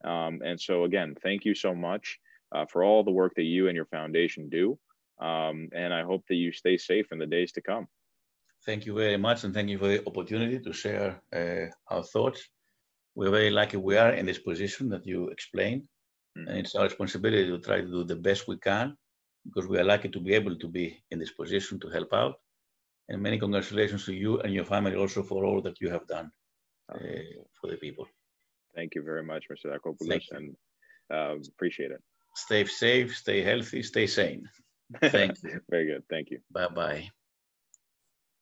Um, 0.05 0.41
and 0.45 0.61
so, 0.61 0.85
again, 0.85 1.14
thank 1.22 1.45
you 1.45 1.55
so 1.55 1.74
much 1.74 2.18
uh, 2.51 2.66
for 2.66 2.83
all 2.83 3.05
the 3.05 3.12
work 3.12 3.35
that 3.37 3.45
you 3.45 3.68
and 3.68 3.76
your 3.76 3.87
foundation 3.87 4.49
do. 4.49 4.78
Um, 5.20 5.68
and 5.72 5.95
I 5.95 6.03
hope 6.03 6.24
that 6.28 6.35
you 6.35 6.51
stay 6.53 6.76
safe 6.76 7.12
in 7.12 7.18
the 7.18 7.26
days 7.26 7.53
to 7.53 7.62
come. 7.62 7.87
Thank 8.65 8.87
you 8.87 8.95
very 8.95 9.17
much, 9.17 9.43
and 9.45 9.53
thank 9.53 9.69
you 9.69 9.79
for 9.79 9.89
the 9.89 10.07
opportunity 10.07 10.61
to 10.61 10.73
share 10.73 11.21
uh, 11.35 11.67
our 11.93 12.05
thoughts. 12.05 12.49
We're 13.15 13.31
very 13.31 13.51
lucky 13.51 13.77
we 13.77 13.97
are 13.97 14.13
in 14.13 14.25
this 14.25 14.39
position 14.39 14.89
that 14.91 15.05
you 15.05 15.29
explained, 15.29 15.83
mm. 16.39 16.49
and 16.49 16.59
it's 16.59 16.75
our 16.75 16.85
responsibility 16.85 17.47
to 17.49 17.59
try 17.59 17.81
to 17.81 17.87
do 17.87 18.05
the 18.05 18.17
best 18.17 18.47
we 18.47 18.59
can 18.59 18.97
because 19.45 19.69
we 19.69 19.79
are 19.79 19.85
lucky 19.85 20.09
to 20.09 20.21
be 20.21 20.35
able 20.35 20.57
to 20.57 20.69
be 20.69 21.03
in 21.11 21.19
this 21.19 21.33
position 21.33 21.81
to 21.81 21.89
help 21.89 22.13
out. 22.13 22.37
And 23.09 23.21
many 23.21 23.39
congratulations 23.39 24.05
to 24.07 24.15
you 24.15 24.41
and 24.41 24.55
your 24.55 24.65
family 24.65 24.97
also 24.97 25.23
for 25.25 25.45
all 25.45 25.61
that 25.63 25.81
you 25.81 25.91
have 25.91 26.07
done 26.07 26.31
uh, 26.95 26.99
for 27.61 27.69
the 27.69 27.77
people. 27.77 28.07
Thank 28.77 28.95
you 28.95 29.03
very 29.03 29.25
much, 29.25 29.45
Mr. 29.53 29.67
Dracopoulos, 29.71 30.25
and 30.31 30.57
uh, 31.13 31.35
appreciate 31.55 31.91
it. 31.91 32.03
Stay 32.37 32.65
safe, 32.65 33.17
stay 33.17 33.43
healthy, 33.43 33.83
stay 33.83 34.07
sane. 34.07 34.49
Thank 35.03 35.43
you. 35.43 35.61
very 35.69 35.87
good. 35.87 36.05
Thank 36.09 36.31
you. 36.31 36.39
Bye 36.51 36.69
bye. 36.69 37.11